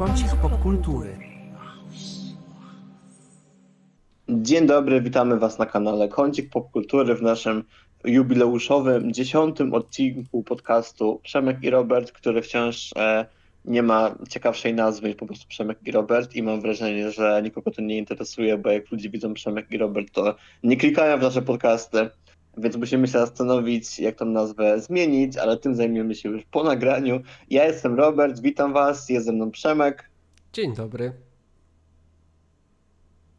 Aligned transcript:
Kącik 0.00 0.36
popkultury. 0.42 1.16
Dzień 4.28 4.66
dobry, 4.66 5.00
witamy 5.00 5.38
Was 5.38 5.58
na 5.58 5.66
kanale 5.66 6.08
Kącik 6.08 6.50
Popkultury 6.50 7.14
w 7.14 7.22
naszym 7.22 7.64
jubileuszowym 8.04 9.12
dziesiątym 9.12 9.74
odcinku 9.74 10.42
podcastu 10.42 11.20
Przemek 11.22 11.62
i 11.62 11.70
Robert, 11.70 12.12
który 12.12 12.42
wciąż 12.42 12.90
e, 12.96 13.26
nie 13.64 13.82
ma 13.82 14.14
ciekawszej 14.28 14.74
nazwy 14.74 15.08
niż 15.08 15.16
po 15.16 15.26
prostu 15.26 15.48
Przemek 15.48 15.78
i 15.86 15.90
Robert 15.90 16.34
i 16.34 16.42
mam 16.42 16.60
wrażenie, 16.60 17.10
że 17.10 17.40
nikogo 17.42 17.70
to 17.70 17.82
nie 17.82 17.98
interesuje, 17.98 18.58
bo 18.58 18.70
jak 18.70 18.90
ludzie 18.90 19.10
widzą 19.10 19.34
Przemek 19.34 19.66
i 19.70 19.78
Robert, 19.78 20.12
to 20.12 20.34
nie 20.62 20.76
klikają 20.76 21.18
w 21.18 21.22
nasze 21.22 21.42
podcasty, 21.42 22.10
więc 22.56 22.76
musimy 22.76 23.06
się 23.06 23.12
zastanowić, 23.12 23.98
jak 23.98 24.16
tą 24.16 24.24
nazwę 24.24 24.80
zmienić, 24.80 25.36
ale 25.36 25.56
tym 25.56 25.74
zajmiemy 25.74 26.14
się 26.14 26.28
już 26.28 26.44
po 26.44 26.64
nagraniu. 26.64 27.20
Ja 27.50 27.64
jestem 27.64 27.94
Robert, 27.94 28.40
witam 28.40 28.72
Was, 28.72 29.08
jest 29.08 29.26
ze 29.26 29.32
mną 29.32 29.50
Przemek. 29.50 30.10
Dzień 30.52 30.74
dobry. 30.74 31.12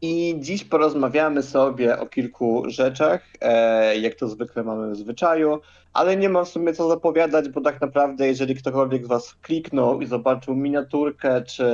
I 0.04 0.34
dziś 0.38 0.64
porozmawiamy 0.64 1.42
sobie 1.42 1.98
o 1.98 2.06
kilku 2.06 2.62
rzeczach, 2.66 3.22
e, 3.40 3.98
jak 3.98 4.14
to 4.14 4.28
zwykle 4.28 4.62
mamy 4.62 4.90
w 4.90 4.96
zwyczaju, 4.96 5.60
ale 5.92 6.16
nie 6.16 6.28
mam 6.28 6.44
w 6.44 6.48
sumie 6.48 6.72
co 6.74 6.88
zapowiadać, 6.88 7.48
bo 7.48 7.60
tak 7.60 7.80
naprawdę 7.80 8.26
jeżeli 8.26 8.54
ktokolwiek 8.54 9.04
z 9.04 9.08
Was 9.08 9.34
kliknął 9.34 10.00
i 10.00 10.06
zobaczył 10.06 10.54
miniaturkę, 10.54 11.42
czy 11.42 11.64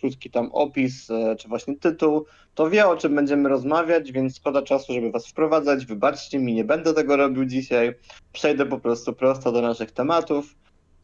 krótki 0.00 0.30
tam 0.30 0.50
opis, 0.52 1.10
e, 1.10 1.36
czy 1.36 1.48
właśnie 1.48 1.76
tytuł, 1.76 2.24
to 2.54 2.70
wie 2.70 2.86
o 2.88 2.96
czym 2.96 3.14
będziemy 3.14 3.48
rozmawiać, 3.48 4.12
więc 4.12 4.36
szkoda 4.36 4.62
czasu, 4.62 4.92
żeby 4.92 5.10
Was 5.10 5.26
wprowadzać. 5.26 5.86
Wybaczcie 5.86 6.38
mi, 6.38 6.54
nie 6.54 6.64
będę 6.64 6.94
tego 6.94 7.16
robił 7.16 7.44
dzisiaj. 7.44 7.94
Przejdę 8.32 8.66
po 8.66 8.78
prostu 8.78 9.12
prosto 9.12 9.52
do 9.52 9.62
naszych 9.62 9.92
tematów. 9.92 10.54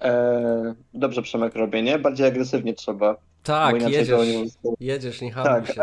E, 0.00 0.74
dobrze 0.94 1.22
Przemek 1.22 1.55
robię, 1.55 1.83
nie? 1.83 1.98
Bardziej 1.98 2.27
agresywnie 2.27 2.74
trzeba. 2.74 3.17
Tak, 3.42 3.83
jedziesz, 3.83 4.08
nie 4.08 4.44
jedziesz, 4.80 5.20
nie 5.20 5.33
hamuj 5.33 5.50
Tak, 5.50 5.74
się. 5.74 5.83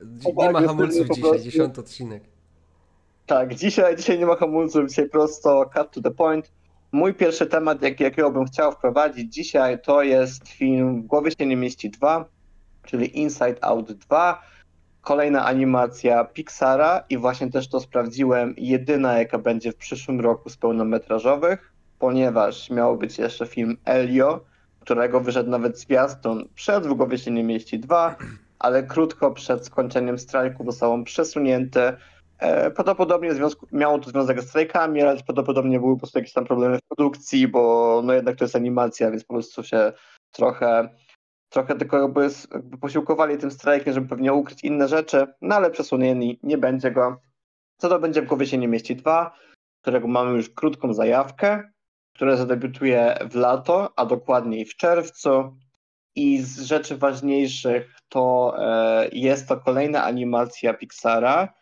Nie 0.00 0.34
ma 0.34 0.42
agresywnie 0.42 0.68
hamulców 0.68 1.08
dzisiaj, 1.08 1.30
prostu. 1.30 1.44
dziesiąty 1.44 1.80
odcinek. 1.80 2.22
Tak, 3.26 3.54
dzisiaj, 3.54 3.96
dzisiaj 3.96 4.18
nie 4.18 4.26
ma 4.26 4.36
hamulców, 4.36 4.88
dzisiaj 4.88 5.08
prosto 5.08 5.70
cut 5.74 5.90
to 5.90 6.00
the 6.00 6.10
point. 6.10 6.52
Mój 6.92 7.14
pierwszy 7.14 7.46
temat, 7.46 7.82
jak, 7.82 8.00
jakiego 8.00 8.30
bym 8.30 8.44
chciał 8.44 8.72
wprowadzić 8.72 9.34
dzisiaj, 9.34 9.82
to 9.82 10.02
jest 10.02 10.48
film 10.48 11.02
W 11.02 11.06
głowie 11.06 11.30
się 11.30 11.46
nie 11.46 11.56
mieści 11.56 11.90
2, 11.90 12.24
czyli 12.84 13.18
Inside 13.18 13.64
Out 13.64 13.92
2. 13.92 14.42
Kolejna 15.02 15.44
animacja 15.44 16.24
Pixara 16.24 17.04
i 17.10 17.18
właśnie 17.18 17.50
też 17.50 17.68
to 17.68 17.80
sprawdziłem, 17.80 18.54
jedyna 18.58 19.18
jaka 19.18 19.38
będzie 19.38 19.72
w 19.72 19.76
przyszłym 19.76 20.20
roku 20.20 20.50
z 20.50 20.56
pełnometrażowych, 20.56 21.72
ponieważ 21.98 22.70
miał 22.70 22.96
być 22.96 23.18
jeszcze 23.18 23.46
film 23.46 23.76
Elio, 23.84 24.40
którego 24.80 25.20
wyszedł 25.20 25.50
nawet 25.50 25.78
zwiastun 25.78 26.48
przed 26.54 26.86
W 26.86 26.94
głowie 26.94 27.18
się 27.18 27.30
nie 27.30 27.44
mieści 27.44 27.78
2, 27.78 28.16
ale 28.60 28.82
krótko 28.82 29.30
przed 29.30 29.66
skończeniem 29.66 30.18
strajku 30.18 30.64
został 30.64 31.04
przesunięty 31.04 31.92
E, 32.40 32.70
Prawdopodobnie 32.70 33.34
związku, 33.34 33.66
miało 33.72 33.98
to 33.98 34.10
związek 34.10 34.40
ze 34.40 34.48
strajkami, 34.48 35.02
ale 35.02 35.16
prawdopodobnie 35.16 35.80
były 35.80 35.94
po 35.94 35.98
prostu 35.98 36.18
jakieś 36.18 36.32
tam 36.32 36.44
problemy 36.44 36.78
w 36.78 36.96
produkcji, 36.96 37.48
bo 37.48 38.02
no 38.04 38.12
jednak 38.12 38.36
to 38.36 38.44
jest 38.44 38.56
animacja, 38.56 39.10
więc 39.10 39.24
po 39.24 39.34
prostu 39.34 39.62
się 39.62 39.92
trochę, 40.32 40.88
trochę 41.48 41.74
tylko 41.74 41.98
jakby, 41.98 42.28
jakby 42.54 42.78
posiłkowali 42.78 43.38
tym 43.38 43.50
strajkiem, 43.50 43.94
żeby 43.94 44.08
pewnie 44.08 44.32
ukryć 44.32 44.64
inne 44.64 44.88
rzeczy, 44.88 45.26
no 45.42 45.54
ale 45.54 45.70
przesunięli, 45.70 46.40
nie 46.42 46.58
będzie 46.58 46.90
go. 46.90 47.20
Co 47.76 47.88
to 47.88 47.98
będzie 47.98 48.22
w 48.22 48.26
głowie 48.26 48.46
się 48.46 48.58
nie 48.58 48.68
mieści 48.68 48.96
dwa, 48.96 49.36
którego 49.82 50.08
mamy 50.08 50.36
już 50.36 50.50
krótką 50.50 50.94
zajawkę, 50.94 51.70
które 52.14 52.36
zadebiutuje 52.36 53.18
w 53.30 53.34
lato, 53.34 53.92
a 53.96 54.06
dokładniej 54.06 54.64
w 54.64 54.76
czerwcu. 54.76 55.56
I 56.20 56.38
z 56.42 56.60
rzeczy 56.60 56.96
ważniejszych 56.96 57.94
to 58.08 58.54
e, 58.58 59.08
jest 59.12 59.48
to 59.48 59.56
kolejna 59.56 60.04
animacja 60.04 60.74
Pixara, 60.74 61.54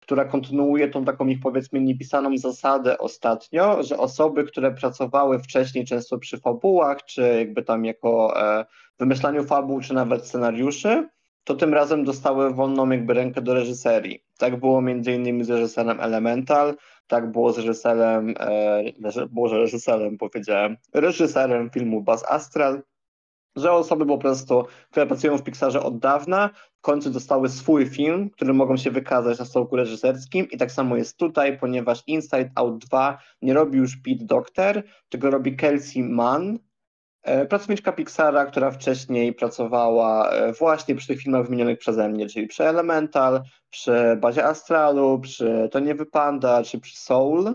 która 0.00 0.24
kontynuuje 0.24 0.88
tą 0.88 1.04
taką 1.04 1.26
ich 1.26 1.40
powiedzmy 1.40 1.80
niepisaną 1.80 2.38
zasadę 2.38 2.98
ostatnio, 2.98 3.82
że 3.82 3.98
osoby, 3.98 4.44
które 4.44 4.70
pracowały 4.70 5.38
wcześniej 5.38 5.84
często 5.84 6.18
przy 6.18 6.38
fabułach, 6.38 7.04
czy 7.04 7.22
jakby 7.38 7.62
tam 7.62 7.84
jako 7.84 8.42
e, 8.42 8.64
wymyślaniu 8.98 9.44
fabuł, 9.44 9.80
czy 9.80 9.94
nawet 9.94 10.26
scenariuszy, 10.26 11.08
to 11.44 11.54
tym 11.54 11.74
razem 11.74 12.04
dostały 12.04 12.54
wolną 12.54 12.90
jakby 12.90 13.14
rękę 13.14 13.42
do 13.42 13.54
reżyserii. 13.54 14.24
Tak 14.38 14.60
było 14.60 14.82
między 14.82 15.12
innymi 15.12 15.44
z 15.44 15.50
reżyserem 15.50 16.00
Elemental, 16.00 16.76
tak 17.06 17.32
było 17.32 17.52
z 17.52 17.58
reżyserem, 17.58 18.34
e, 18.40 18.82
reżyserem 19.52 20.18
powiedziałem, 20.18 20.76
reżyserem 20.94 21.70
filmu 21.70 22.02
Buzz 22.02 22.24
Astral, 22.24 22.82
że 23.56 23.72
osoby 23.72 24.06
po 24.06 24.18
prostu, 24.18 24.64
które 24.90 25.06
pracują 25.06 25.38
w 25.38 25.42
Pixarze 25.42 25.82
od 25.82 25.98
dawna, 25.98 26.50
w 26.78 26.80
końcu 26.80 27.10
dostały 27.10 27.48
swój 27.48 27.86
film, 27.86 28.30
który 28.30 28.54
mogą 28.54 28.76
się 28.76 28.90
wykazać 28.90 29.38
na 29.38 29.44
stołku 29.44 29.76
reżyserskim 29.76 30.50
i 30.50 30.58
tak 30.58 30.72
samo 30.72 30.96
jest 30.96 31.16
tutaj, 31.16 31.58
ponieważ 31.58 32.02
Inside 32.06 32.50
Out 32.54 32.78
2 32.78 33.18
nie 33.42 33.54
robi 33.54 33.78
już 33.78 33.96
Pete 33.96 34.24
Docter, 34.24 34.82
tylko 35.08 35.30
robi 35.30 35.56
Kelsey 35.56 36.02
Mann, 36.02 36.58
e, 37.22 37.46
pracowniczka 37.46 37.92
Pixara, 37.92 38.46
która 38.46 38.70
wcześniej 38.70 39.32
pracowała 39.32 40.30
e, 40.30 40.52
właśnie 40.52 40.94
przy 40.94 41.06
tych 41.06 41.22
filmach 41.22 41.44
wymienionych 41.44 41.78
przeze 41.78 42.08
mnie, 42.08 42.26
czyli 42.26 42.46
przy 42.46 42.64
Elemental, 42.64 43.42
przy 43.70 44.18
Bazie 44.20 44.44
Astralu, 44.44 45.18
przy 45.18 45.68
To 45.72 45.80
nie 45.80 45.94
wypanda, 45.94 46.62
czy 46.62 46.80
przy 46.80 46.96
Soul. 46.96 47.54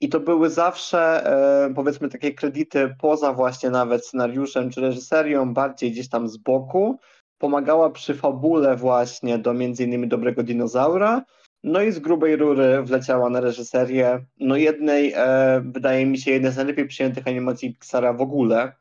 I 0.00 0.08
to 0.08 0.20
były 0.20 0.50
zawsze, 0.50 1.26
e, 1.66 1.74
powiedzmy, 1.74 2.08
takie 2.08 2.34
kredyty 2.34 2.94
poza 3.00 3.32
właśnie 3.32 3.70
nawet 3.70 4.06
scenariuszem 4.06 4.70
czy 4.70 4.80
reżyserią, 4.80 5.54
bardziej 5.54 5.92
gdzieś 5.92 6.08
tam 6.08 6.28
z 6.28 6.36
boku. 6.36 6.98
Pomagała 7.38 7.90
przy 7.90 8.14
fabule 8.14 8.76
właśnie 8.76 9.38
do 9.38 9.54
między 9.54 9.84
innymi 9.84 10.08
Dobrego 10.08 10.42
Dinozaura. 10.42 11.24
No 11.64 11.82
i 11.82 11.92
z 11.92 11.98
grubej 11.98 12.36
rury 12.36 12.82
wleciała 12.82 13.30
na 13.30 13.40
reżyserię. 13.40 14.24
No 14.40 14.56
jednej, 14.56 15.12
e, 15.16 15.62
wydaje 15.64 16.06
mi 16.06 16.18
się, 16.18 16.30
jednej 16.30 16.52
z 16.52 16.56
najlepiej 16.56 16.86
przyjętych 16.86 17.26
animacji 17.26 17.74
Pixara 17.74 18.12
w 18.12 18.20
ogóle, 18.20 18.72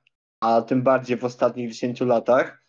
a 0.41 0.61
tym 0.61 0.81
bardziej 0.81 1.17
w 1.17 1.25
ostatnich 1.25 1.69
10 1.69 2.05
latach. 2.05 2.66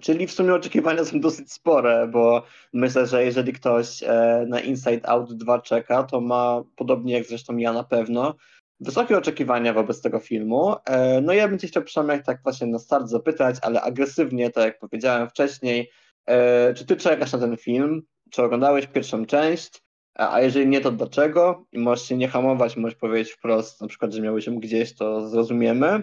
Czyli 0.00 0.26
w 0.26 0.32
sumie 0.32 0.54
oczekiwania 0.54 1.04
są 1.04 1.20
dosyć 1.20 1.52
spore, 1.52 2.08
bo 2.12 2.42
myślę, 2.72 3.06
że 3.06 3.24
jeżeli 3.24 3.52
ktoś 3.52 4.02
e, 4.02 4.44
na 4.48 4.60
Inside 4.60 5.08
Out 5.08 5.32
2 5.34 5.60
czeka, 5.60 6.02
to 6.02 6.20
ma, 6.20 6.62
podobnie 6.76 7.14
jak 7.14 7.24
zresztą 7.24 7.56
ja 7.56 7.72
na 7.72 7.84
pewno, 7.84 8.34
wysokie 8.80 9.18
oczekiwania 9.18 9.72
wobec 9.72 10.00
tego 10.00 10.18
filmu. 10.18 10.74
E, 10.84 11.20
No 11.20 11.32
ja 11.32 11.48
bym 11.48 11.58
cię 11.58 11.68
chciał 11.68 11.82
przynajmniej 11.82 12.24
tak 12.24 12.42
właśnie 12.42 12.66
na 12.66 12.78
start 12.78 13.08
zapytać, 13.08 13.56
ale 13.62 13.82
agresywnie, 13.82 14.50
tak 14.50 14.64
jak 14.64 14.78
powiedziałem 14.78 15.28
wcześniej, 15.28 15.90
e, 16.26 16.74
czy 16.74 16.86
ty 16.86 16.96
czekasz 16.96 17.32
na 17.32 17.38
ten 17.38 17.56
film? 17.56 18.02
Czy 18.30 18.42
oglądałeś 18.42 18.86
pierwszą 18.86 19.26
część? 19.26 19.82
A 20.14 20.40
jeżeli 20.40 20.66
nie, 20.66 20.80
to 20.80 20.92
dlaczego? 20.92 21.64
I 21.72 21.78
możesz 21.78 22.08
się 22.08 22.16
nie 22.16 22.28
hamować, 22.28 22.76
możesz 22.76 22.98
powiedzieć 22.98 23.32
wprost, 23.32 23.80
na 23.80 23.88
przykład, 23.88 24.12
że 24.12 24.22
miałeś 24.22 24.46
ją 24.46 24.58
gdzieś, 24.58 24.94
to 24.94 25.28
zrozumiemy. 25.28 26.02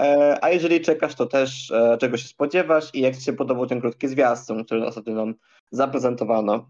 E, 0.00 0.38
A 0.44 0.50
jeżeli 0.50 0.80
czekasz, 0.80 1.14
to 1.14 1.26
też 1.26 1.70
e, 1.70 1.98
czego 2.00 2.16
się 2.16 2.28
spodziewasz 2.28 2.94
i 2.94 3.00
jak 3.00 3.16
ci 3.16 3.22
się 3.22 3.32
podobał 3.32 3.66
ten 3.66 3.80
krótki 3.80 4.08
zwiastun, 4.08 4.64
który 4.64 4.86
ostatnio 4.86 5.14
nam 5.14 5.34
zaprezentowano. 5.70 6.68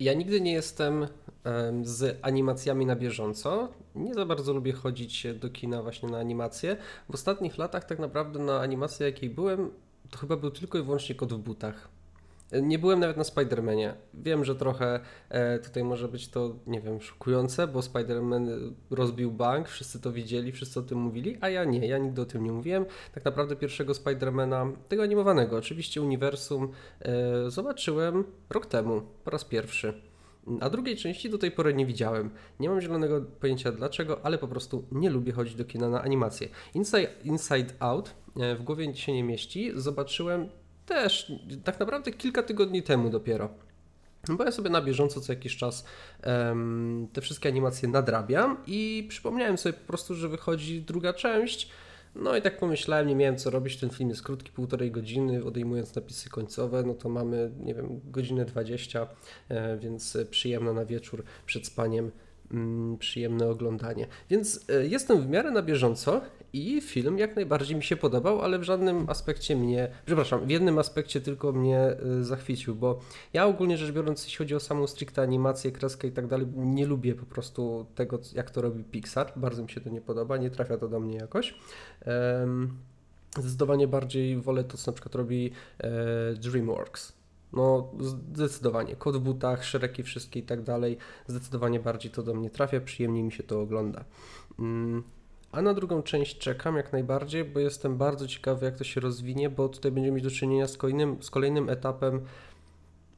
Ja 0.00 0.14
nigdy 0.14 0.40
nie 0.40 0.52
jestem 0.52 1.06
em, 1.44 1.84
z 1.86 2.18
animacjami 2.22 2.86
na 2.86 2.96
bieżąco. 2.96 3.68
Nie 3.94 4.14
za 4.14 4.26
bardzo 4.26 4.52
lubię 4.52 4.72
chodzić 4.72 5.26
do 5.34 5.50
kina 5.50 5.82
właśnie 5.82 6.08
na 6.08 6.18
animacje. 6.18 6.76
W 7.10 7.14
ostatnich 7.14 7.58
latach 7.58 7.84
tak 7.84 7.98
naprawdę 7.98 8.38
na 8.38 8.60
animację 8.60 9.06
jakiej 9.06 9.30
byłem, 9.30 9.70
to 10.10 10.18
chyba 10.18 10.36
był 10.36 10.50
tylko 10.50 10.78
i 10.78 10.82
wyłącznie 10.82 11.14
kot 11.14 11.32
w 11.32 11.38
butach. 11.38 11.88
Nie 12.62 12.78
byłem 12.78 13.00
nawet 13.00 13.16
na 13.16 13.22
Spider-Manie. 13.22 13.94
Wiem, 14.14 14.44
że 14.44 14.56
trochę 14.56 15.00
e, 15.28 15.58
tutaj 15.58 15.84
może 15.84 16.08
być 16.08 16.28
to, 16.28 16.56
nie 16.66 16.80
wiem, 16.80 17.00
szokujące, 17.00 17.66
bo 17.66 17.80
Spider-Man 17.80 18.72
rozbił 18.90 19.32
bank, 19.32 19.68
wszyscy 19.68 20.00
to 20.00 20.12
widzieli, 20.12 20.52
wszyscy 20.52 20.80
o 20.80 20.82
tym 20.82 20.98
mówili, 20.98 21.38
a 21.40 21.48
ja 21.48 21.64
nie, 21.64 21.86
ja 21.86 21.98
nigdy 21.98 22.22
o 22.22 22.24
tym 22.24 22.44
nie 22.44 22.52
mówiłem. 22.52 22.84
Tak 23.14 23.24
naprawdę 23.24 23.56
pierwszego 23.56 23.92
Spider-Mana, 23.92 24.72
tego 24.88 25.02
animowanego, 25.02 25.56
oczywiście 25.56 26.02
uniwersum, 26.02 26.68
e, 27.00 27.50
zobaczyłem 27.50 28.24
rok 28.50 28.66
temu, 28.66 29.02
po 29.24 29.30
raz 29.30 29.44
pierwszy. 29.44 29.94
A 30.60 30.70
drugiej 30.70 30.96
części 30.96 31.30
do 31.30 31.38
tej 31.38 31.50
pory 31.50 31.74
nie 31.74 31.86
widziałem. 31.86 32.30
Nie 32.60 32.68
mam 32.68 32.80
zielonego 32.80 33.20
pojęcia 33.40 33.72
dlaczego, 33.72 34.26
ale 34.26 34.38
po 34.38 34.48
prostu 34.48 34.84
nie 34.92 35.10
lubię 35.10 35.32
chodzić 35.32 35.54
do 35.54 35.64
kina 35.64 35.88
na 35.88 36.02
animacje. 36.02 36.48
Inside, 36.74 37.08
Inside 37.24 37.74
Out 37.78 38.14
e, 38.40 38.56
w 38.56 38.62
głowie 38.62 38.96
się 38.96 39.12
nie 39.12 39.24
mieści. 39.24 39.72
Zobaczyłem 39.74 40.48
też 40.92 41.32
tak 41.64 41.80
naprawdę 41.80 42.12
kilka 42.12 42.42
tygodni 42.42 42.82
temu 42.82 43.10
dopiero. 43.10 43.48
Bo 44.28 44.44
ja 44.44 44.52
sobie 44.52 44.70
na 44.70 44.82
bieżąco 44.82 45.20
co 45.20 45.32
jakiś 45.32 45.56
czas 45.56 45.84
em, 46.22 47.08
te 47.12 47.20
wszystkie 47.20 47.48
animacje 47.48 47.88
nadrabiam 47.88 48.56
i 48.66 49.06
przypomniałem 49.08 49.58
sobie 49.58 49.72
po 49.72 49.86
prostu, 49.86 50.14
że 50.14 50.28
wychodzi 50.28 50.82
druga 50.82 51.12
część. 51.12 51.68
No 52.14 52.36
i 52.36 52.42
tak 52.42 52.58
pomyślałem, 52.58 53.06
nie 53.06 53.16
miałem 53.16 53.36
co 53.36 53.50
robić, 53.50 53.76
ten 53.76 53.90
film 53.90 54.10
jest 54.10 54.22
krótki, 54.22 54.52
półtorej 54.52 54.90
godziny, 54.90 55.44
odejmując 55.44 55.94
napisy 55.94 56.30
końcowe, 56.30 56.82
no 56.82 56.94
to 56.94 57.08
mamy, 57.08 57.50
nie 57.60 57.74
wiem, 57.74 58.00
godzinę 58.04 58.44
20, 58.44 59.06
e, 59.48 59.78
więc 59.78 60.18
przyjemno 60.30 60.72
na 60.72 60.84
wieczór 60.84 61.24
przed 61.46 61.66
spaniem 61.66 62.10
mm, 62.50 62.98
przyjemne 62.98 63.48
oglądanie. 63.48 64.06
Więc 64.30 64.64
e, 64.68 64.86
jestem 64.86 65.22
w 65.22 65.28
miarę 65.28 65.50
na 65.50 65.62
bieżąco 65.62 66.20
i 66.52 66.80
film 66.80 67.18
jak 67.18 67.36
najbardziej 67.36 67.76
mi 67.76 67.82
się 67.82 67.96
podobał, 67.96 68.42
ale 68.42 68.58
w 68.58 68.62
żadnym 68.62 69.04
aspekcie 69.08 69.56
mnie, 69.56 69.88
przepraszam, 70.06 70.46
w 70.46 70.50
jednym 70.50 70.78
aspekcie 70.78 71.20
tylko 71.20 71.52
mnie 71.52 71.78
e, 71.78 72.24
zachwycił, 72.24 72.74
bo 72.74 72.98
ja 73.32 73.46
ogólnie 73.46 73.76
rzecz 73.76 73.92
biorąc, 73.92 74.24
jeśli 74.24 74.38
chodzi 74.38 74.54
o 74.54 74.60
samą 74.60 74.86
stricte 74.86 75.22
animację, 75.22 75.72
kreskę 75.72 76.08
i 76.08 76.12
tak 76.12 76.26
dalej, 76.26 76.46
nie 76.56 76.86
lubię 76.86 77.14
po 77.14 77.26
prostu 77.26 77.86
tego, 77.94 78.18
jak 78.34 78.50
to 78.50 78.62
robi 78.62 78.84
Pixar. 78.84 79.32
Bardzo 79.36 79.62
mi 79.62 79.70
się 79.70 79.80
to 79.80 79.90
nie 79.90 80.00
podoba, 80.00 80.36
nie 80.36 80.50
trafia 80.50 80.76
to 80.76 80.88
do 80.88 81.00
mnie 81.00 81.16
jakoś. 81.16 81.54
Zdecydowanie 83.38 83.88
bardziej 83.88 84.36
wolę 84.36 84.64
to, 84.64 84.76
co 84.76 84.90
na 84.90 84.94
przykład 84.94 85.14
robi 85.14 85.50
e, 85.78 86.34
DreamWorks. 86.34 87.12
No, 87.52 87.90
zdecydowanie. 88.00 88.96
Kot 88.96 89.16
w 89.16 89.20
butach, 89.20 89.64
szereki 89.64 90.02
wszystkie 90.02 90.40
i 90.40 90.42
tak 90.42 90.62
dalej. 90.62 90.98
Zdecydowanie 91.26 91.80
bardziej 91.80 92.12
to 92.12 92.22
do 92.22 92.34
mnie 92.34 92.50
trafia, 92.50 92.80
przyjemniej 92.80 93.22
mi 93.22 93.32
się 93.32 93.42
to 93.42 93.60
ogląda. 93.60 94.04
A 95.52 95.62
na 95.62 95.74
drugą 95.74 96.02
część 96.02 96.38
czekam 96.38 96.76
jak 96.76 96.92
najbardziej, 96.92 97.44
bo 97.44 97.60
jestem 97.60 97.96
bardzo 97.96 98.28
ciekawy, 98.28 98.66
jak 98.66 98.76
to 98.76 98.84
się 98.84 99.00
rozwinie, 99.00 99.50
bo 99.50 99.68
tutaj 99.68 99.92
będziemy 99.92 100.14
mieć 100.14 100.24
do 100.24 100.30
czynienia 100.30 100.68
z 100.68 100.76
kolejnym, 100.76 101.22
z 101.22 101.30
kolejnym 101.30 101.68
etapem 101.70 102.20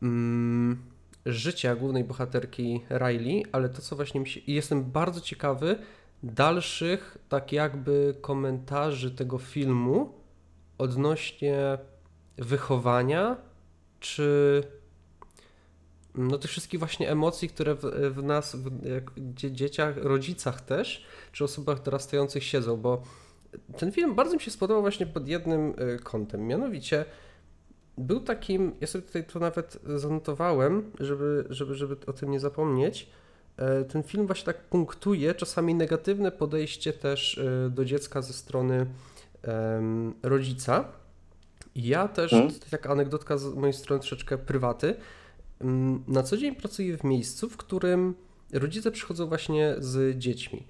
mm, 0.03 0.83
życia 1.27 1.77
głównej 1.77 2.05
bohaterki 2.05 2.81
Riley, 2.91 3.45
ale 3.53 3.69
to, 3.69 3.83
co 3.83 3.97
właśnie 3.97 4.21
mi 4.21 4.29
się. 4.29 4.41
Jestem 4.47 4.85
bardzo 4.85 5.21
ciekawy 5.21 5.79
dalszych, 6.23 7.19
tak 7.29 7.53
jakby, 7.53 8.15
komentarzy 8.21 9.11
tego 9.11 9.39
filmu 9.39 10.13
odnośnie 10.79 11.79
wychowania 12.39 13.37
czy 14.01 14.63
no 16.15 16.39
tych 16.39 16.51
wszystkich 16.51 16.81
właśnie 16.81 17.11
emocji, 17.11 17.49
które 17.49 17.75
w, 17.75 17.81
w 18.15 18.23
nas, 18.23 18.57
w 18.57 18.87
jak, 18.87 19.11
dzie- 19.17 19.53
dzieciach, 19.53 19.97
rodzicach 19.97 20.61
też, 20.61 21.05
czy 21.33 21.45
osobach 21.45 21.83
dorastających 21.83 22.45
siedzą, 22.45 22.77
bo 22.77 23.03
ten 23.79 23.93
film 23.93 24.15
bardzo 24.15 24.35
mi 24.35 24.41
się 24.41 24.51
spodobał 24.51 24.83
właśnie 24.83 25.07
pod 25.07 25.29
jednym 25.29 25.75
y, 25.81 25.99
kątem, 26.03 26.47
mianowicie 26.47 27.05
był 27.99 28.21
takim, 28.21 28.75
ja 28.81 28.87
sobie 28.87 29.05
tutaj 29.07 29.25
to 29.25 29.39
nawet 29.39 29.79
zanotowałem, 29.97 30.93
żeby, 31.01 31.47
żeby, 31.51 31.75
żeby 31.75 31.97
o 32.07 32.13
tym 32.13 32.31
nie 32.31 32.41
zapomnieć, 32.41 33.11
E, 33.57 33.85
ten 33.85 34.03
film 34.03 34.27
właśnie 34.27 34.45
tak 34.45 34.61
punktuje 34.61 35.35
czasami 35.35 35.75
negatywne 35.75 36.33
podejście 36.33 36.93
też 36.93 37.39
e, 37.39 37.71
do 37.71 37.85
dziecka 37.85 38.23
ze 38.23 38.33
strony 38.33 38.87
rodzica. 40.23 40.85
I 41.75 41.87
Ja 41.87 42.09
też, 42.09 42.31
to 42.31 42.71
taka 42.71 42.91
anegdotka 42.91 43.39
z 43.39 43.55
mojej 43.55 43.73
strony 43.73 44.01
troszeczkę 44.01 44.39
prywaty, 44.39 44.97
na 46.09 46.23
co 46.23 46.37
dzień 46.37 46.55
pracuję 46.55 46.99
w 46.99 47.05
miejscu, 47.05 47.49
w 47.51 47.57
którym 47.57 48.15
rodzice 48.53 48.91
przychodzą 48.91 49.27
właśnie 49.27 49.75
z 49.79 50.19
dziećmi. 50.19 50.67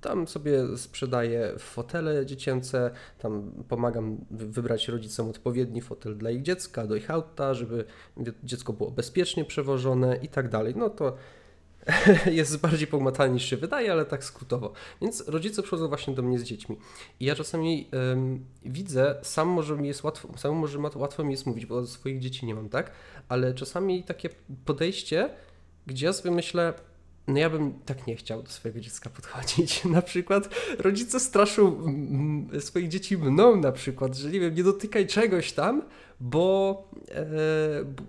Tam 0.00 0.28
sobie 0.28 0.76
sprzedaję 0.76 1.54
fotele 1.58 2.26
dziecięce, 2.26 2.90
tam 3.18 3.52
pomagam 3.68 4.24
wy- 4.30 4.46
wybrać 4.46 4.88
rodzicom 4.88 5.28
odpowiedni 5.28 5.80
fotel 5.80 6.16
dla 6.16 6.30
ich 6.30 6.42
dziecka, 6.42 6.86
do 6.86 6.96
ich 6.96 7.10
auta, 7.10 7.54
żeby 7.54 7.84
dziecko 8.44 8.72
było 8.72 8.90
bezpiecznie 8.90 9.44
przewożone 9.44 10.16
i 10.22 10.28
tak 10.28 10.48
dalej. 10.48 10.74
No 10.76 10.90
to 10.90 11.16
jest 12.30 12.60
bardziej 12.60 12.86
pogmatane 12.86 13.34
niż 13.34 13.44
się 13.44 13.56
wydaje, 13.56 13.92
ale 13.92 14.04
tak 14.04 14.24
skrótowo. 14.24 14.72
Więc 15.02 15.28
rodzice 15.28 15.62
przychodzą 15.62 15.88
właśnie 15.88 16.14
do 16.14 16.22
mnie 16.22 16.38
z 16.38 16.42
dziećmi. 16.42 16.76
I 17.20 17.24
ja 17.24 17.34
czasami 17.34 17.88
widzę, 18.64 19.16
sam 19.22 19.48
może 19.48 19.76
mi 19.76 19.88
jest 19.88 20.04
łatwo, 20.04 20.28
sam 20.38 20.54
może 20.56 20.78
ma- 20.78 20.90
łatwo 20.94 21.24
mi 21.24 21.30
jest 21.30 21.46
mówić, 21.46 21.66
bo 21.66 21.86
swoich 21.86 22.20
dzieci 22.20 22.46
nie 22.46 22.54
mam, 22.54 22.68
tak? 22.68 22.90
Ale 23.30 23.54
czasami 23.54 24.02
takie 24.02 24.28
podejście, 24.64 25.30
gdzie 25.86 26.06
ja 26.06 26.12
sobie 26.12 26.30
myślę, 26.30 26.74
no 27.28 27.38
ja 27.38 27.50
bym 27.50 27.72
tak 27.86 28.06
nie 28.06 28.16
chciał 28.16 28.42
do 28.42 28.50
swojego 28.50 28.80
dziecka 28.80 29.10
podchodzić. 29.10 29.84
Na 29.96 30.02
przykład 30.02 30.48
rodzice 30.78 31.20
straszą 31.20 31.82
swoich 32.60 32.88
dzieci 32.88 33.18
mną 33.18 33.56
na 33.56 33.72
przykład, 33.72 34.16
że 34.16 34.30
nie 34.30 34.40
wiem, 34.40 34.54
nie 34.54 34.64
dotykaj 34.64 35.06
czegoś 35.06 35.52
tam, 35.52 35.82
bo, 36.20 36.88
e, 37.08 37.26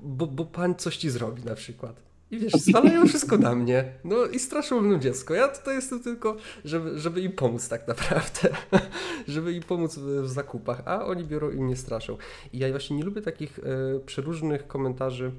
bo, 0.03 0.27
bo 0.27 0.45
pan 0.45 0.75
coś 0.75 0.97
ci 0.97 1.09
zrobi 1.09 1.43
na 1.43 1.55
przykład. 1.55 2.10
I 2.31 2.39
wiesz, 2.39 2.53
zwalają 2.53 3.07
wszystko 3.07 3.37
na 3.37 3.55
mnie. 3.55 3.93
No 4.03 4.25
i 4.25 4.39
straszą 4.39 4.81
mną 4.81 4.99
dziecko. 4.99 5.33
Ja 5.33 5.47
tutaj 5.47 5.75
jestem 5.75 6.03
tylko, 6.03 6.37
żeby, 6.65 6.99
żeby 6.99 7.21
im 7.21 7.31
pomóc 7.31 7.69
tak 7.69 7.87
naprawdę. 7.87 8.49
żeby 9.27 9.53
im 9.53 9.63
pomóc 9.63 9.97
w, 9.97 10.27
zakupach, 10.27 10.81
a 10.85 11.05
oni 11.05 11.23
biorą 11.23 11.51
i 11.51 11.55
mnie 11.55 11.75
straszą. 11.75 12.17
I 12.53 12.59
ja 12.59 12.69
właśnie 12.69 12.97
nie 12.97 13.03
lubię 13.03 13.21
takich 13.21 13.59
e, 13.59 13.99
przeróżnych 13.99 14.67
komentarzy 14.67 15.31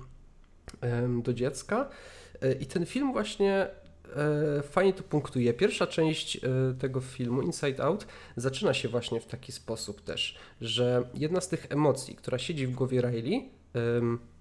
do 1.22 1.34
dziecka. 1.34 1.88
E, 2.42 2.52
I 2.52 2.66
ten 2.66 2.86
film 2.86 3.12
właśnie 3.12 3.68
e, 4.16 4.62
fajnie 4.62 4.92
to 4.92 5.02
punktuje. 5.02 5.54
Pierwsza 5.54 5.86
część 5.86 6.40
tego 6.78 7.00
filmu, 7.00 7.42
Inside 7.42 7.84
Out, 7.84 8.06
zaczyna 8.36 8.74
się 8.74 8.88
właśnie 8.88 9.20
w 9.20 9.26
taki 9.26 9.52
sposób 9.52 10.00
też, 10.00 10.38
że 10.60 11.08
jedna 11.14 11.40
z 11.40 11.48
tych 11.48 11.66
emocji, 11.70 12.14
która 12.16 12.38
siedzi 12.38 12.66
w 12.66 12.74
głowie 12.74 13.00
Riley, 13.00 13.50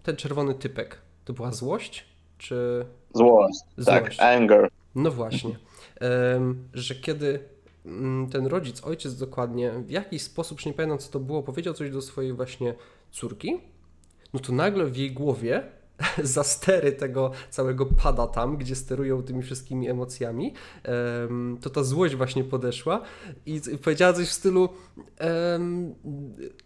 ten 0.04 0.16
czerwony 0.16 0.54
typek, 0.54 0.98
to 1.26 1.34
była 1.34 1.52
złość, 1.52 2.11
czy 2.42 2.86
Złość. 3.14 3.60
Tak, 3.86 4.04
Złość. 4.04 4.20
anger. 4.20 4.70
no 4.96 5.12
właśnie, 5.12 5.58
że 6.74 6.96
kiedy 6.96 7.40
mm, 7.86 8.30
ten 8.30 8.46
rodzic, 8.46 8.84
ojciec 8.84 9.18
dokładnie, 9.18 9.72
w 9.72 9.90
jakiś 9.90 10.22
sposób, 10.22 10.58
już 10.58 10.66
nie 10.66 10.74
pamiętam 10.74 10.98
co 10.98 11.12
to 11.12 11.20
było, 11.20 11.44
powiedział 11.44 11.74
coś 11.74 11.92
do 11.92 12.02
swojej 12.02 12.34
właśnie 12.34 12.74
córki, 13.12 13.58
no 14.34 14.40
to 14.40 14.54
nagle 14.54 14.86
w 14.86 14.98
jej 14.98 15.12
głowie 15.12 15.64
za 16.24 16.44
stery 16.44 16.92
tego 16.92 17.32
całego 17.50 17.86
pada 17.86 18.28
tam, 18.28 18.58
gdzie 18.58 18.76
sterują 18.76 19.24
tymi 19.24 19.44
wszystkimi 19.44 19.90
emocjami, 19.90 20.54
em, 20.84 21.58
to 21.62 21.70
ta 21.70 21.84
złość 21.84 22.16
właśnie 22.16 22.44
podeszła 22.44 23.02
i 23.46 23.62
powiedziała 23.84 24.14
coś 24.14 24.28
w 24.28 24.32
stylu 24.32 24.70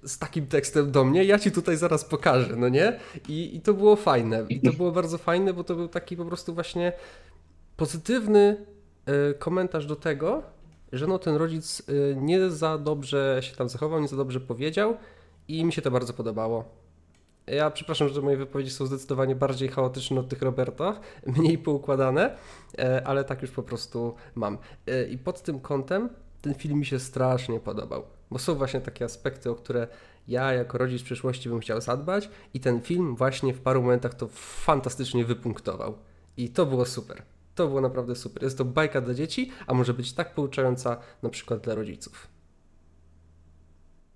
z 0.04 0.18
takim 0.20 0.48
tekstem 0.48 0.92
do 0.92 1.04
mnie, 1.04 1.24
ja 1.24 1.40
ci 1.40 1.52
tutaj 1.52 1.78
zaraz 1.78 2.06
pokażę, 2.06 2.56
no 2.56 2.70
nie? 2.70 3.00
I, 3.30 3.56
I 3.56 3.62
to 3.62 3.74
było 3.74 3.96
fajne. 3.96 4.46
I 4.50 4.62
to 4.62 4.74
było 4.74 4.92
bardzo 4.92 5.18
fajne, 5.18 5.54
bo 5.54 5.64
to 5.64 5.76
był 5.76 5.88
taki 5.88 6.18
po 6.18 6.26
prostu 6.26 6.54
właśnie 6.54 6.94
pozytywny 7.78 8.66
e, 9.06 9.34
komentarz 9.34 9.86
do 9.86 9.96
tego, 9.96 10.44
że 10.92 11.08
no 11.08 11.20
ten 11.20 11.36
rodzic 11.36 11.82
e, 11.90 12.16
nie 12.16 12.50
za 12.50 12.78
dobrze 12.78 13.40
się 13.42 13.56
tam 13.56 13.70
zachował, 13.70 14.02
nie 14.02 14.08
za 14.08 14.18
dobrze 14.18 14.40
powiedział 14.40 14.98
i 15.48 15.66
mi 15.66 15.74
się 15.74 15.82
to 15.82 15.92
bardzo 15.92 16.14
podobało. 16.14 16.85
Ja 17.48 17.72
przepraszam, 17.72 18.10
że 18.10 18.22
moje 18.22 18.38
wypowiedzi 18.38 18.72
są 18.72 18.86
zdecydowanie 18.86 19.36
bardziej 19.36 19.70
chaotyczne 19.70 20.20
od 20.20 20.30
tych 20.30 20.42
Roberta, 20.42 21.00
mniej 21.38 21.58
poukładane, 21.58 22.38
e, 22.78 23.08
ale 23.08 23.24
tak 23.24 23.42
już 23.42 23.52
po 23.52 23.64
prostu 23.64 24.16
mam. 24.36 24.58
E, 24.88 25.06
I 25.06 25.18
pod 25.18 25.42
tym 25.42 25.60
kątem 25.60 26.10
ten 26.42 26.54
film 26.54 26.80
mi 26.80 26.86
się 26.86 27.00
strasznie 27.00 27.60
podobał, 27.60 28.04
bo 28.32 28.40
są 28.40 28.56
właśnie 28.56 28.82
takie 28.82 29.06
aspekty, 29.06 29.52
o 29.52 29.56
które 29.56 29.88
ja 30.28 30.54
jako 30.54 30.78
rodzic 30.78 31.02
w 31.02 31.06
przyszłości 31.06 31.50
bym 31.50 31.60
chciał 31.60 31.82
zadbać 31.82 32.30
i 32.54 32.60
ten 32.60 32.82
film 32.82 33.16
właśnie 33.16 33.54
w 33.54 33.62
paru 33.62 33.82
momentach 33.82 34.14
to 34.14 34.28
fantastycznie 34.66 35.26
wypunktował. 35.26 35.98
I 36.38 36.50
to 36.50 36.66
było 36.66 36.86
super. 36.86 37.22
To 37.56 37.68
było 37.68 37.82
naprawdę 37.82 38.16
super. 38.16 38.44
Jest 38.44 38.58
to 38.58 38.66
bajka 38.66 39.02
dla 39.02 39.14
dzieci, 39.14 39.52
a 39.68 39.74
może 39.74 39.94
być 39.94 40.14
tak 40.14 40.34
pouczająca 40.34 40.98
na 41.24 41.30
przykład 41.30 41.60
dla 41.60 41.76
rodziców. 41.76 42.35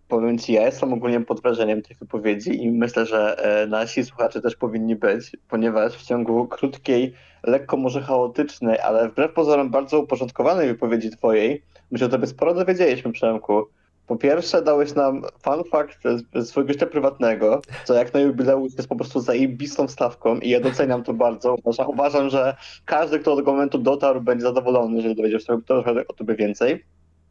Powiem 0.10 0.38
ci, 0.38 0.54
ja 0.54 0.66
jestem 0.66 0.94
ogólnie 0.94 1.22
pod 1.22 1.42
wrażeniem 1.42 1.82
tych 1.82 2.00
wypowiedzi 2.00 2.64
i 2.64 2.72
myślę, 2.72 3.06
że 3.06 3.38
e, 3.64 3.68
nasi 3.68 4.04
słuchacze 4.04 4.42
też 4.42 4.56
powinni 4.56 4.96
być, 4.96 5.32
ponieważ 5.50 5.94
w 5.94 6.06
ciągu 6.06 6.48
krótkiej, 6.48 7.14
lekko 7.44 7.78
może 7.78 8.02
chaotycznej, 8.02 8.80
ale 8.80 9.10
wbrew 9.10 9.34
pozorom 9.34 9.70
bardzo 9.70 10.00
uporządkowanej 10.00 10.68
wypowiedzi 10.68 11.10
twojej, 11.10 11.64
my 11.92 12.00
się 12.00 12.06
o 12.06 12.10
tobie 12.10 12.28
sporo 12.28 12.54
dowiedzieliśmy, 12.54 13.12
Przemku. 13.12 13.66
Po 14.08 14.16
pierwsze, 14.16 14.62
dałeś 14.62 14.96
nam 14.96 15.22
fun 15.44 15.64
fact 15.72 16.00
z- 16.36 16.50
swojego 16.50 16.74
życia 16.74 16.86
prywatnego, 16.86 17.62
co 17.86 17.94
jak 17.94 18.14
na 18.14 18.20
jubileusz 18.20 18.74
jest 18.78 18.90
po 18.90 18.96
prostu 18.96 19.20
zajebistą 19.20 19.88
stawką 19.88 20.40
i 20.40 20.50
ja 20.50 20.60
doceniam 20.60 21.04
to 21.04 21.14
bardzo. 21.14 21.56
Uważam, 21.64 21.90
uważam, 21.90 22.30
że 22.30 22.56
każdy, 22.86 23.20
kto 23.20 23.32
do 23.32 23.38
tego 23.38 23.52
momentu 23.52 23.78
dotarł, 23.78 24.22
będzie 24.22 24.44
zadowolony, 24.44 24.96
jeżeli 24.96 25.16
dowiedział 25.16 25.40
się 25.40 25.62
trochę 25.62 26.08
o 26.08 26.14
tobie 26.14 26.36
więcej. 26.36 26.84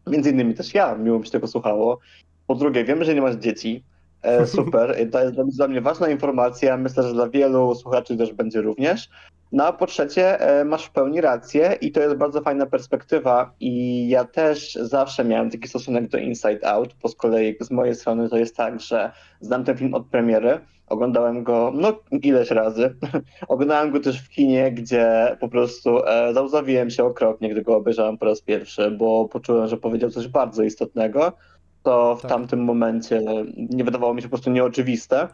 Między 0.07 0.31
innymi 0.31 0.55
też 0.55 0.75
ja, 0.75 0.95
miło 0.95 1.19
mi 1.19 1.25
się 1.25 1.31
tego 1.33 1.47
słuchało. 1.47 1.99
Po 2.49 2.55
drugie, 2.55 2.85
wiemy, 2.85 3.05
że 3.05 3.15
nie 3.15 3.23
masz 3.23 3.35
dzieci. 3.35 3.85
E, 4.23 4.47
super. 4.57 4.97
To 5.13 5.21
jest 5.23 5.35
dla- 5.35 5.69
mnie 5.69 5.81
ważna 5.81 6.09
informacja. 6.09 6.77
Myślę, 6.77 7.03
że 7.03 7.13
dla 7.13 7.29
wielu 7.29 7.75
słuchaczy 7.75 8.17
też 8.17 8.33
będzie 8.33 8.61
również. 8.61 9.09
No 9.53 9.67
a 9.67 9.73
po 9.73 9.87
trzecie, 9.87 10.41
e, 10.41 10.65
masz 10.65 10.85
w 10.85 10.91
pełni 10.91 11.21
rację 11.21 11.79
i 11.81 11.93
to 11.93 12.01
jest 12.01 12.17
bardzo 12.17 12.41
fajna 12.41 12.67
perspektywa. 12.67 13.55
I 13.61 14.09
ja 14.09 14.25
też 14.25 14.75
zawsze 14.75 15.25
miałem 15.25 15.51
taki 15.51 15.69
stosunek 15.69 16.09
do 16.09 16.19
Inside 16.19 16.69
Out, 16.69 16.95
bo 17.03 17.09
z 17.09 17.15
kolei 17.15 17.57
z 17.61 17.71
mojej 17.71 17.95
strony 17.95 18.29
to 18.29 18.37
jest 18.37 18.57
tak, 18.57 18.81
że 18.81 19.13
znam 19.41 19.65
ten 19.65 19.77
film 19.77 19.95
od 19.95 20.07
premiery. 20.07 20.61
Oglądałem 20.87 21.45
go 21.45 21.73
no 21.75 21.93
ileś 22.11 22.51
razy. 22.51 22.95
Oglądałem 23.49 23.91
go 23.91 24.01
też 24.01 24.23
w 24.23 24.29
kinie, 24.29 24.73
gdzie 24.73 25.37
po 25.41 25.49
prostu 25.49 26.07
e, 26.07 26.35
załzawiłem 26.35 26.91
się 26.91 27.05
okropnie, 27.05 27.51
gdy 27.51 27.63
go 27.63 27.77
obejrzałem 27.77 28.19
po 28.19 28.25
raz 28.25 28.41
pierwszy, 28.41 28.91
bo 28.91 29.29
poczułem, 29.29 29.69
że 29.69 29.77
powiedział 29.77 30.11
coś 30.11 30.29
bardzo 30.29 30.63
istotnego, 30.63 31.33
co 31.89 32.17
w 32.17 32.23
Tak. 32.23 32.31
tamtym 32.31 32.65
momencie 32.65 33.23
nie 33.57 33.85
wydawało 33.85 34.15
mi 34.15 34.23
się 34.23 34.29
po 34.29 34.37
prostu 34.37 34.51
nieoczywiste. 34.51 35.29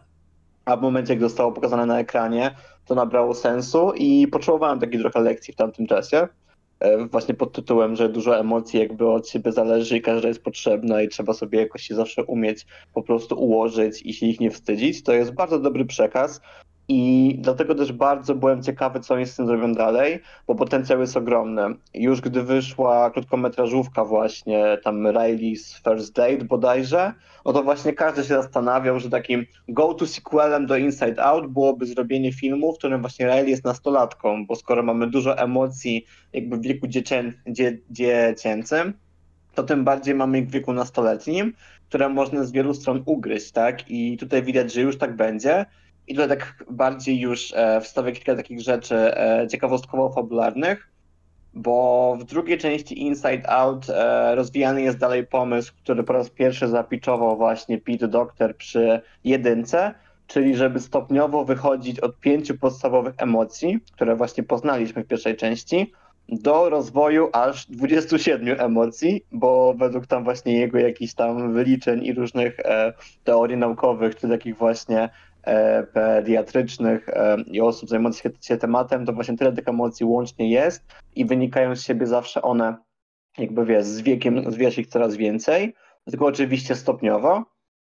a 0.65 0.77
w 0.77 0.81
momencie, 0.81 1.13
jak 1.13 1.21
zostało 1.21 1.51
pokazane 1.51 1.85
na 1.85 1.99
ekranie, 1.99 2.55
to 2.85 2.95
nabrało 2.95 3.33
sensu 3.33 3.91
i 3.95 4.27
potrzebowałem 4.27 4.79
takiej 4.79 4.99
trochę 4.99 5.19
lekcji 5.19 5.53
w 5.53 5.57
tamtym 5.57 5.87
czasie. 5.87 6.27
E, 6.79 7.05
Właśnie 7.05 7.33
pod 7.33 7.51
tytułem, 7.53 7.95
że 7.95 8.09
dużo 8.09 8.39
emocji 8.39 8.79
jakby 8.79 9.09
od 9.09 9.29
siebie 9.29 9.51
zależy 9.51 9.97
i 9.97 10.01
każda 10.01 10.27
jest 10.27 10.43
potrzebna 10.43 11.01
i 11.01 11.07
trzeba 11.09 11.33
sobie 11.33 11.59
jakoś 11.59 11.81
się 11.81 11.95
zawsze 11.95 12.23
umieć 12.23 12.65
po 12.93 13.01
prostu 13.03 13.35
ułożyć 13.43 14.01
i 14.05 14.13
się 14.13 14.25
ich 14.25 14.39
nie 14.39 14.51
wstydzić. 14.51 15.03
To 15.03 15.13
jest 15.13 15.33
bardzo 15.33 15.59
dobry 15.59 15.85
przekaz 15.85 16.41
i 16.87 17.35
dlatego 17.39 17.75
też 17.75 17.91
bardzo 17.91 18.35
byłem 18.35 18.63
ciekawy, 18.63 18.99
co 18.99 19.13
oni 19.13 19.25
z 19.25 19.35
tym 19.35 19.47
zrobią 19.47 19.73
dalej, 19.73 20.19
bo 20.47 20.55
potencjał 20.55 20.99
jest 21.01 21.17
ogromny. 21.17 21.61
Już 21.93 22.21
gdy 22.21 22.43
wyszła 22.43 23.11
krótkometrażówka 23.11 24.05
właśnie, 24.05 24.77
tam 24.83 25.03
Riley's 25.03 25.83
First 25.83 26.15
Date 26.15 26.45
bodajże, 26.45 27.13
no 27.45 27.53
to 27.53 27.63
właśnie 27.63 27.93
każdy 27.93 28.21
się 28.21 28.27
zastanawiał, 28.27 28.99
że 28.99 29.09
takim 29.09 29.45
go-to 29.67 30.07
sequelem 30.07 30.65
do 30.65 30.77
Inside 30.77 31.23
Out 31.23 31.47
byłoby 31.47 31.85
zrobienie 31.85 32.33
filmu, 32.33 32.73
w 32.73 32.77
którym 32.77 33.01
właśnie 33.01 33.25
Riley 33.25 33.49
jest 33.49 33.65
nastolatką, 33.65 34.45
bo 34.45 34.55
skoro 34.55 34.83
mamy 34.83 35.07
dużo 35.07 35.37
emocji 35.37 36.05
jakby 36.33 36.57
w 36.57 36.61
wieku 36.61 36.87
dziecię, 36.87 37.33
dzie, 37.47 37.77
dziecięcym, 37.89 38.93
to 39.55 39.63
tym 39.63 39.83
bardziej 39.83 40.15
mamy 40.15 40.39
ich 40.39 40.47
w 40.47 40.51
wieku 40.51 40.73
nastoletnim, 40.73 41.53
które 41.89 42.09
można 42.09 42.43
z 42.43 42.51
wielu 42.51 42.73
stron 42.73 43.03
ugryźć, 43.05 43.51
tak? 43.51 43.91
I 43.91 44.17
tutaj 44.17 44.43
widać, 44.43 44.73
że 44.73 44.81
już 44.81 44.97
tak 44.97 45.15
będzie. 45.15 45.65
I 46.07 46.15
tutaj 46.15 46.29
tak 46.29 46.63
bardziej 46.69 47.19
już 47.19 47.53
e, 47.55 47.81
wstawię 47.81 48.11
kilka 48.11 48.35
takich 48.35 48.61
rzeczy 48.61 48.95
e, 48.95 49.47
ciekawostkowo-fabularnych, 49.47 50.77
bo 51.53 52.17
w 52.19 52.23
drugiej 52.23 52.57
części 52.57 53.01
Inside 53.01 53.49
Out 53.49 53.89
e, 53.89 54.35
rozwijany 54.35 54.81
jest 54.81 54.97
dalej 54.97 55.27
pomysł, 55.27 55.73
który 55.83 56.03
po 56.03 56.13
raz 56.13 56.29
pierwszy 56.29 56.67
zapiczował 56.67 57.37
właśnie 57.37 57.77
Pete 57.77 58.07
Doctor 58.07 58.57
przy 58.57 59.01
jedynce, 59.23 59.93
czyli 60.27 60.55
żeby 60.55 60.79
stopniowo 60.79 61.45
wychodzić 61.45 61.99
od 61.99 62.19
pięciu 62.19 62.57
podstawowych 62.57 63.13
emocji, 63.17 63.79
które 63.93 64.15
właśnie 64.15 64.43
poznaliśmy 64.43 65.03
w 65.03 65.07
pierwszej 65.07 65.35
części, 65.35 65.91
do 66.29 66.69
rozwoju 66.69 67.29
aż 67.33 67.65
27 67.65 68.59
emocji, 68.59 69.25
bo 69.31 69.73
według 69.77 70.07
tam 70.07 70.23
właśnie 70.23 70.59
jego 70.59 70.79
jakichś 70.79 71.13
tam 71.13 71.53
wyliczeń 71.53 72.05
i 72.05 72.13
różnych 72.13 72.59
e, 72.59 72.93
teorii 73.23 73.57
naukowych, 73.57 74.15
czy 74.15 74.29
takich 74.29 74.57
właśnie 74.57 75.09
pediatrycznych 75.93 77.09
e, 77.09 77.37
i 77.51 77.61
osób 77.61 77.89
zajmujących 77.89 78.21
się, 78.23 78.29
się 78.41 78.57
tematem, 78.57 79.05
to 79.05 79.13
właśnie 79.13 79.37
tyle 79.37 79.53
tych 79.53 79.67
emocji 79.67 80.05
łącznie 80.05 80.49
jest 80.49 80.83
i 81.15 81.25
wynikają 81.25 81.75
z 81.75 81.83
siebie 81.83 82.07
zawsze 82.07 82.41
one, 82.41 82.77
jakby 83.37 83.65
wiesz, 83.65 83.85
z 83.85 84.01
wiekiem 84.01 84.51
zwijasz 84.51 84.77
ich 84.77 84.87
coraz 84.87 85.15
więcej, 85.15 85.73
tylko 86.09 86.25
oczywiście 86.25 86.75
stopniowo. 86.75 87.43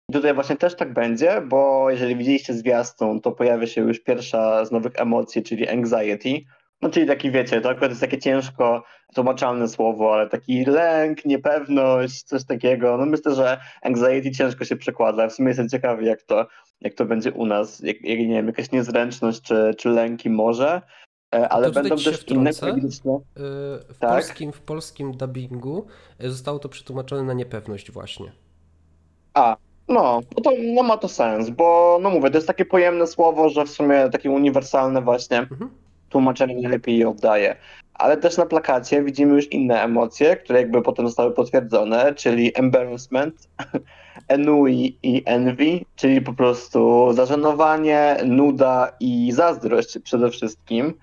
I 0.10 0.14
tutaj 0.14 0.34
właśnie 0.34 0.56
też 0.56 0.76
tak 0.76 0.94
będzie, 0.94 1.42
bo 1.42 1.90
jeżeli 1.90 2.16
widzieliście 2.16 2.54
zwiastun, 2.54 3.22
to 3.22 3.32
pojawia 3.32 3.68
się 3.68 3.82
już 3.82 4.00
pierwsza 4.00 4.66
z 4.66 4.72
nowych 4.72 4.94
emocji, 4.96 5.44
czyli 5.44 5.70
anxiety, 5.70 6.30
no 6.82 6.90
czyli 6.90 7.08
taki 7.08 7.32
wiecie, 7.32 7.62
to 7.62 7.70
akurat 7.70 7.90
jest 7.90 8.02
takie 8.02 8.18
ciężko 8.18 8.84
tłumaczalne 9.16 9.68
słowo, 9.68 10.14
ale 10.14 10.30
taki 10.30 10.66
lęk, 10.66 11.26
niepewność, 11.26 12.24
coś 12.24 12.44
takiego. 12.46 12.98
No 12.98 13.06
myślę, 13.06 13.36
że 13.36 13.60
anxiety 13.82 14.32
ciężko 14.32 14.66
się 14.66 14.76
przekłada. 14.76 15.28
W 15.28 15.34
sumie 15.34 15.48
jestem 15.48 15.70
ciekawy, 15.70 16.04
jak 16.04 16.22
to, 16.22 16.48
jak 16.82 16.94
to 16.94 17.06
będzie 17.06 17.32
u 17.32 17.46
nas. 17.46 17.80
Jak, 17.80 18.02
jak 18.02 18.20
nie 18.20 18.28
wiem, 18.28 18.48
jakaś 18.48 18.72
niezręczność 18.72 19.42
czy, 19.42 19.76
czy 19.78 19.90
lęki 19.90 20.30
może. 20.30 20.82
E, 21.36 21.50
Ale 21.50 21.68
To 21.68 21.74
będą 21.74 21.96
też 21.96 22.28
inne, 22.28 22.52
widoczne. 22.76 23.14
Y, 23.16 23.20
W, 23.94 23.98
Tak. 24.00 24.10
polskim, 24.10 24.52
w 24.52 24.62
polskim 24.62 25.12
dubbingu 25.18 25.88
y, 26.24 26.30
zostało 26.30 26.60
to 26.60 26.70
przetłumaczone 26.70 27.24
na 27.24 27.34
niepewność 27.34 27.92
właśnie. 27.92 28.32
A, 29.34 29.58
no, 29.88 30.22
no 30.38 30.44
to 30.44 30.52
no 30.76 30.84
ma 30.84 30.98
to 30.98 31.08
sens, 31.08 31.50
bo 31.50 32.00
no 32.02 32.10
mówię, 32.10 32.30
to 32.32 32.38
jest 32.38 32.48
takie 32.48 32.66
pojemne 32.66 33.08
słowo, 33.08 33.50
że 33.50 33.66
w 33.66 33.70
sumie 33.70 34.10
takie 34.10 34.32
uniwersalne 34.32 35.02
właśnie 35.02 35.38
Mhm. 35.38 35.70
Tłumaczenie 36.10 36.56
najlepiej 36.56 36.98
je 36.98 37.10
oddaje. 37.10 37.56
Ale 37.94 38.18
też 38.18 38.38
na 38.38 38.46
plakacie 38.46 39.04
widzimy 39.04 39.36
już 39.36 39.52
inne 39.52 39.84
emocje, 39.84 40.36
które 40.36 40.60
jakby 40.60 40.82
potem 40.82 41.08
zostały 41.08 41.32
potwierdzone, 41.32 42.14
czyli 42.16 42.52
embarrassment, 42.56 43.50
ennui 44.28 44.98
i 45.04 45.24
envy, 45.26 45.80
czyli 45.96 46.22
po 46.22 46.34
prostu 46.34 47.14
zażenowanie, 47.14 48.18
nuda 48.26 48.92
i 49.00 49.32
zazdrość 49.32 50.00
przede 50.04 50.30
wszystkim, 50.30 50.94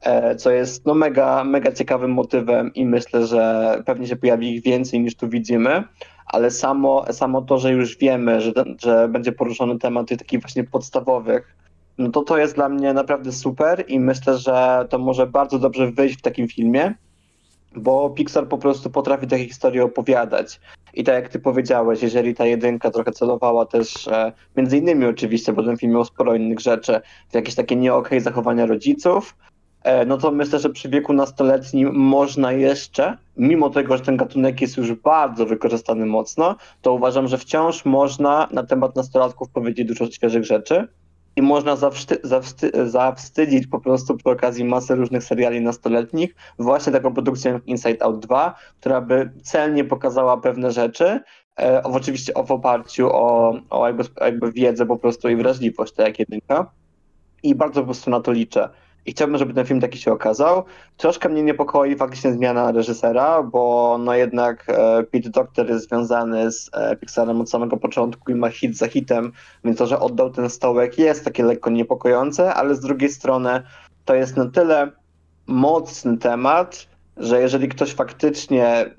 e, 0.00 0.36
co 0.36 0.50
jest 0.50 0.86
no 0.86 0.94
mega, 0.94 1.44
mega 1.44 1.72
ciekawym 1.72 2.10
motywem 2.10 2.74
i 2.74 2.86
myślę, 2.86 3.26
że 3.26 3.74
pewnie 3.86 4.06
się 4.06 4.16
pojawi 4.16 4.54
ich 4.54 4.62
więcej 4.62 5.00
niż 5.00 5.14
tu 5.14 5.28
widzimy, 5.28 5.84
ale 6.26 6.50
samo, 6.50 7.12
samo 7.12 7.42
to, 7.42 7.58
że 7.58 7.72
już 7.72 7.98
wiemy, 7.98 8.40
że, 8.40 8.52
ten, 8.52 8.76
że 8.82 9.08
będzie 9.08 9.32
poruszony 9.32 9.78
temat 9.78 10.08
tych 10.08 10.18
takich 10.18 10.40
właśnie 10.40 10.64
podstawowych, 10.64 11.56
no 11.98 12.10
to 12.10 12.22
to 12.22 12.38
jest 12.38 12.54
dla 12.54 12.68
mnie 12.68 12.92
naprawdę 12.92 13.32
super 13.32 13.84
i 13.88 14.00
myślę, 14.00 14.38
że 14.38 14.86
to 14.90 14.98
może 14.98 15.26
bardzo 15.26 15.58
dobrze 15.58 15.90
wyjść 15.90 16.18
w 16.18 16.22
takim 16.22 16.48
filmie, 16.48 16.94
bo 17.76 18.10
Pixar 18.10 18.48
po 18.48 18.58
prostu 18.58 18.90
potrafi 18.90 19.26
takie 19.26 19.48
historie 19.48 19.84
opowiadać. 19.84 20.60
I 20.94 21.04
tak 21.04 21.14
jak 21.14 21.28
ty 21.28 21.38
powiedziałeś, 21.38 22.02
jeżeli 22.02 22.34
ta 22.34 22.46
jedynka 22.46 22.90
trochę 22.90 23.12
celowała 23.12 23.66
też, 23.66 24.08
e, 24.08 24.32
między 24.56 24.78
innymi 24.78 25.06
oczywiście, 25.06 25.52
bo 25.52 25.62
ten 25.62 25.76
film 25.76 25.92
miał 25.92 26.04
sporo 26.04 26.34
innych 26.34 26.60
rzeczy, 26.60 27.00
w 27.30 27.34
jakieś 27.34 27.54
takie 27.54 27.76
nie 27.76 27.94
okej 27.94 28.20
zachowania 28.20 28.66
rodziców, 28.66 29.36
e, 29.82 30.06
no 30.06 30.18
to 30.18 30.30
myślę, 30.30 30.58
że 30.58 30.70
przy 30.70 30.88
wieku 30.88 31.12
nastoletnim 31.12 31.94
można 31.94 32.52
jeszcze, 32.52 33.16
mimo 33.36 33.70
tego, 33.70 33.96
że 33.96 34.02
ten 34.02 34.16
gatunek 34.16 34.60
jest 34.60 34.76
już 34.76 34.92
bardzo 34.92 35.46
wykorzystany 35.46 36.06
mocno, 36.06 36.56
to 36.82 36.92
uważam, 36.92 37.28
że 37.28 37.38
wciąż 37.38 37.84
można 37.84 38.48
na 38.50 38.62
temat 38.62 38.96
nastolatków 38.96 39.50
powiedzieć 39.50 39.88
dużo 39.88 40.10
świeżych 40.10 40.44
rzeczy. 40.44 40.88
I 41.40 41.42
można 41.42 41.76
zawsty, 41.76 42.18
zawsty, 42.22 42.70
zawstydzić 42.90 43.66
po 43.66 43.80
prostu 43.80 44.16
przy 44.16 44.30
okazji 44.30 44.64
masy 44.64 44.94
różnych 44.94 45.24
seriali 45.24 45.60
nastoletnich 45.60 46.34
właśnie 46.58 46.92
taką 46.92 47.14
produkcją 47.14 47.52
jak 47.52 47.66
Inside 47.66 48.04
Out 48.04 48.18
2, 48.18 48.54
która 48.80 49.00
by 49.00 49.30
celnie 49.42 49.84
pokazała 49.84 50.36
pewne 50.36 50.70
rzeczy, 50.70 51.20
e, 51.60 51.82
oczywiście 51.82 52.32
w 52.46 52.50
oparciu 52.50 53.08
o, 53.12 53.54
o 53.70 53.86
jakby, 53.86 54.04
jakby 54.20 54.52
wiedzę 54.52 54.86
po 54.86 54.96
prostu 54.96 55.28
i 55.28 55.36
wrażliwość, 55.36 55.92
tak 55.92 56.06
jak 56.06 56.18
jedynka. 56.18 56.70
I 57.42 57.54
bardzo 57.54 57.80
po 57.80 57.86
prostu 57.86 58.10
na 58.10 58.20
to 58.20 58.32
liczę. 58.32 58.68
I 59.10 59.12
chciałbym, 59.12 59.38
żeby 59.38 59.54
ten 59.54 59.66
film 59.66 59.80
taki 59.80 59.98
się 59.98 60.12
okazał. 60.12 60.64
Troszkę 60.96 61.28
mnie 61.28 61.42
niepokoi 61.42 61.96
faktycznie 61.96 62.32
zmiana 62.32 62.72
reżysera, 62.72 63.42
bo 63.42 63.96
no 64.00 64.14
jednak 64.14 64.64
e, 64.68 65.02
Pete 65.02 65.30
Doctor 65.30 65.68
jest 65.68 65.88
związany 65.88 66.52
z 66.52 66.70
e, 66.72 66.96
Pixarem 66.96 67.40
od 67.40 67.50
samego 67.50 67.76
początku 67.76 68.32
i 68.32 68.34
ma 68.34 68.50
hit 68.50 68.76
za 68.76 68.88
hitem, 68.88 69.32
więc 69.64 69.78
to, 69.78 69.86
że 69.86 70.00
oddał 70.00 70.30
ten 70.30 70.50
stołek 70.50 70.98
jest 70.98 71.24
takie 71.24 71.44
lekko 71.44 71.70
niepokojące, 71.70 72.54
ale 72.54 72.74
z 72.74 72.80
drugiej 72.80 73.10
strony 73.10 73.62
to 74.04 74.14
jest 74.14 74.36
na 74.36 74.50
tyle 74.50 74.90
mocny 75.46 76.18
temat, 76.18 76.86
że 77.16 77.40
jeżeli 77.40 77.68
ktoś 77.68 77.94
faktycznie 77.94 78.94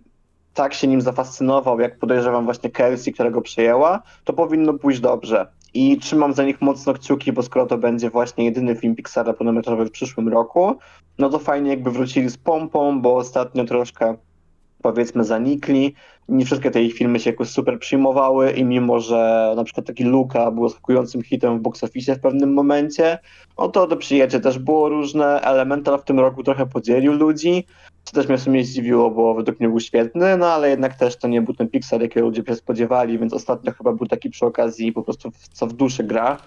tak 0.53 0.73
się 0.73 0.87
nim 0.87 1.01
zafascynował, 1.01 1.79
jak 1.79 1.99
podejrzewam 1.99 2.45
właśnie 2.45 2.69
Kelsey, 2.69 3.13
która 3.13 3.31
go 3.31 3.41
przejęła, 3.41 4.01
to 4.23 4.33
powinno 4.33 4.73
pójść 4.73 4.99
dobrze. 4.99 5.47
I 5.73 5.97
trzymam 5.97 6.33
za 6.33 6.43
nich 6.43 6.61
mocno 6.61 6.93
kciuki, 6.93 7.33
bo 7.33 7.43
skoro 7.43 7.65
to 7.65 7.77
będzie 7.77 8.09
właśnie 8.09 8.45
jedyny 8.45 8.75
film 8.75 8.95
Pixara 8.95 9.33
pełnometrażowy 9.33 9.85
w 9.85 9.91
przyszłym 9.91 10.29
roku, 10.29 10.75
no 11.17 11.29
to 11.29 11.39
fajnie 11.39 11.69
jakby 11.69 11.91
wrócili 11.91 12.29
z 12.29 12.37
pompą, 12.37 13.01
bo 13.01 13.15
ostatnio 13.15 13.65
troszkę 13.65 14.15
powiedzmy 14.81 15.23
zanikli. 15.23 15.95
Nie 16.29 16.45
wszystkie 16.45 16.71
te 16.71 16.83
ich 16.83 16.93
filmy 16.93 17.19
się 17.19 17.29
jakoś 17.29 17.49
super 17.49 17.79
przyjmowały 17.79 18.51
i 18.51 18.63
mimo, 18.63 18.99
że 18.99 19.53
na 19.55 19.63
przykład 19.63 19.85
taki 19.85 20.03
Luka 20.03 20.51
był 20.51 20.69
zaskakującym 20.69 21.23
hitem 21.23 21.59
w 21.59 21.61
box 21.61 21.83
office 21.83 22.15
w 22.15 22.19
pewnym 22.19 22.53
momencie, 22.53 23.19
no 23.59 23.67
to 23.67 23.87
to 23.87 23.97
przyjęcie 23.97 24.39
też 24.39 24.59
było 24.59 24.89
różne. 24.89 25.41
Elemental 25.41 25.99
w 25.99 26.03
tym 26.03 26.19
roku 26.19 26.43
trochę 26.43 26.65
podzielił 26.65 27.13
ludzi, 27.13 27.65
co 28.03 28.13
też 28.13 28.27
mnie 28.27 28.37
w 28.37 28.41
sumie 28.41 28.63
zdziwiło, 28.63 29.11
bo 29.11 29.33
według 29.33 29.59
mnie 29.59 29.69
był 29.69 29.79
świetny, 29.79 30.37
no 30.37 30.47
ale 30.47 30.69
jednak 30.69 30.95
też 30.95 31.17
to 31.17 31.27
nie 31.27 31.41
był 31.41 31.53
ten 31.53 31.69
Pixar, 31.69 32.01
jakiego 32.01 32.25
ludzie 32.25 32.43
się 32.47 32.55
spodziewali, 32.55 33.19
więc 33.19 33.33
ostatnio 33.33 33.71
chyba 33.71 33.93
był 33.93 34.07
taki 34.07 34.29
przy 34.29 34.45
okazji 34.45 34.91
po 34.91 35.03
prostu 35.03 35.31
co 35.53 35.67
w 35.67 35.73
duszy 35.73 36.03
gra. 36.03 36.37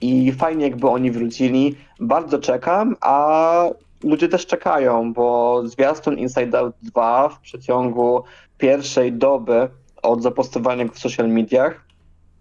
I 0.00 0.32
fajnie 0.32 0.64
jakby 0.64 0.88
oni 0.88 1.10
wrócili. 1.10 1.74
Bardzo 2.00 2.38
czekam, 2.38 2.96
a 3.00 3.64
ludzie 4.04 4.28
też 4.28 4.46
czekają, 4.46 5.12
bo 5.12 5.62
zwiastun 5.66 6.18
Inside 6.18 6.58
Out 6.58 6.74
2 6.82 7.28
w 7.28 7.40
przeciągu 7.40 8.22
pierwszej 8.58 9.12
doby 9.12 9.68
od 10.02 10.22
zapostowania 10.22 10.84
go 10.84 10.92
w 10.92 10.98
social 10.98 11.28
mediach 11.28 11.84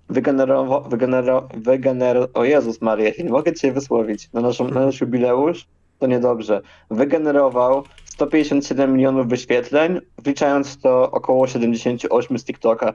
wygenerował, 0.10 0.84
wygenero, 0.84 1.48
wygenero, 1.54 2.28
o 2.34 2.44
Jezus 2.44 2.82
Maria, 2.82 3.12
nie 3.24 3.30
mogę 3.30 3.54
cię 3.54 3.72
wysłowić, 3.72 4.30
na, 4.34 4.42
naszą, 4.42 4.68
na 4.68 4.86
nasz 4.86 5.02
jubileusz, 5.02 5.66
to 6.00 6.08
niedobrze, 6.08 6.62
wygenerował 6.92 7.84
157 8.06 8.94
milionów 8.94 9.28
wyświetleń, 9.28 10.00
wliczając 10.24 10.82
to 10.82 11.12
około 11.12 11.48
78 11.48 12.40
z 12.40 12.44
TikToka. 12.44 12.94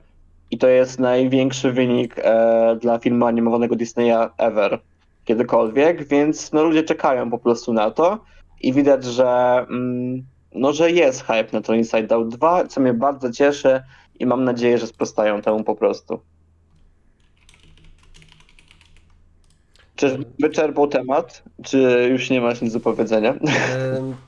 I 0.51 0.59
to 0.59 0.69
jest 0.69 0.99
największy 0.99 1.73
wynik 1.73 2.15
e, 2.19 2.77
dla 2.81 2.99
filmu 2.99 3.27
animowanego 3.27 3.77
Disneya 3.77 4.29
ever, 4.39 4.79
kiedykolwiek, 5.25 6.09
więc 6.09 6.53
no, 6.53 6.63
ludzie 6.65 6.83
czekają 6.83 7.31
po 7.31 7.39
prostu 7.39 7.73
na 7.73 7.91
to 7.91 8.19
i 8.61 8.73
widać, 8.73 9.05
że, 9.05 9.27
mm, 9.71 10.25
no, 10.55 10.73
że 10.73 10.91
jest 10.91 11.23
hype 11.23 11.49
na 11.53 11.61
to 11.61 11.75
Inside 11.75 12.15
Out 12.15 12.29
2, 12.29 12.67
co 12.67 12.81
mnie 12.81 12.95
bardzo 12.95 13.33
cieszy 13.33 13.83
i 14.19 14.27
mam 14.27 14.45
nadzieję, 14.45 14.79
że 14.79 14.87
sprostają 14.87 15.43
temu 15.43 15.65
po 15.65 15.75
prostu. 15.75 16.21
Czy 19.97 20.19
wyczerpał 20.41 20.89
temat, 20.89 21.43
czy 21.65 22.09
już 22.11 22.31
nie 22.31 22.41
masz 22.41 22.61
nic 22.63 22.73
do 22.73 22.81
powiedzenia? 22.81 23.35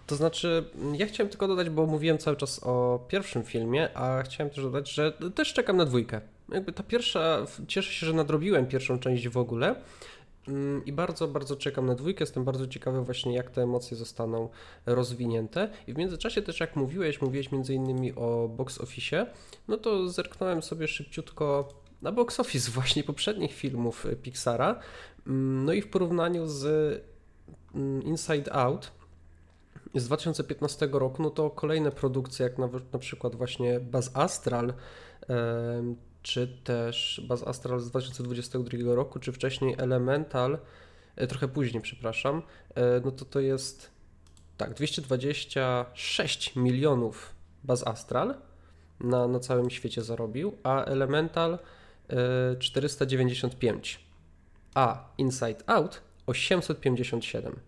To 0.06 0.16
znaczy, 0.16 0.64
ja 0.92 1.06
chciałem 1.06 1.30
tylko 1.30 1.48
dodać, 1.48 1.70
bo 1.70 1.86
mówiłem 1.86 2.18
cały 2.18 2.36
czas 2.36 2.60
o 2.62 3.00
pierwszym 3.08 3.42
filmie, 3.42 3.88
a 3.94 4.22
chciałem 4.22 4.50
też 4.50 4.64
dodać, 4.64 4.92
że 4.92 5.12
też 5.34 5.52
czekam 5.52 5.76
na 5.76 5.84
dwójkę. 5.84 6.20
Jakby 6.52 6.72
ta 6.72 6.82
pierwsza, 6.82 7.46
cieszę 7.68 7.92
się, 7.92 8.06
że 8.06 8.12
nadrobiłem 8.12 8.66
pierwszą 8.66 8.98
część 8.98 9.28
w 9.28 9.36
ogóle 9.36 9.74
i 10.86 10.92
bardzo, 10.92 11.28
bardzo 11.28 11.56
czekam 11.56 11.86
na 11.86 11.94
dwójkę. 11.94 12.22
Jestem 12.22 12.44
bardzo 12.44 12.66
ciekawy 12.66 13.00
właśnie, 13.00 13.34
jak 13.34 13.50
te 13.50 13.62
emocje 13.62 13.96
zostaną 13.96 14.48
rozwinięte. 14.86 15.70
I 15.86 15.92
w 15.92 15.98
międzyczasie 15.98 16.42
też, 16.42 16.60
jak 16.60 16.76
mówiłeś, 16.76 17.22
mówiłeś 17.22 17.52
między 17.52 17.74
innymi 17.74 18.12
o 18.14 18.48
box 18.56 18.80
office, 18.80 19.26
no 19.68 19.76
to 19.76 20.08
zerknąłem 20.08 20.62
sobie 20.62 20.88
szybciutko 20.88 21.68
na 22.02 22.12
box 22.12 22.40
office 22.40 22.70
właśnie 22.80 23.04
poprzednich 23.04 23.52
filmów 23.52 24.06
Pixara. 24.22 24.80
Mm, 25.26 25.64
No 25.64 25.72
i 25.72 25.82
w 25.82 25.90
porównaniu 25.90 26.46
z 26.46 26.64
mm, 27.74 28.02
Inside 28.02 28.52
Out 28.52 28.92
z 29.94 30.04
2015 30.04 30.88
roku, 30.92 31.22
no 31.22 31.30
to 31.30 31.50
kolejne 31.50 31.90
produkcje, 31.90 32.44
jak 32.44 32.58
nawet 32.58 32.92
na 32.92 32.98
przykład 32.98 33.36
właśnie 33.36 33.80
Baz 33.80 34.10
Astral, 34.14 34.72
czy 36.22 36.48
też 36.64 37.22
Baz 37.28 37.46
Astral 37.46 37.80
z 37.80 37.90
2022 37.90 38.94
roku, 38.94 39.18
czy 39.18 39.32
wcześniej 39.32 39.74
Elemental, 39.78 40.58
e, 41.16 41.26
trochę 41.26 41.48
później, 41.48 41.82
przepraszam, 41.82 42.42
e, 42.74 43.00
no 43.04 43.10
to 43.10 43.24
to 43.24 43.40
jest 43.40 43.90
tak, 44.56 44.74
226 44.74 46.56
milionów 46.56 47.34
Baz 47.64 47.86
Astral 47.86 48.34
na, 49.00 49.28
na 49.28 49.40
całym 49.40 49.70
świecie 49.70 50.02
zarobił, 50.02 50.56
a 50.62 50.84
Elemental 50.84 51.58
e, 52.08 52.56
495, 52.58 54.00
a 54.74 55.08
Inside 55.18 55.62
Out 55.66 56.02
857. 56.26 57.60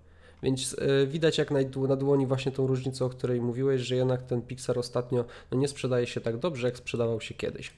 Więc 0.43 0.77
widać 1.07 1.39
jak 1.39 1.51
na 1.51 1.97
dłoni 1.97 2.27
właśnie 2.27 2.53
tą 2.53 2.67
różnicę, 2.67 3.05
o 3.05 3.09
której 3.09 3.41
mówiłeś, 3.41 3.81
że 3.81 3.97
jednak 3.97 4.23
ten 4.23 4.43
Pixar 4.43 4.79
ostatnio 4.79 5.25
no, 5.51 5.59
nie 5.59 5.69
sprzedaje 5.69 6.07
się 6.07 6.21
tak 6.21 6.39
dobrze, 6.39 6.67
jak 6.67 6.77
sprzedawał 6.77 7.21
się 7.21 7.35
kiedyś. 7.35 7.73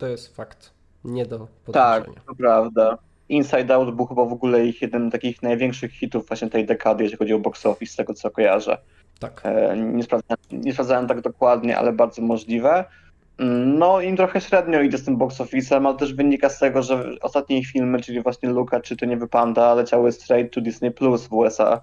To 0.00 0.06
jest 0.06 0.36
fakt 0.36 0.70
nie 1.04 1.26
do 1.26 1.38
Tak, 1.38 1.48
podważenia. 1.64 2.20
to 2.26 2.34
prawda. 2.34 2.98
Inside 3.28 3.74
Out 3.74 3.94
był 3.96 4.06
chyba 4.06 4.24
w 4.24 4.32
ogóle 4.32 4.66
ich 4.66 4.82
jednym 4.82 5.08
z 5.08 5.12
takich 5.12 5.42
największych 5.42 5.92
hitów 5.92 6.28
właśnie 6.28 6.50
tej 6.50 6.66
dekady, 6.66 7.02
jeśli 7.04 7.18
chodzi 7.18 7.34
o 7.34 7.38
box 7.38 7.66
office, 7.66 7.92
z 7.92 7.96
tego 7.96 8.14
co 8.14 8.30
kojarzę. 8.30 8.78
Tak. 9.20 9.40
E, 9.44 9.76
Nie 9.76 10.02
sprawdzałem, 10.02 10.38
nie 10.52 10.72
sprawdzałem 10.72 11.06
tak 11.06 11.20
dokładnie, 11.20 11.78
ale 11.78 11.92
bardzo 11.92 12.22
możliwe. 12.22 12.84
Mm, 13.38 13.78
No 13.78 14.00
im 14.00 14.16
trochę 14.16 14.40
średnio 14.40 14.80
idzie 14.80 14.98
z 14.98 15.04
tym 15.04 15.16
box 15.16 15.38
office'em, 15.40 15.86
ale 15.88 15.96
też 15.96 16.14
wynika 16.14 16.48
z 16.48 16.58
tego, 16.58 16.82
że 16.82 17.04
ostatnie 17.20 17.58
ich 17.58 17.66
filmy, 17.66 18.00
czyli 18.00 18.22
właśnie 18.22 18.48
Luka 18.48 18.80
czy 18.80 18.96
To 18.96 19.06
nie 19.06 19.16
wypanda, 19.16 19.74
leciały 19.74 20.12
straight 20.12 20.54
to 20.54 20.60
Disney 20.60 20.90
Plus 20.90 21.26
w 21.26 21.32
USA 21.32 21.80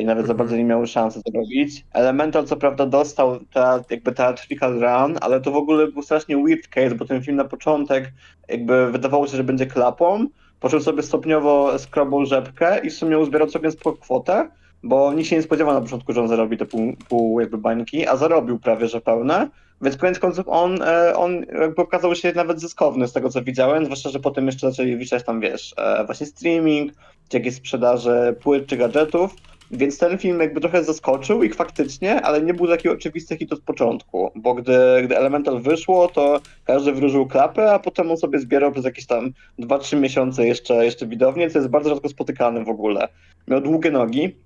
i 0.00 0.04
nawet 0.04 0.26
za 0.26 0.32
Mhm. 0.32 0.36
bardzo 0.38 0.56
nie 0.56 0.64
miały 0.64 0.86
szansy 0.86 1.20
zrobić. 1.32 1.84
Elemental 1.92 2.44
co 2.44 2.56
prawda 2.56 2.86
dostał 2.86 3.38
ta, 3.52 3.84
jakby 3.90 4.12
theatrical 4.12 4.80
run, 4.80 5.18
ale 5.20 5.40
to 5.40 5.50
w 5.50 5.56
ogóle 5.56 5.86
był 5.86 6.02
strasznie 6.02 6.36
weird 6.36 6.68
case, 6.68 6.94
bo 6.94 7.04
ten 7.04 7.22
film 7.22 7.36
na 7.36 7.44
początek 7.44 8.12
jakby 8.48 8.92
wydawało 8.92 9.26
się, 9.26 9.36
że 9.36 9.44
będzie 9.44 9.66
klapą, 9.66 10.26
po 10.60 10.68
czym 10.68 10.82
sobie 10.82 11.02
stopniowo 11.02 11.78
skrobał 11.78 12.26
rzepkę 12.26 12.78
i 12.78 12.90
w 12.90 12.94
sumie 12.94 13.18
uzbierał 13.18 13.48
całkiem 13.48 13.72
spoko 13.72 13.98
kwotę, 13.98 14.48
bo 14.82 15.12
nikt 15.12 15.28
się 15.28 15.36
nie 15.36 15.42
spodziewał 15.42 15.74
na 15.74 15.80
początku, 15.80 16.12
że 16.12 16.20
on 16.20 16.28
zarobi 16.28 16.56
te 16.56 16.66
pół, 16.66 16.92
pół 17.08 17.40
jakby 17.40 17.58
bańki, 17.58 18.06
a 18.06 18.16
zarobił 18.16 18.58
prawie 18.58 18.88
że 18.88 19.00
pełne, 19.00 19.48
więc 19.82 19.96
koniec 19.96 20.18
końców 20.18 20.48
on, 20.48 20.82
e, 20.82 21.16
on 21.16 21.46
jakby 21.60 21.82
okazał 21.82 22.14
się 22.14 22.32
nawet 22.32 22.60
zyskowny 22.60 23.08
z 23.08 23.12
tego 23.12 23.30
co 23.30 23.42
widziałem, 23.42 23.84
zwłaszcza, 23.84 24.10
że 24.10 24.20
potem 24.20 24.46
jeszcze 24.46 24.70
zaczęli 24.70 24.96
wliczać 24.96 25.24
tam, 25.24 25.40
wiesz, 25.40 25.74
e, 25.78 26.04
właśnie 26.04 26.26
streaming, 26.26 26.92
czy 27.28 27.36
jakieś 27.36 27.54
sprzedaże 27.54 28.34
płyt 28.42 28.66
czy 28.66 28.76
gadżetów, 28.76 29.34
więc 29.72 29.98
ten 29.98 30.18
film 30.18 30.40
jakby 30.40 30.60
trochę 30.60 30.84
zaskoczył 30.84 31.42
ich 31.42 31.54
faktycznie, 31.54 32.22
ale 32.22 32.42
nie 32.42 32.54
był 32.54 32.68
taki 32.68 32.88
oczywisty 32.88 33.36
hit 33.36 33.52
od 33.52 33.60
początku, 33.60 34.30
bo 34.34 34.54
gdy, 34.54 35.02
gdy 35.04 35.16
Elemental 35.16 35.60
wyszło, 35.60 36.08
to 36.08 36.40
każdy 36.64 36.92
wróżył 36.92 37.26
klapę, 37.26 37.72
a 37.72 37.78
potem 37.78 38.10
on 38.10 38.16
sobie 38.16 38.38
zbierał 38.38 38.72
przez 38.72 38.84
jakieś 38.84 39.06
tam 39.06 39.32
2-3 39.58 40.00
miesiące 40.00 40.46
jeszcze, 40.46 40.84
jeszcze 40.84 41.06
widownie, 41.06 41.50
co 41.50 41.58
jest 41.58 41.70
bardzo 41.70 41.90
rzadko 41.90 42.08
spotykane 42.08 42.64
w 42.64 42.68
ogóle. 42.68 43.08
Miał 43.48 43.60
długie 43.60 43.90
nogi, 43.90 44.36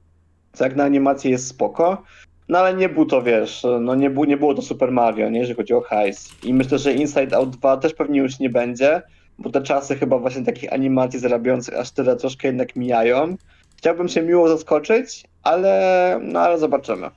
co 0.53 0.65
jak 0.65 0.77
na 0.77 0.85
animację 0.85 1.31
jest 1.31 1.49
spoko, 1.49 2.03
no 2.49 2.59
ale 2.59 2.75
nie 2.75 2.89
był 2.89 3.07
to, 3.07 3.23
wiesz, 3.23 3.67
no 3.81 3.95
nie, 3.95 4.11
był, 4.11 4.25
nie 4.25 4.37
było 4.37 4.55
to 4.55 4.63
Super 4.63 4.93
Mario, 4.93 5.31
nie, 5.31 5.39
jeżeli 5.39 5.57
chodzi 5.57 5.75
o 5.75 5.81
hajs. 5.81 6.29
I 6.45 6.55
myślę, 6.55 6.79
że 6.79 6.93
Inside 6.93 7.37
Out 7.37 7.51
2 7.51 7.77
też 7.77 7.95
pewnie 7.95 8.21
już 8.21 8.39
nie 8.39 8.51
będzie, 8.51 9.03
bo 9.39 9.51
te 9.51 9.63
czasy 9.63 9.97
chyba 9.97 10.19
właśnie 10.19 10.45
takich 10.45 10.73
animacji 10.73 11.21
zarabiających 11.21 11.79
aż 11.79 11.91
tyle 11.91 12.17
troszkę 12.17 12.49
jednak 12.49 12.77
mijają. 12.77 13.37
Chciałbym 13.77 14.09
się 14.09 14.23
miło 14.23 14.49
zaskoczyć, 14.49 15.25
ale, 15.43 16.19
no 16.23 16.41
ale 16.41 16.59
zobaczymy. 16.59 17.11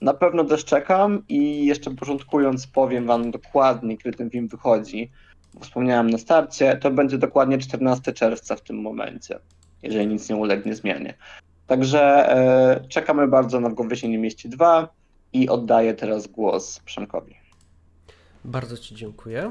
Na 0.00 0.14
pewno 0.14 0.44
też 0.44 0.64
czekam 0.64 1.22
i 1.28 1.66
jeszcze 1.66 1.90
porządkując 1.90 2.66
powiem 2.66 3.06
wam 3.06 3.30
dokładnie, 3.30 3.98
kiedy 3.98 4.18
ten 4.18 4.30
film 4.30 4.48
wychodzi. 4.48 5.10
Wspomniałem 5.60 6.10
na 6.10 6.18
starcie, 6.18 6.76
to 6.76 6.90
będzie 6.90 7.18
dokładnie 7.18 7.58
14 7.58 8.12
czerwca 8.12 8.56
w 8.56 8.60
tym 8.60 8.80
momencie, 8.80 9.38
jeżeli 9.82 10.06
nic 10.06 10.28
nie 10.28 10.36
ulegnie 10.36 10.74
zmianie. 10.74 11.14
Także 11.66 12.00
e, 12.00 12.88
czekamy 12.88 13.28
bardzo 13.28 13.60
na 13.60 13.68
W 13.68 13.74
głowie 13.74 14.18
mieści 14.18 14.48
2 14.48 14.88
i 15.32 15.48
oddaję 15.48 15.94
teraz 15.94 16.26
głos 16.26 16.80
Przemkowi. 16.80 17.34
Bardzo 18.44 18.78
Ci 18.78 18.94
dziękuję. 18.94 19.50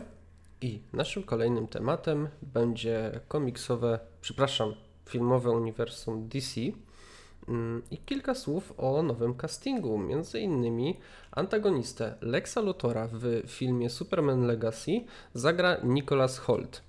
I 0.61 0.81
naszym 0.93 1.23
kolejnym 1.23 1.67
tematem 1.67 2.27
będzie 2.41 3.19
komiksowe, 3.27 3.99
przepraszam, 4.21 4.73
filmowe 5.05 5.51
uniwersum 5.51 6.27
DC. 6.27 6.61
Mm, 7.47 7.81
I 7.91 7.97
kilka 7.97 8.35
słów 8.35 8.73
o 8.77 9.03
nowym 9.03 9.33
castingu. 9.33 9.97
Między 9.97 10.39
innymi 10.39 10.99
antagonistę 11.31 12.15
Lexa 12.21 12.57
Luthora 12.61 13.07
w 13.11 13.41
filmie 13.47 13.89
Superman 13.89 14.47
Legacy 14.47 14.91
zagra 15.33 15.77
Nicholas 15.83 16.37
Holt. 16.37 16.81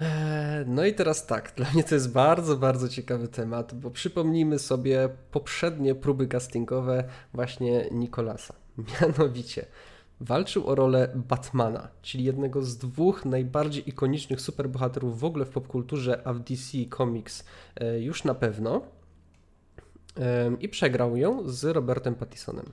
Eee, 0.00 0.64
No 0.66 0.84
i 0.84 0.94
teraz 0.94 1.26
tak, 1.26 1.52
dla 1.56 1.70
mnie 1.74 1.84
to 1.84 1.94
jest 1.94 2.12
bardzo, 2.12 2.56
bardzo 2.56 2.88
ciekawy 2.88 3.28
temat, 3.28 3.74
bo 3.74 3.90
przypomnijmy 3.90 4.58
sobie 4.58 5.08
poprzednie 5.30 5.94
próby 5.94 6.28
castingowe 6.28 7.04
właśnie 7.34 7.88
Nicholasa. 7.90 8.54
Mianowicie 9.00 9.66
walczył 10.20 10.66
o 10.66 10.74
rolę 10.74 11.08
Batmana, 11.14 11.88
czyli 12.02 12.24
jednego 12.24 12.62
z 12.62 12.76
dwóch 12.76 13.24
najbardziej 13.24 13.88
ikonicznych 13.88 14.40
superbohaterów 14.40 15.20
w 15.20 15.24
ogóle 15.24 15.44
w 15.44 15.48
popkulturze, 15.50 16.22
a 16.24 16.32
w 16.32 16.38
DC 16.40 16.78
Comics 16.96 17.44
e, 17.76 18.00
już 18.00 18.24
na 18.24 18.34
pewno. 18.34 18.80
I 20.60 20.68
przegrał 20.68 21.16
ją 21.16 21.48
z 21.48 21.64
Robertem 21.64 22.14
Pattisonem. 22.14 22.66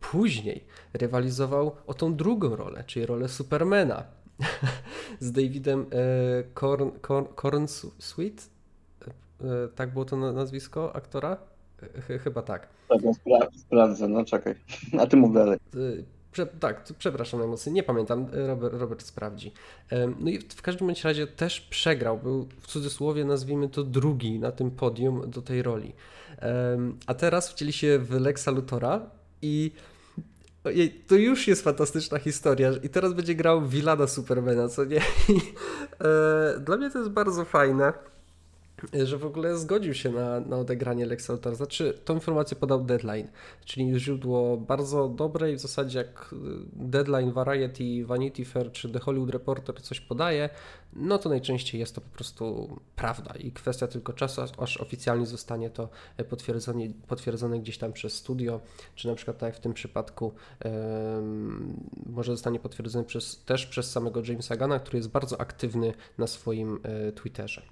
Później 0.00 0.64
rywalizował 0.94 1.76
o 1.86 1.94
tą 1.94 2.14
drugą 2.14 2.56
rolę, 2.56 2.84
czyli 2.86 3.06
rolę 3.06 3.28
Supermana 3.28 4.04
z 5.20 5.32
Davidem 5.32 5.80
e, 5.92 6.42
Korn, 6.54 6.90
Korn, 7.00 7.26
Cornsweet. 7.42 8.50
E, 9.40 9.68
Tak 9.74 9.92
było 9.92 10.04
to 10.04 10.16
na- 10.16 10.32
nazwisko 10.32 10.96
aktora? 10.96 11.36
Ch- 12.00 12.22
Chyba 12.22 12.42
tak. 12.42 12.68
Tak, 12.88 13.02
no, 13.04 13.10
spra- 13.10 13.58
sprawdzę, 13.58 14.08
no 14.08 14.24
czekaj. 14.24 14.54
A 15.00 15.06
ty 15.06 15.16
mów 15.16 15.34
dalej. 15.34 15.58
Prze, 16.32 16.46
tak, 16.46 16.84
przepraszam 16.98 17.40
najmocniej, 17.40 17.72
nie 17.72 17.82
pamiętam, 17.82 18.26
Robert, 18.32 18.74
Robert 18.74 19.02
sprawdzi. 19.02 19.52
No 20.20 20.30
i 20.30 20.38
w 20.38 20.62
każdym 20.62 20.86
bądź 20.86 21.04
razie 21.04 21.26
też 21.26 21.60
przegrał, 21.60 22.18
był 22.18 22.48
w 22.60 22.66
cudzysłowie 22.66 23.24
nazwijmy 23.24 23.68
to 23.68 23.84
drugi 23.84 24.38
na 24.38 24.52
tym 24.52 24.70
podium 24.70 25.30
do 25.30 25.42
tej 25.42 25.62
roli. 25.62 25.92
A 27.06 27.14
teraz 27.14 27.50
wcieli 27.50 27.72
się 27.72 27.98
w 27.98 28.10
Lexa 28.20 28.48
Luthora 28.50 29.10
i 29.42 29.72
ojej, 30.64 30.90
to 30.90 31.14
już 31.14 31.48
jest 31.48 31.62
fantastyczna 31.62 32.18
historia 32.18 32.70
i 32.82 32.88
teraz 32.88 33.12
będzie 33.12 33.34
grał 33.34 33.68
Wilana 33.68 34.06
Supermana, 34.06 34.68
co 34.68 34.84
nie? 34.84 35.00
I, 35.28 35.32
e, 36.56 36.60
Dla 36.60 36.76
mnie 36.76 36.90
to 36.90 36.98
jest 36.98 37.10
bardzo 37.10 37.44
fajne 37.44 37.92
że 39.04 39.18
w 39.18 39.26
ogóle 39.26 39.58
zgodził 39.58 39.94
się 39.94 40.10
na, 40.10 40.40
na 40.40 40.56
odegranie 40.56 41.06
Lexa 41.06 41.30
Luthora. 41.32 41.56
Znaczy, 41.56 41.98
tą 42.04 42.14
informację 42.14 42.56
podał 42.56 42.84
Deadline, 42.84 43.28
czyli 43.64 44.00
źródło 44.00 44.56
bardzo 44.56 45.08
dobre 45.08 45.52
i 45.52 45.56
w 45.56 45.60
zasadzie 45.60 45.98
jak 45.98 46.30
y, 46.32 46.36
Deadline, 46.72 47.32
Variety, 47.32 48.06
Vanity 48.06 48.44
Fair 48.44 48.72
czy 48.72 48.88
The 48.88 48.98
Hollywood 48.98 49.30
Reporter 49.30 49.82
coś 49.82 50.00
podaje, 50.00 50.48
no 50.92 51.18
to 51.18 51.28
najczęściej 51.28 51.80
jest 51.80 51.94
to 51.94 52.00
po 52.00 52.10
prostu 52.10 52.76
prawda 52.96 53.34
i 53.34 53.52
kwestia 53.52 53.86
tylko 53.86 54.12
czasu, 54.12 54.42
aż- 54.58 54.76
oficjalnie 54.80 55.26
zostanie 55.26 55.70
to 55.70 55.88
e, 56.16 56.24
potwierdzone, 56.24 56.84
potwierdzone 57.08 57.58
gdzieś 57.58 57.78
tam 57.78 57.92
przez 57.92 58.14
studio, 58.14 58.60
czy 58.94 59.08
na 59.08 59.14
przykład 59.14 59.38
tak 59.38 59.46
jak 59.46 59.56
w 59.56 59.60
tym 59.60 59.74
przypadku 59.74 60.32
może 62.06 62.32
zostanie 62.32 62.58
potwierdzone 62.58 63.04
przez, 63.04 63.44
też 63.44 63.66
przez 63.66 63.90
samego 63.90 64.22
Jamesa 64.28 64.56
Gana, 64.56 64.78
który 64.78 64.98
jest 64.98 65.08
bardzo 65.10 65.40
aktywny 65.40 65.94
na 66.18 66.26
swoim 66.26 66.80
e, 66.82 67.12
Twitterze. 67.12 67.62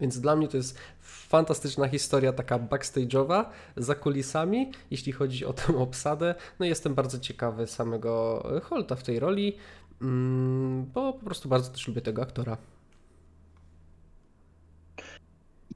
Więc 0.00 0.20
dla 0.20 0.36
mnie 0.36 0.48
to 0.48 0.56
jest 0.56 0.78
fantastyczna 1.00 1.88
historia, 1.88 2.32
taka 2.32 2.58
backstage'owa, 2.58 3.44
za 3.76 3.94
kulisami, 3.94 4.72
jeśli 4.90 5.12
chodzi 5.12 5.46
o 5.46 5.52
tę 5.52 5.76
obsadę. 5.78 6.34
No 6.58 6.66
jestem 6.66 6.94
bardzo 6.94 7.18
ciekawy 7.18 7.66
samego 7.66 8.42
Holta 8.62 8.96
w 8.96 9.02
tej 9.02 9.18
roli, 9.18 9.56
mm, 10.02 10.84
bo 10.94 11.12
po 11.12 11.24
prostu 11.24 11.48
bardzo 11.48 11.70
też 11.70 11.88
lubię 11.88 12.00
tego 12.00 12.22
aktora. 12.22 12.56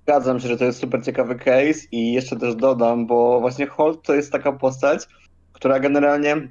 Zgadzam 0.02 0.40
się, 0.40 0.48
że 0.48 0.56
to 0.56 0.64
jest 0.64 0.80
super 0.80 1.04
ciekawy 1.04 1.34
case 1.34 1.86
i 1.92 2.12
jeszcze 2.12 2.36
też 2.36 2.56
dodam, 2.56 3.06
bo 3.06 3.40
właśnie 3.40 3.66
Holt 3.66 4.02
to 4.02 4.14
jest 4.14 4.32
taka 4.32 4.52
postać, 4.52 5.08
która 5.52 5.80
generalnie, 5.80 6.48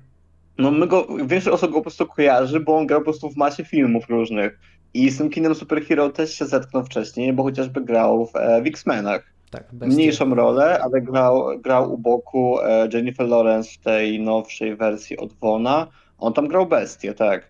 no 0.57 0.71
my 0.71 0.87
go, 0.87 1.07
większość 1.25 1.55
osób 1.55 1.71
go 1.71 1.77
po 1.77 1.81
prostu 1.81 2.05
kojarzy, 2.05 2.59
bo 2.59 2.77
on 2.77 2.87
grał 2.87 2.99
po 2.99 3.03
prostu 3.03 3.29
w 3.29 3.37
masie 3.37 3.65
filmów 3.65 4.09
różnych. 4.09 4.59
I 4.93 5.09
z 5.09 5.17
tym 5.17 5.29
kinem 5.29 5.55
superhero 5.55 6.09
też 6.09 6.33
się 6.33 6.45
zetknął 6.45 6.85
wcześniej, 6.85 7.33
bo 7.33 7.43
chociażby 7.43 7.81
grał 7.81 8.25
w, 8.25 8.35
e, 8.35 8.61
w 8.61 8.67
X-Menach. 8.67 9.23
Tak. 9.51 9.73
Mniejszą 9.73 10.35
rolę, 10.35 10.79
ale 10.83 11.01
grał, 11.01 11.59
grał 11.59 11.93
u 11.93 11.97
boku 11.97 12.59
e, 12.59 12.89
Jennifer 12.93 13.27
Lawrence 13.27 13.71
w 13.73 13.77
tej 13.77 14.19
nowszej 14.19 14.75
wersji 14.75 15.17
od 15.17 15.33
Wona. 15.33 15.87
On 16.17 16.33
tam 16.33 16.47
grał 16.47 16.65
bestię, 16.65 17.13
tak. 17.13 17.47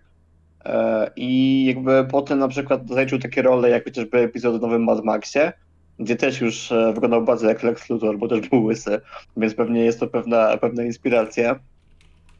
E, 0.65 1.11
I 1.15 1.65
jakby 1.65 2.07
potem 2.11 2.39
na 2.39 2.47
przykład 2.47 2.89
zaliczył 2.89 3.19
takie 3.19 3.41
role, 3.41 3.69
jak 3.69 3.83
chociażby 3.83 4.17
epizod 4.17 4.57
w 4.57 4.61
nowym 4.61 4.83
Mad 4.83 5.03
Maxie, 5.03 5.53
gdzie 5.99 6.15
też 6.15 6.41
już 6.41 6.73
wyglądał 6.93 7.23
bardzo 7.23 7.47
jak 7.47 7.63
Lex 7.63 7.89
Luthor, 7.89 8.17
bo 8.17 8.27
też 8.27 8.49
był 8.49 8.63
łysy, 8.63 9.01
więc 9.37 9.53
pewnie 9.53 9.85
jest 9.85 9.99
to 9.99 10.07
pewna, 10.07 10.57
pewna 10.57 10.83
inspiracja. 10.83 11.59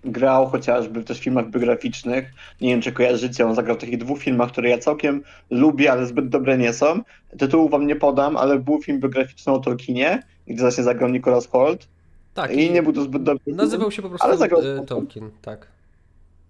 Grał 0.03 0.47
chociażby 0.47 1.03
też 1.03 1.19
w 1.19 1.23
filmach 1.23 1.49
biograficznych. 1.49 2.33
Nie 2.61 2.69
wiem, 2.69 2.81
czy 2.81 2.91
kojarzycie, 2.91 3.47
on 3.47 3.55
zagrał 3.55 3.75
w 3.77 3.79
takich 3.79 3.97
dwóch 3.97 4.19
filmach, 4.19 4.49
które 4.51 4.69
ja 4.69 4.77
całkiem 4.77 5.23
lubię, 5.49 5.91
ale 5.91 6.05
zbyt 6.05 6.29
dobre 6.29 6.57
nie 6.57 6.73
są. 6.73 7.01
Tytułu 7.37 7.69
wam 7.69 7.87
nie 7.87 7.95
podam, 7.95 8.37
ale 8.37 8.59
był 8.59 8.81
film 8.81 8.99
biograficzny 8.99 9.53
o 9.53 9.59
Tolkienie, 9.59 10.23
gdzie 10.47 10.61
właśnie 10.61 10.83
zagrał 10.83 11.09
Nicholas 11.09 11.47
Holt. 11.47 11.87
Tak, 12.33 12.51
I 12.53 12.71
nie 12.71 12.83
był 12.83 12.93
to 12.93 13.01
zbyt 13.01 13.23
dobry 13.23 13.43
film. 13.45 13.57
nazywał 13.57 13.91
się 13.91 14.01
po 14.01 14.09
prostu 14.09 14.27
ale 14.27 14.37
zagrał 14.37 14.61
e. 14.61 14.85
Tolkien, 14.85 15.31
tak. 15.41 15.67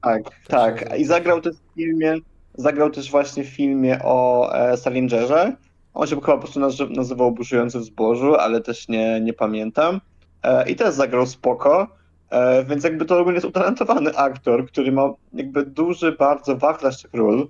Tak, 0.02 0.22
tak. 0.48 0.74
nazywa. 0.76 0.96
I 0.96 1.06
zagrał 1.06 1.42
też 1.42 1.56
w 1.56 1.76
filmie, 1.76 2.16
zagrał 2.54 2.90
też 2.90 3.12
właśnie 3.12 3.44
w 3.44 3.48
filmie 3.48 4.00
o 4.04 4.50
e, 4.56 4.78
Salingerze. 4.78 5.56
On 5.94 6.08
się 6.08 6.16
chyba 6.16 6.28
po 6.34 6.38
prostu 6.38 6.60
nazy- 6.60 6.90
nazywał 6.96 7.32
Buszujący 7.32 7.80
w 7.80 7.84
zbożu, 7.84 8.36
ale 8.36 8.62
też 8.62 8.88
nie, 8.88 9.22
nie 9.22 9.34
pamiętam. 9.34 10.02
E, 10.44 10.70
I 10.70 10.76
też 10.76 10.94
zagrał 10.94 11.26
spoko. 11.26 11.88
E, 12.32 12.66
więc 12.66 12.84
jakby 12.84 13.06
to 13.06 13.20
ogólnie 13.20 13.36
jest 13.36 13.48
utalentowany 13.48 14.18
aktor, 14.18 14.68
który 14.68 14.92
ma 14.92 15.14
jakby 15.34 15.66
duży, 15.66 16.12
bardzo 16.12 16.58
wachlarz 16.58 17.02
tych 17.02 17.14
ról. 17.14 17.48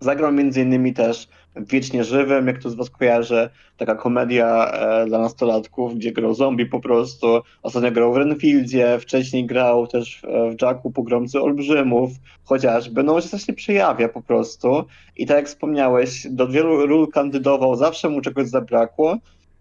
Zagrał 0.00 0.32
między 0.32 0.60
innymi 0.60 0.94
też 0.94 1.28
Wiecznie 1.56 2.04
Żywym, 2.04 2.46
jak 2.46 2.62
to 2.62 2.70
z 2.70 2.74
was 2.74 2.90
kojarzy, 2.90 3.50
taka 3.76 3.94
komedia 3.94 4.70
e, 4.70 5.06
dla 5.06 5.18
nastolatków, 5.18 5.94
gdzie 5.94 6.12
grał 6.12 6.34
zombie 6.34 6.66
po 6.66 6.80
prostu. 6.80 7.40
Ostatnio 7.62 7.90
grał 7.90 8.12
w 8.12 8.16
Renfieldzie, 8.16 8.98
wcześniej 8.98 9.46
grał 9.46 9.86
też 9.86 10.22
w 10.52 10.62
Jacku 10.62 10.90
Pogromcy 10.90 11.40
Olbrzymów, 11.40 12.10
chociażby. 12.44 13.02
No 13.02 13.14
on 13.14 13.20
się 13.20 13.28
strasznie 13.28 13.54
przejawia 13.54 14.08
po 14.08 14.22
prostu. 14.22 14.84
I 15.16 15.26
tak 15.26 15.36
jak 15.36 15.46
wspomniałeś, 15.46 16.26
do 16.30 16.48
wielu 16.48 16.86
ról 16.86 17.08
kandydował, 17.08 17.76
zawsze 17.76 18.08
mu 18.08 18.20
czegoś 18.20 18.48
zabrakło, 18.48 19.16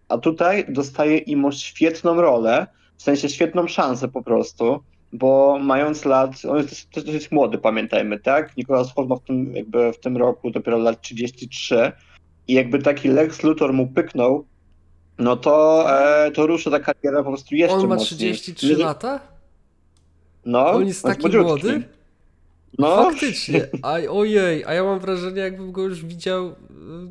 a 0.10 0.17
tutaj 0.17 0.65
dostaje 0.70 1.17
Imo 1.17 1.52
świetną 1.52 2.22
rolę, 2.22 2.67
w 2.97 3.03
sensie 3.03 3.29
świetną 3.29 3.67
szansę 3.67 4.07
po 4.07 4.21
prostu, 4.23 4.79
bo 5.13 5.60
mając 5.62 6.05
lat, 6.05 6.31
on 6.49 6.57
jest 6.57 6.89
też, 6.89 7.03
dosyć 7.03 7.31
młody, 7.31 7.57
pamiętajmy, 7.57 8.19
tak? 8.19 8.57
Nicolas 8.57 8.93
Holt 8.93 9.10
ma 9.10 9.15
w 9.15 9.23
tym, 9.23 9.55
jakby 9.55 9.93
w 9.93 9.99
tym 9.99 10.17
roku 10.17 10.51
dopiero 10.51 10.77
lat 10.77 11.01
33 11.01 11.91
i 12.47 12.53
jakby 12.53 12.79
taki 12.79 13.07
Lex 13.10 13.43
Luthor 13.43 13.73
mu 13.73 13.88
pyknął, 13.88 14.45
no 15.19 15.36
to, 15.38 15.86
e, 16.25 16.31
to 16.31 16.47
ruszy 16.47 16.71
ta 16.71 16.79
kariera 16.79 17.23
po 17.23 17.29
prostu 17.29 17.55
jeszcze 17.55 17.75
On 17.77 17.88
ma 17.88 17.95
mocniej. 17.95 18.33
33 18.33 18.67
Nie- 18.77 18.83
lata? 18.83 19.19
No, 20.45 20.65
On 20.69 20.88
jest 20.88 21.03
taki 21.03 21.21
młodziutki. 21.21 21.47
młody? 21.67 21.83
No, 22.80 23.03
Faktycznie. 23.03 23.67
A, 23.82 23.93
ojej, 24.10 24.65
a 24.65 24.73
ja 24.73 24.84
mam 24.84 24.99
wrażenie, 24.99 25.41
jakbym 25.41 25.71
go 25.71 25.84
już 25.84 26.06
widział, 26.06 26.47
y, 26.47 26.53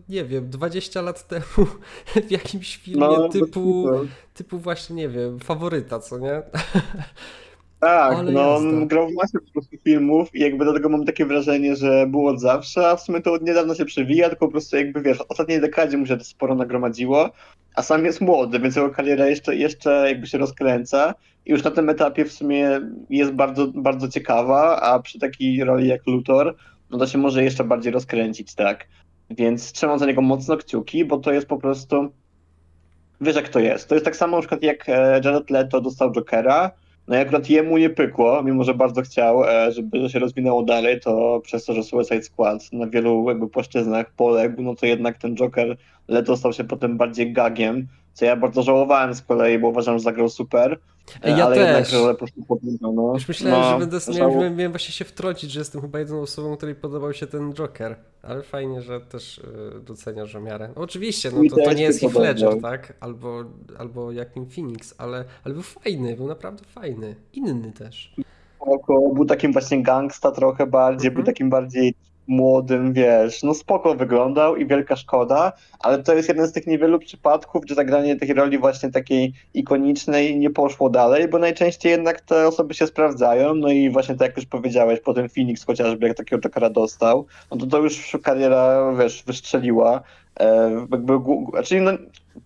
nie 0.09 0.25
wiem, 0.25 0.51
20 0.51 1.03
lat 1.03 1.29
temu 1.29 1.67
w 2.29 2.31
jakimś 2.31 2.77
filmie 2.77 3.07
no, 3.07 3.29
typu, 3.29 3.89
no, 3.93 4.01
typu 4.35 4.59
właśnie, 4.59 4.97
nie 4.97 5.09
wiem, 5.09 5.41
faworyta, 5.41 5.99
co 5.99 6.19
nie? 6.19 6.43
Tak, 7.81 8.13
Ale 8.13 8.33
no 8.33 8.41
jazda. 8.41 8.69
on 8.69 8.87
grał 8.87 9.09
w 9.09 9.15
masie 9.15 9.39
po 9.47 9.53
prostu 9.53 9.77
filmów 9.85 10.35
i 10.35 10.41
jakby 10.41 10.65
dlatego 10.65 10.89
mam 10.89 11.05
takie 11.05 11.27
wrażenie, 11.27 11.77
że 11.77 12.07
było 12.07 12.31
od 12.31 12.41
zawsze, 12.41 12.89
a 12.89 12.97
w 12.97 13.01
sumie 13.01 13.21
to 13.21 13.33
od 13.33 13.43
niedawna 13.43 13.75
się 13.75 13.85
przewija, 13.85 14.29
tylko 14.29 14.47
po 14.47 14.53
prostu 14.53 14.77
jakby 14.77 15.03
wiesz, 15.03 15.19
w 15.19 15.25
ostatniej 15.29 15.61
dekadzie 15.61 15.97
mu 15.97 16.07
się 16.07 16.17
to 16.17 16.25
sporo 16.25 16.55
nagromadziło, 16.55 17.31
a 17.75 17.83
sam 17.83 18.05
jest 18.05 18.21
młody, 18.21 18.61
więc 18.61 18.77
jego 18.77 18.91
kariera 18.91 19.27
jeszcze, 19.27 19.57
jeszcze 19.57 20.05
jakby 20.09 20.27
się 20.27 20.39
rozkręca 20.39 21.15
i 21.47 21.51
już 21.51 21.65
na 21.65 21.71
tym 21.71 21.89
etapie 21.89 22.25
w 22.25 22.33
sumie 22.33 22.81
jest 23.11 23.33
bardzo, 23.33 23.67
bardzo 23.67 24.09
ciekawa, 24.09 24.81
a 24.81 24.99
przy 24.99 25.19
takiej 25.19 25.65
roli 25.65 25.89
jak 25.89 26.07
Luthor, 26.07 26.57
no 26.91 26.99
to 26.99 27.07
się 27.07 27.19
może 27.19 27.45
jeszcze 27.45 27.65
bardziej 27.65 27.93
rozkręcić, 27.93 28.55
tak. 28.55 28.87
Więc 29.31 29.73
trzymam 29.73 29.99
za 29.99 30.07
niego 30.07 30.23
mocno 30.23 30.57
kciuki, 30.57 31.05
bo 31.05 31.19
to 31.19 31.33
jest 31.33 31.47
po 31.47 31.59
prostu, 31.59 32.13
wiesz 33.21 33.37
jak 33.37 33.49
to 33.49 33.61
jest, 33.61 33.89
to 33.89 33.95
jest 33.95 34.05
tak 34.05 34.17
samo 34.17 34.37
na 34.37 34.41
przykład 34.41 34.63
jak 34.63 34.89
e, 34.89 35.21
Jared 35.25 35.51
Leto 35.51 35.81
dostał 35.81 36.13
Jokera, 36.13 36.71
no 37.09 37.17
i 37.17 37.19
akurat 37.19 37.51
jemu 37.51 37.79
nie 37.79 37.91
pykło, 37.91 38.43
mimo 38.43 38.65
że 38.65 38.75
bardzo 38.75 39.03
chciał, 39.03 39.45
e, 39.45 39.73
żeby 39.73 40.01
to 40.01 40.09
się 40.09 40.19
rozwinęło 40.19 40.63
dalej, 40.63 41.01
to 41.01 41.41
przez 41.45 41.65
to, 41.65 41.75
że 41.75 41.83
Suicide 41.83 42.23
Squad 42.23 42.73
na 42.73 42.87
wielu 42.87 43.29
jakby 43.29 43.49
płaszczyznach 43.49 44.13
poległ, 44.17 44.63
no 44.63 44.75
to 44.75 44.87
jednak 44.87 45.19
ten 45.19 45.37
Joker 45.37 45.77
Leto 46.09 46.37
stał 46.37 46.53
się 46.53 46.65
potem 46.65 46.97
bardziej 46.97 47.33
gagiem, 47.33 47.87
co 48.17 48.25
ja 48.25 48.37
bardzo 48.37 48.63
żałowałem 48.63 49.15
z 49.15 49.23
kolei, 49.23 49.59
bo 49.59 49.69
uważam, 49.69 49.99
że 49.99 50.05
zagrał 50.05 50.29
super, 50.29 50.79
Ja 51.25 51.45
ale 51.47 51.57
też. 51.57 51.65
jednak, 51.65 51.87
że 51.87 51.99
po 51.99 52.15
prostu 52.15 52.43
podniósł, 52.45 52.93
no. 52.93 53.13
Już 53.15 53.29
myślałem, 53.29 53.61
no, 53.61 53.71
że 53.71 53.79
będę 53.87 53.99
miałem, 54.19 54.57
miałem, 54.57 54.73
właśnie 54.73 54.93
się 54.93 55.05
wtrącić, 55.05 55.51
że 55.51 55.59
jestem 55.61 55.81
chyba 55.81 55.99
jedyną 55.99 56.21
osobą, 56.21 56.57
której 56.57 56.75
podobał 56.75 57.13
się 57.13 57.27
ten 57.27 57.53
Joker. 57.55 57.97
Ale 58.23 58.43
fajnie, 58.43 58.83
że 58.83 59.01
też 59.01 59.39
y, 59.39 59.43
doceniasz 59.81 60.31
że 60.31 60.41
miarę. 60.41 60.71
No, 60.77 60.83
oczywiście, 60.83 61.31
no 61.31 61.41
to, 61.51 61.57
to 61.65 61.73
nie 61.73 61.83
jest 61.83 62.01
Heath 62.01 62.15
Ledger, 62.15 62.61
tak? 62.63 62.93
Albo, 63.01 63.45
albo 63.79 64.13
Joaquin 64.13 64.47
Phoenix, 64.47 64.95
ale, 64.99 65.25
ale 65.45 65.55
był 65.55 65.63
fajny, 65.63 66.17
był 66.17 66.27
naprawdę 66.27 66.65
fajny. 66.65 67.15
Inny 67.33 67.73
też. 67.73 68.15
był 69.15 69.25
takim 69.25 69.53
właśnie 69.53 69.83
gangsta 69.83 70.31
trochę 70.31 70.67
bardziej, 70.67 71.09
Mhm. 71.09 71.15
był 71.15 71.33
takim 71.33 71.51
bardziej 71.51 71.95
młodym, 72.29 72.93
wiesz, 72.93 73.43
no 73.43 73.55
spoko 73.55 73.95
wyglądał 73.95 74.57
i 74.57 74.67
wielka 74.67 74.97
szkoda, 74.97 75.53
ale 75.81 76.03
to 76.03 76.15
jest 76.15 76.29
jeden 76.29 76.47
z 76.47 76.53
tych 76.53 76.67
niewielu 76.67 76.99
przypadków, 76.99 77.63
gdzie 77.63 77.75
zagranie 77.75 78.17
tej 78.17 78.35
roli 78.35 78.59
właśnie 78.59 78.91
takiej 78.91 79.33
ikonicznej 79.55 80.39
nie 80.39 80.51
poszło 80.51 80.91
dalej, 80.91 81.29
bo 81.29 81.39
najczęściej 81.39 81.91
jednak 81.93 82.21
te 82.21 82.47
osoby 82.47 82.75
się 82.75 82.87
sprawdzają, 82.87 83.55
no 83.55 83.69
i 83.69 83.91
właśnie 83.91 84.15
tak 84.15 84.29
jak 84.29 84.37
już 84.37 84.47
powiedziałeś, 84.47 85.01
potem 85.01 85.29
Phoenix 85.29 85.65
chociażby 85.65 86.09
jak 86.09 86.17
takiego 86.17 86.43
Jokera 86.43 86.71
dostał, 86.71 87.27
no 87.51 87.57
to 87.57 87.67
to 87.67 87.79
już 87.79 88.17
kariera, 88.23 88.93
wiesz, 88.99 89.23
wystrzeliła, 89.27 90.03
e, 90.41 90.71
jakby, 90.91 91.13
gu- 91.19 91.51
znaczy 91.51 91.81
no, 91.81 91.93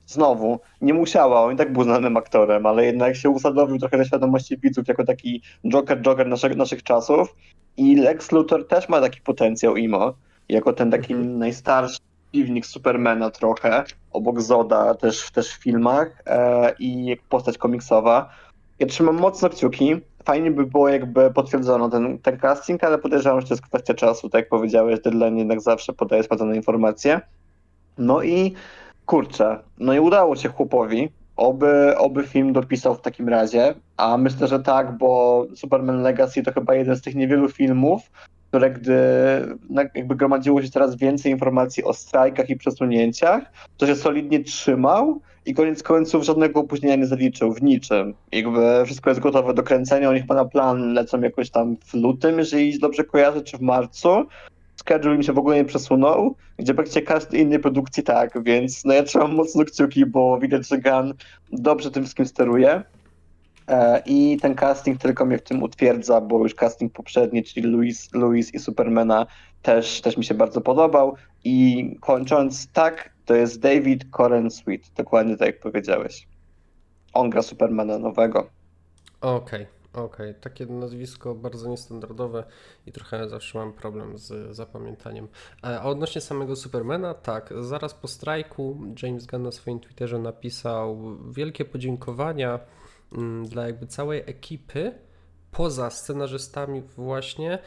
znowu, 0.07 0.61
nie 0.81 0.94
musiała, 0.94 1.42
on 1.42 1.55
i 1.55 1.57
tak 1.57 1.72
był 1.72 1.83
znanym 1.85 2.16
aktorem, 2.16 2.66
ale 2.66 2.85
jednak 2.85 3.16
się 3.16 3.31
usadowił 3.31 3.79
trochę 3.79 3.96
na 3.96 4.05
świadomości 4.05 4.59
widzów 4.59 4.88
jako 4.88 5.05
taki 5.05 5.42
Joker, 5.68 6.00
Joker 6.03 6.26
naszych, 6.26 6.57
naszych 6.57 6.83
czasów 6.83 7.35
i 7.76 7.96
Lex 7.96 8.33
Luthor 8.33 8.66
też 8.68 8.88
ma 8.88 9.00
taki 9.00 9.20
potencjał 9.20 9.76
imo, 9.76 10.14
jako 10.48 10.72
ten 10.72 10.90
taki 10.90 11.12
Mhm. 11.14 11.38
najstarszy 11.38 11.98
piwnik 12.33 12.66
Supermana 12.66 13.31
trochę, 13.31 13.85
obok 14.12 14.40
Zoda 14.40 14.94
też, 14.94 15.31
też 15.31 15.48
w 15.55 15.62
filmach 15.62 16.22
e, 16.26 16.74
i 16.79 17.16
postać 17.29 17.59
komiksowa. 17.59 18.31
Ja 18.79 18.87
trzymam 18.87 19.16
mocno 19.16 19.48
kciuki. 19.48 19.96
Fajnie 20.24 20.50
by 20.50 20.66
było, 20.66 20.88
jakby 20.88 21.31
potwierdzono 21.31 21.88
ten, 21.88 22.18
ten 22.18 22.38
casting, 22.38 22.85
ale 22.85 22.98
podejrzewam, 22.98 23.40
że 23.40 23.46
to 23.46 23.55
jest 23.55 23.66
kwestia 23.66 23.94
czasu. 23.94 24.29
Tak 24.29 24.38
jak 24.38 24.48
powiedziałeś, 24.48 25.00
deadline 25.00 25.38
jednak 25.38 25.61
zawsze 25.61 25.92
podaje 25.92 26.22
sprawdzone 26.22 26.57
informacje. 26.57 27.20
No 27.98 28.22
i 28.22 28.55
kurczę, 29.11 29.59
no 29.79 29.94
i 29.94 30.01
udało 30.01 30.37
się 30.37 30.49
chłopowi. 30.49 31.09
Oby, 31.37 31.94
oby 31.96 32.27
film 32.27 32.53
dopisał 32.53 32.94
w 32.94 33.01
takim 33.01 33.29
razie, 33.29 33.75
a 33.96 34.16
myślę, 34.16 34.49
że 34.49 34.61
tak, 34.61 34.99
bo 34.99 35.46
Superman 35.55 36.03
Legacy 36.03 36.42
to 36.42 36.53
chyba 36.53 36.75
jeden 36.75 36.96
z 36.96 37.03
tych 37.03 37.14
niewielu 37.14 37.49
filmów, 37.49 38.11
które 38.49 38.70
gdy 38.70 38.99
jakby 39.94 40.16
gromadziło 40.16 40.62
się 40.62 40.68
coraz 40.68 40.96
więcej 40.96 41.33
informacji 41.33 41.85
o 41.85 41.92
strajkach 41.92 42.51
i 42.51 42.57
przesunięciach, 42.57 43.42
to 43.77 43.87
się 43.87 43.96
solidnie 43.96 44.44
trzymał 44.44 45.20
i 45.46 45.55
koniec 45.55 45.83
końców 45.83 46.25
żadnego 46.25 46.61
opóźnienia 46.61 46.96
nie 46.96 47.07
zaliczył 47.07 47.53
w 47.53 47.62
niczym. 47.62 48.14
Jakby 48.33 48.83
wszystko 48.85 49.11
jest 49.11 49.20
gotowe 49.20 49.55
do 49.55 49.62
kręcenia, 49.62 50.11
oni 50.11 50.20
chyba 50.20 50.35
na 50.35 50.44
plan 50.44 50.92
lecą 50.92 51.20
jakoś 51.20 51.51
tam 51.51 51.77
w 51.85 51.94
lutym, 51.94 52.38
jeżeli 52.38 52.79
dobrze 52.79 53.05
kojarzę, 53.05 53.42
czy 53.42 53.59
w 53.59 53.61
marcu. 53.61 54.27
Schedule 54.81 55.14
im 55.14 55.23
się 55.23 55.33
w 55.33 55.38
ogóle 55.38 55.57
nie 55.57 55.64
przesunął, 55.64 56.37
gdzie 56.59 56.75
praktycznie 56.75 57.03
każdej 57.03 57.40
innej 57.40 57.59
produkcji 57.59 58.03
tak, 58.03 58.43
więc 58.43 58.85
no 58.85 58.93
ja 58.93 59.03
trzymam 59.03 59.35
mocno 59.35 59.64
kciuki, 59.64 60.07
bo 60.07 60.38
widać, 60.38 60.69
że 60.69 60.79
Gunn 60.79 61.14
dobrze 61.53 61.90
tym 61.90 62.03
wszystkim 62.03 62.27
steruje. 62.27 62.83
E, 63.69 64.03
I 64.07 64.38
ten 64.43 64.55
casting 64.55 65.01
tylko 65.01 65.27
mnie 65.27 65.38
w 65.38 65.43
tym 65.43 65.62
utwierdza, 65.62 66.21
bo 66.21 66.38
już 66.38 66.55
casting 66.55 66.93
poprzedni, 66.93 67.45
czyli 67.45 67.66
Louis, 67.66 68.14
Louis 68.14 68.55
i 68.55 68.59
Supermana 68.59 69.27
też, 69.62 70.01
też 70.01 70.16
mi 70.16 70.25
się 70.25 70.35
bardzo 70.35 70.61
podobał. 70.61 71.14
I 71.45 71.85
kończąc, 72.01 72.73
tak, 72.73 73.11
to 73.25 73.35
jest 73.35 73.61
David 73.61 74.05
Coren 74.16 74.51
Sweet, 74.51 74.90
dokładnie 74.97 75.37
tak 75.37 75.47
jak 75.47 75.61
powiedziałeś. 75.61 76.29
On 77.12 77.31
gra 77.31 77.43
Supermana 77.43 77.99
nowego. 77.99 78.51
Okej. 79.21 79.80
Okej, 79.92 80.35
takie 80.35 80.66
nazwisko 80.66 81.35
bardzo 81.35 81.68
niestandardowe 81.68 82.44
i 82.87 82.92
trochę 82.92 83.29
zawsze 83.29 83.59
mam 83.59 83.72
problem 83.72 84.18
z 84.18 84.57
zapamiętaniem. 84.57 85.29
E, 85.64 85.81
A 85.81 85.85
odnośnie 85.85 86.20
samego 86.20 86.57
Supermana, 86.57 87.14
tak, 87.14 87.55
zaraz 87.61 87.94
po 87.94 88.09
strajku 88.09 88.81
James 89.03 89.26
Gunn 89.26 89.42
na 89.42 89.53
swoim 89.53 89.81
Twitterze 89.81 90.18
napisał 90.18 91.16
wielkie 91.31 91.64
podziękowania 91.64 92.61
mm, 93.12 93.48
dla 93.48 93.66
jakby 93.66 93.87
całej 93.87 94.22
ekipy, 94.26 94.92
poza 95.50 95.90
scenarzystami 95.90 96.83
właśnie, 96.83 97.59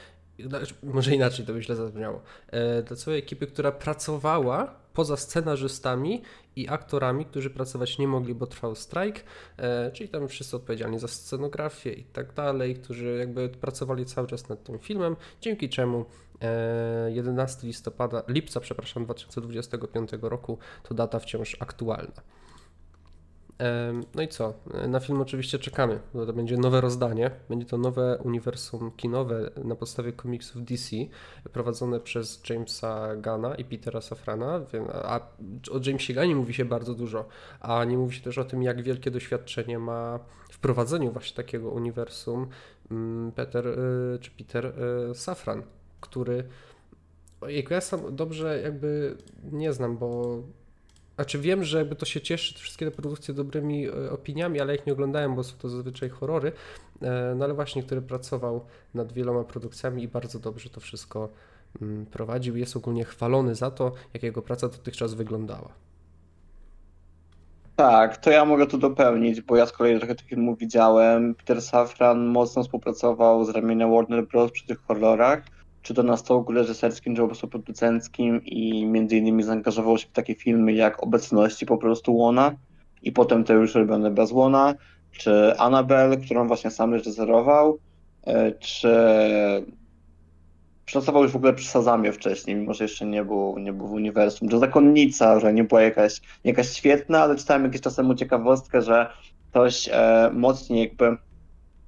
znaczy, 0.46 0.76
może 0.84 1.16
inaczej 1.16 1.46
to 1.46 1.54
by 1.54 1.64
źle 1.64 1.76
zabrzmiało, 1.76 2.22
e, 2.48 2.84
dla 2.84 2.96
całej 2.98 3.20
ekipy, 3.20 3.48
która 3.48 3.72
pracowała 3.72 4.83
poza 4.94 5.18
scenarzystami 5.18 6.22
i 6.56 6.70
aktorami, 6.70 7.26
którzy 7.26 7.50
pracować 7.50 7.98
nie 7.98 8.08
mogli, 8.08 8.36
bo 8.36 8.48
trwał 8.48 8.76
strajk, 8.76 9.24
e, 9.58 9.92
czyli 9.92 10.10
tam 10.10 10.28
wszyscy 10.28 10.56
odpowiedzialni 10.56 11.00
za 11.00 11.08
scenografię 11.08 11.94
i 11.94 12.04
tak 12.04 12.34
dalej, 12.34 12.76
którzy 12.76 13.18
jakby 13.20 13.50
pracowali 13.50 14.06
cały 14.06 14.28
czas 14.28 14.50
nad 14.50 14.64
tym 14.64 14.80
filmem, 14.80 15.16
dzięki 15.42 15.70
czemu 15.70 16.06
e, 16.42 17.12
11 17.12 17.68
listopada, 17.68 18.24
lipca, 18.28 18.60
przepraszam, 18.60 19.06
2025 19.06 20.10
roku 20.22 20.58
to 20.84 20.94
data 20.94 21.20
wciąż 21.20 21.58
aktualna. 21.60 22.22
No 24.16 24.22
i 24.22 24.28
co? 24.28 24.54
Na 24.88 25.00
film 25.00 25.22
oczywiście 25.22 25.60
czekamy. 25.60 26.00
To 26.14 26.34
będzie 26.34 26.58
nowe 26.58 26.82
rozdanie. 26.82 27.32
Będzie 27.50 27.66
to 27.66 27.78
nowe 27.78 28.18
uniwersum 28.24 28.92
kinowe 28.98 29.52
na 29.64 29.76
podstawie 29.76 30.14
komiksów 30.14 30.66
DC, 30.66 30.96
prowadzone 31.54 32.00
przez 32.00 32.50
Jamesa 32.50 33.16
Gana 33.16 33.56
i 33.56 33.66
Petera 33.66 34.02
Safrana. 34.02 34.62
A 35.04 35.20
o 35.72 35.80
Jamesie 35.86 36.14
Gunnie 36.14 36.36
mówi 36.36 36.54
się 36.54 36.66
bardzo 36.66 36.94
dużo, 36.94 37.26
a 37.60 37.86
nie 37.86 37.98
mówi 37.98 38.16
się 38.16 38.22
też 38.22 38.38
o 38.38 38.46
tym, 38.46 38.64
jak 38.64 38.82
wielkie 38.82 39.12
doświadczenie 39.12 39.80
ma 39.80 40.20
w 40.50 40.60
prowadzeniu 40.60 41.12
właśnie 41.12 41.36
takiego 41.36 41.70
uniwersum 41.70 42.48
mm, 42.92 43.32
Peter 43.32 43.68
y, 43.68 44.20
czy 44.22 44.32
Peter 44.32 44.66
y, 45.12 45.16
Safran, 45.16 45.64
który 46.02 46.44
Ojejku, 47.42 47.74
ja 47.74 47.82
sam 47.82 48.16
dobrze 48.16 48.62
jakby 48.62 49.18
nie 49.52 49.74
znam, 49.74 49.98
bo 49.98 50.38
znaczy 51.16 51.40
wiem, 51.40 51.64
że 51.64 51.78
jakby 51.78 51.96
to 51.96 52.06
się 52.06 52.22
cieszy, 52.22 52.54
wszystkie 52.54 52.86
te 52.86 52.92
produkcje 52.92 53.34
dobrymi 53.34 53.88
e, 53.88 54.12
opiniami, 54.12 54.62
ale 54.62 54.76
ich 54.76 54.86
nie 54.86 54.94
oglądałem, 54.94 55.36
bo 55.36 55.44
są 55.44 55.58
to 55.58 55.70
zazwyczaj 55.70 56.10
horrory. 56.10 56.52
E, 57.02 57.36
No 57.36 57.46
ale 57.46 57.54
właśnie, 57.54 57.84
który 57.84 58.02
pracował 58.02 58.66
nad 58.94 59.14
wieloma 59.14 59.44
produkcjami 59.44 60.04
i 60.04 60.08
bardzo 60.08 60.40
dobrze 60.40 60.70
to 60.70 60.80
wszystko 60.82 61.30
mm, 61.82 62.06
prowadził. 62.06 62.58
Jest 62.58 62.78
ogólnie 62.78 63.06
chwalony 63.06 63.56
za 63.56 63.72
to, 63.72 63.92
jak 64.14 64.24
jego 64.24 64.42
praca 64.42 64.68
dotychczas 64.68 65.14
wyglądała. 65.14 65.70
Tak, 67.76 68.18
to 68.18 68.30
ja 68.32 68.46
mogę 68.46 68.68
tu 68.68 68.78
dopełnić, 68.78 69.42
bo 69.42 69.56
ja 69.56 69.66
z 69.66 69.72
kolei 69.72 69.98
trochę 69.98 70.16
tych 70.16 70.28
filmów 70.28 70.60
widziałem. 70.60 71.36
Peter 71.36 71.62
Safran 71.62 72.26
mocno 72.26 72.64
współpracował 72.64 73.46
z 73.46 73.50
ramienia 73.50 73.88
Warner 73.88 74.28
Bros. 74.28 74.52
przy 74.52 74.68
tych 74.68 74.82
horrorach, 74.82 75.44
czy 75.84 75.94
to 75.94 76.04
na 76.04 76.18
stołku 76.18 76.54
reżyserskim, 76.54 77.16
czy 77.16 77.22
po 77.22 77.28
prostu 77.28 77.48
producenckim 77.48 78.46
i 78.46 78.86
między 78.86 79.18
innymi 79.18 79.44
zaangażował 79.44 79.98
się 79.98 80.08
w 80.08 80.12
takie 80.12 80.36
filmy 80.36 80.74
jak 80.74 81.04
Obecności 81.04 81.66
po 81.66 81.78
prostu 81.78 82.16
Łona 82.16 82.56
i 83.02 83.12
potem 83.12 83.44
te 83.44 83.54
już 83.54 83.76
robione 83.76 84.12
bez 84.12 84.32
Łona, 84.32 84.76
czy 85.12 85.58
Annabelle, 85.58 86.18
którą 86.18 86.48
właśnie 86.48 86.72
sam 86.72 86.94
reżyserował, 86.94 87.80
e, 88.28 88.52
czy 88.52 88.90
Pracował 90.92 91.24
już 91.24 91.32
w 91.32 91.36
ogóle 91.36 91.54
przy 91.54 91.68
Sazamie 91.68 92.12
wcześniej, 92.12 92.56
mimo 92.56 92.74
że 92.74 92.84
jeszcze 92.84 93.06
nie 93.06 93.26
był, 93.26 93.60
nie 93.60 93.74
był 93.74 93.88
w 93.88 93.92
uniwersum. 93.92 94.50
Czy 94.50 94.60
Zakonnica, 94.60 95.40
że 95.40 95.54
nie 95.54 95.64
była 95.64 95.82
jakaś, 95.82 96.22
jakaś 96.44 96.70
świetna, 96.70 97.22
ale 97.22 97.36
czytałem 97.36 97.64
jakiś 97.64 97.82
czas 97.82 97.96
temu 97.96 98.16
ciekawostkę, 98.16 98.82
że 98.82 99.10
ktoś 99.50 99.90
e, 99.92 100.30
mocniej 100.34 100.80
jakby 100.80 101.18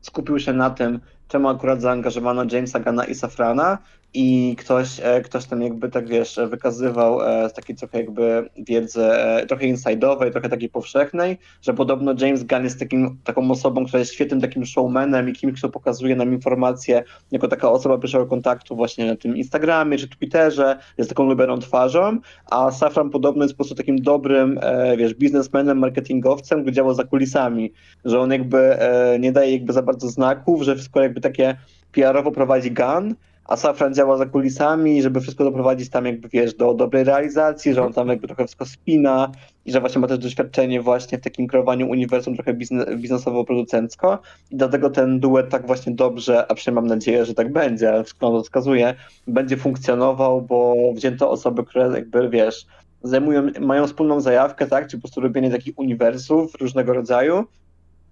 skupił 0.01 0.39
się 0.39 0.53
na 0.53 0.69
tym, 0.69 0.99
czemu 1.27 1.49
akurat 1.49 1.81
zaangażowano 1.81 2.43
Jamesa 2.51 2.79
Gana 2.79 3.05
i 3.05 3.15
Safrana 3.15 3.77
i 4.15 4.55
ktoś, 4.55 4.99
e, 5.03 5.21
ktoś 5.21 5.45
tam 5.45 5.61
jakby 5.61 5.89
tak 5.89 6.07
wiesz, 6.07 6.39
wykazywał 6.49 7.21
e, 7.21 7.49
z 7.49 7.53
takiej 7.53 7.75
trochę 7.75 7.97
jakby 7.97 8.49
wiedzy 8.57 9.05
e, 9.05 9.45
trochę 9.45 9.65
inside'owej, 9.65 10.31
trochę 10.31 10.49
takiej 10.49 10.69
powszechnej, 10.69 11.37
że 11.61 11.73
podobno 11.73 12.13
James 12.19 12.43
Gunn 12.43 12.63
jest 12.63 12.79
takim, 12.79 13.17
taką 13.23 13.51
osobą, 13.51 13.85
która 13.85 13.99
jest 13.99 14.13
świetnym 14.13 14.41
takim 14.41 14.65
showmanem 14.65 15.29
i 15.29 15.33
kimś, 15.33 15.59
kto 15.59 15.69
pokazuje 15.69 16.15
nam 16.15 16.33
informacje 16.33 17.03
jako 17.31 17.47
taka 17.47 17.71
osoba 17.71 17.97
pierwszego 17.97 18.25
kontaktu 18.25 18.75
właśnie 18.75 19.05
na 19.05 19.15
tym 19.15 19.37
Instagramie 19.37 19.97
czy 19.97 20.09
Twitterze, 20.09 20.77
jest 20.97 21.09
taką 21.09 21.23
lubioną 21.23 21.59
twarzą, 21.59 22.19
a 22.51 22.71
Safran 22.71 23.09
podobno 23.09 23.43
jest 23.43 23.53
po 23.53 23.57
prostu 23.57 23.75
takim 23.75 24.01
dobrym, 24.01 24.59
wiesz, 24.97 25.13
biznesmenem, 25.13 25.79
marketingowcem, 25.79 26.61
który 26.61 26.75
działa 26.75 26.93
za 26.93 27.03
kulisami, 27.03 27.71
że 28.05 28.19
on 28.19 28.31
jakby 28.31 28.77
nie 29.19 29.31
daje 29.31 29.51
jakby 29.51 29.73
za 29.73 29.81
bardzo 29.81 30.09
znaków, 30.09 30.61
że 30.61 30.75
wszystko 30.75 31.01
jakby 31.01 31.21
takie 31.21 31.55
PR-owo 31.91 32.31
prowadzi 32.31 32.71
Gun, 32.71 33.15
a 33.45 33.57
Safran 33.57 33.93
działa 33.93 34.17
za 34.17 34.25
kulisami, 34.25 35.01
żeby 35.01 35.21
wszystko 35.21 35.43
doprowadzić 35.43 35.89
tam 35.89 36.05
jakby, 36.05 36.29
wiesz, 36.29 36.53
do 36.53 36.73
dobrej 36.73 37.03
realizacji, 37.03 37.73
że 37.73 37.83
on 37.83 37.93
tam 37.93 38.07
jakby 38.07 38.27
trochę 38.27 38.43
wszystko 38.45 38.65
spina 38.65 39.31
i 39.65 39.71
że 39.71 39.79
właśnie 39.79 40.01
ma 40.01 40.07
też 40.07 40.17
doświadczenie 40.17 40.81
właśnie 40.81 41.17
w 41.17 41.21
takim 41.21 41.47
kreowaniu 41.47 41.89
uniwersum 41.89 42.35
trochę 42.35 42.53
bizne- 42.53 42.97
biznesowo-producencko 42.97 44.17
i 44.51 44.55
dlatego 44.55 44.89
ten 44.89 45.19
duet 45.19 45.49
tak 45.49 45.67
właśnie 45.67 45.95
dobrze, 45.95 46.51
a 46.51 46.55
przynajmniej 46.55 46.81
mam 46.81 46.97
nadzieję, 46.97 47.25
że 47.25 47.33
tak 47.33 47.53
będzie, 47.53 47.89
ale 47.93 48.03
wszystko 48.03 48.31
to 48.31 48.43
wskazuje, 48.43 48.95
będzie 49.27 49.57
funkcjonował, 49.57 50.41
bo 50.41 50.75
wzięto 50.95 51.29
osoby, 51.29 51.63
które 51.63 51.89
jakby, 51.93 52.29
wiesz, 52.29 52.65
zajmują, 53.03 53.47
mają 53.59 53.87
wspólną 53.87 54.21
zajawkę, 54.21 54.67
tak, 54.67 54.87
czy 54.87 54.97
po 54.97 55.01
prostu 55.01 55.21
robienie 55.21 55.51
takich 55.51 55.79
uniwersów 55.79 56.55
różnego 56.55 56.93
rodzaju. 56.93 57.45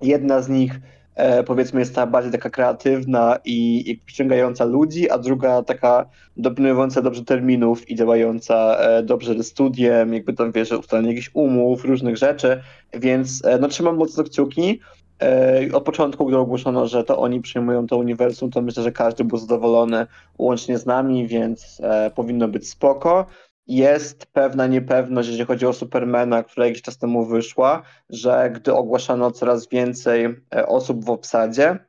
Jedna 0.02 0.42
z 0.42 0.50
nich 0.50 0.80
e, 1.16 1.44
powiedzmy 1.44 1.80
jest 1.80 1.96
ta 1.96 2.08
bardziej 2.08 2.32
taka 2.32 2.50
kreatywna 2.50 3.38
i, 3.46 3.90
i 3.92 3.98
przyciągająca 3.98 4.66
ludzi, 4.66 5.10
a 5.10 5.18
druga 5.18 5.64
taka 5.64 6.06
dopilnująca 6.38 7.02
dobrze 7.02 7.26
terminów 7.26 7.90
i 7.90 7.96
działająca 7.96 8.78
e, 8.78 9.04
dobrze 9.04 9.38
ze 9.38 9.44
studiem, 9.44 10.14
jakby 10.14 10.34
tam 10.34 10.52
wiesz, 10.52 10.72
ustalenie 10.72 11.10
jakichś 11.10 11.32
umów, 11.34 11.86
różnych 11.86 12.18
rzeczy, 12.18 12.62
więc 12.94 13.46
e, 13.46 13.58
no 13.60 13.68
trzymam 13.68 13.98
mocno 13.98 14.24
kciuki. 14.24 14.80
E, 15.22 15.74
Od 15.74 15.84
początku, 15.84 16.26
gdy 16.26 16.38
ogłoszono, 16.38 16.88
że 16.88 17.04
to 17.04 17.20
oni 17.20 17.42
przyjmują 17.42 17.88
to 17.88 17.98
uniwersum, 17.98 18.52
to 18.52 18.62
myślę, 18.62 18.84
że 18.84 18.92
każdy 18.92 19.24
był 19.24 19.38
zadowolony, 19.38 20.08
łącznie 20.38 20.78
z 20.78 20.86
nami, 20.86 21.28
więc 21.28 21.82
e, 21.84 22.12
powinno 22.16 22.48
być 22.48 22.70
spoko. 22.70 23.26
Jest 23.68 24.26
pewna 24.26 24.68
niepewność, 24.68 25.30
jeżeli 25.30 25.48
chodzi 25.48 25.66
o 25.66 25.74
Supermana, 25.74 26.44
która 26.44 26.66
jakiś 26.66 26.82
czas 26.82 26.98
temu 26.98 27.26
wyszła, 27.26 27.82
że 28.10 28.52
gdy 28.56 28.74
ogłaszano 28.74 29.32
coraz 29.32 29.68
więcej 29.68 30.26
e, 30.56 30.68
osób 30.68 31.06
w 31.06 31.10
obsadzie, 31.10 31.80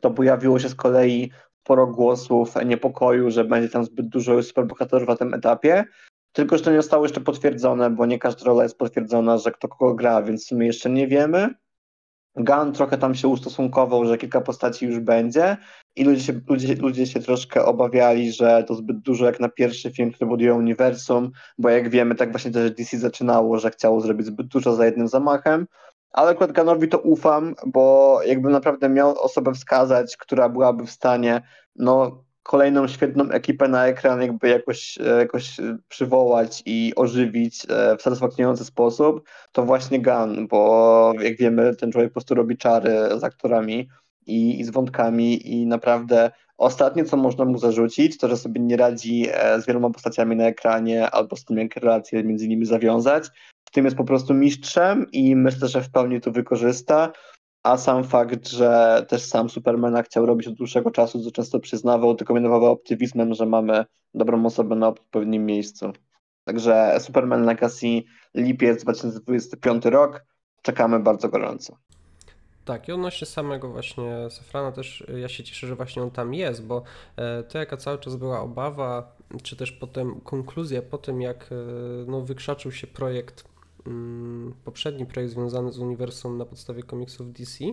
to 0.00 0.10
pojawiło 0.10 0.58
się 0.58 0.68
z 0.68 0.74
kolei 0.74 1.30
sporo 1.70 1.86
głosów 1.86 2.54
niepokoju, 2.66 3.30
że 3.30 3.44
będzie 3.44 3.68
tam 3.68 3.84
zbyt 3.84 4.08
dużo 4.08 4.42
superbohaterów 4.42 5.08
na 5.08 5.16
tym 5.16 5.34
etapie. 5.34 5.84
Tylko, 6.32 6.58
że 6.58 6.64
to 6.64 6.70
nie 6.70 6.76
zostało 6.76 7.04
jeszcze 7.04 7.20
potwierdzone, 7.20 7.90
bo 7.90 8.06
nie 8.06 8.18
każda 8.18 8.44
rola 8.44 8.62
jest 8.62 8.78
potwierdzona, 8.78 9.38
że 9.38 9.52
kto 9.52 9.68
kogo 9.68 9.94
gra, 9.94 10.22
więc 10.22 10.46
sumie 10.46 10.66
jeszcze 10.66 10.90
nie 10.90 11.06
wiemy. 11.06 11.54
Gun 12.36 12.72
trochę 12.72 12.98
tam 12.98 13.14
się 13.14 13.28
ustosunkował, 13.28 14.06
że 14.06 14.18
kilka 14.18 14.40
postaci 14.40 14.86
już 14.86 14.98
będzie 14.98 15.56
i 15.96 16.04
ludzie 16.04 16.22
się, 16.22 16.40
ludzie, 16.48 16.74
ludzie 16.74 17.06
się 17.06 17.20
troszkę 17.20 17.64
obawiali, 17.64 18.32
że 18.32 18.64
to 18.64 18.74
zbyt 18.74 18.98
dużo 18.98 19.26
jak 19.26 19.40
na 19.40 19.48
pierwszy 19.48 19.90
film, 19.90 20.12
który 20.12 20.28
buduje 20.28 20.54
uniwersum, 20.54 21.30
bo 21.58 21.68
jak 21.68 21.90
wiemy, 21.90 22.14
tak 22.14 22.30
właśnie 22.30 22.50
też 22.50 22.70
DC 22.70 22.98
zaczynało, 22.98 23.58
że 23.58 23.70
chciało 23.70 24.00
zrobić 24.00 24.26
zbyt 24.26 24.46
dużo 24.46 24.74
za 24.74 24.84
jednym 24.84 25.08
zamachem, 25.08 25.66
ale 26.12 26.30
akurat 26.30 26.52
Gunowi 26.52 26.88
to 26.88 26.98
ufam, 26.98 27.54
bo 27.66 28.18
jakbym 28.26 28.52
naprawdę 28.52 28.88
miał 28.88 29.18
osobę 29.18 29.52
wskazać, 29.54 30.16
która 30.16 30.48
byłaby 30.48 30.86
w 30.86 30.90
stanie 30.90 31.42
no, 31.76 32.24
kolejną 32.42 32.88
świetną 32.88 33.30
ekipę 33.30 33.68
na 33.68 33.86
ekran 33.86 34.22
jakby 34.22 34.48
jakoś, 34.48 34.98
e, 34.98 35.04
jakoś 35.04 35.60
e, 35.60 35.78
przywołać 35.88 36.62
i 36.66 36.92
ożywić 36.96 37.66
e, 37.68 37.96
w 37.96 38.02
satysfakcjonujący 38.02 38.64
sposób, 38.64 39.28
to 39.52 39.62
właśnie 39.62 40.02
Gun, 40.02 40.48
bo 40.48 41.12
jak 41.20 41.36
wiemy, 41.36 41.76
ten 41.76 41.92
człowiek 41.92 42.10
po 42.10 42.14
prostu 42.14 42.34
robi 42.34 42.56
czary 42.56 42.92
z 43.18 43.24
aktorami 43.24 43.88
i, 44.26 44.60
i 44.60 44.64
z 44.64 44.70
wątkami 44.70 45.52
i 45.52 45.66
naprawdę 45.66 46.30
ostatnie, 46.58 47.04
co 47.04 47.16
można 47.16 47.44
mu 47.44 47.58
zarzucić, 47.58 48.18
to, 48.18 48.28
że 48.28 48.36
sobie 48.36 48.60
nie 48.60 48.76
radzi 48.76 49.26
z 49.58 49.66
wieloma 49.66 49.90
postaciami 49.90 50.36
na 50.36 50.44
ekranie 50.44 51.10
albo 51.10 51.36
z 51.36 51.44
tym, 51.44 51.58
jak 51.58 51.76
relacje 51.76 52.24
między 52.24 52.48
nimi 52.48 52.66
zawiązać. 52.66 53.28
W 53.64 53.70
tym 53.70 53.84
jest 53.84 53.96
po 53.96 54.04
prostu 54.04 54.34
mistrzem 54.34 55.06
i 55.12 55.36
myślę, 55.36 55.68
że 55.68 55.82
w 55.82 55.90
pełni 55.90 56.20
to 56.20 56.30
wykorzysta. 56.30 57.12
A 57.62 57.76
sam 57.76 58.04
fakt, 58.04 58.48
że 58.48 59.04
też 59.08 59.22
sam 59.22 59.50
Supermana 59.50 60.02
chciał 60.02 60.26
robić 60.26 60.48
od 60.48 60.54
dłuższego 60.54 60.90
czasu, 60.90 61.22
co 61.24 61.30
często 61.30 61.60
przyznawał, 61.60 62.14
tylko 62.14 62.34
mianował 62.34 62.64
optymizmem, 62.64 63.34
że 63.34 63.46
mamy 63.46 63.84
dobrą 64.14 64.46
osobę 64.46 64.76
na 64.76 64.88
odpowiednim 64.88 65.46
miejscu. 65.46 65.92
Także 66.44 66.96
Superman 67.00 67.44
Legacy, 67.44 68.02
lipiec 68.34 68.82
2025 68.82 69.84
rok, 69.84 70.24
czekamy 70.62 71.00
bardzo 71.00 71.28
gorąco. 71.28 71.76
Tak, 72.64 72.88
i 72.88 72.92
odnośnie 72.92 73.26
samego 73.26 73.68
właśnie 73.68 74.30
Safrana 74.30 74.72
też 74.72 75.00
y, 75.00 75.20
ja 75.20 75.28
się 75.28 75.44
cieszę, 75.44 75.66
że 75.66 75.76
właśnie 75.76 76.02
on 76.02 76.10
tam 76.10 76.34
jest, 76.34 76.66
bo 76.66 76.82
e, 77.16 77.42
to 77.42 77.58
jaka 77.58 77.76
cały 77.76 77.98
czas 77.98 78.16
była 78.16 78.40
obawa, 78.40 79.16
czy 79.42 79.56
też 79.56 79.72
potem 79.72 80.20
konkluzja 80.20 80.82
po 80.82 80.98
tym, 80.98 81.20
jak 81.20 81.52
e, 81.52 81.54
no, 82.06 82.20
wykrzaczył 82.20 82.72
się 82.72 82.86
projekt, 82.86 83.49
poprzedni 84.64 85.06
projekt 85.06 85.32
związany 85.32 85.72
z 85.72 85.78
uniwersum 85.78 86.38
na 86.38 86.44
podstawie 86.44 86.82
komiksów 86.82 87.32
DC, 87.32 87.64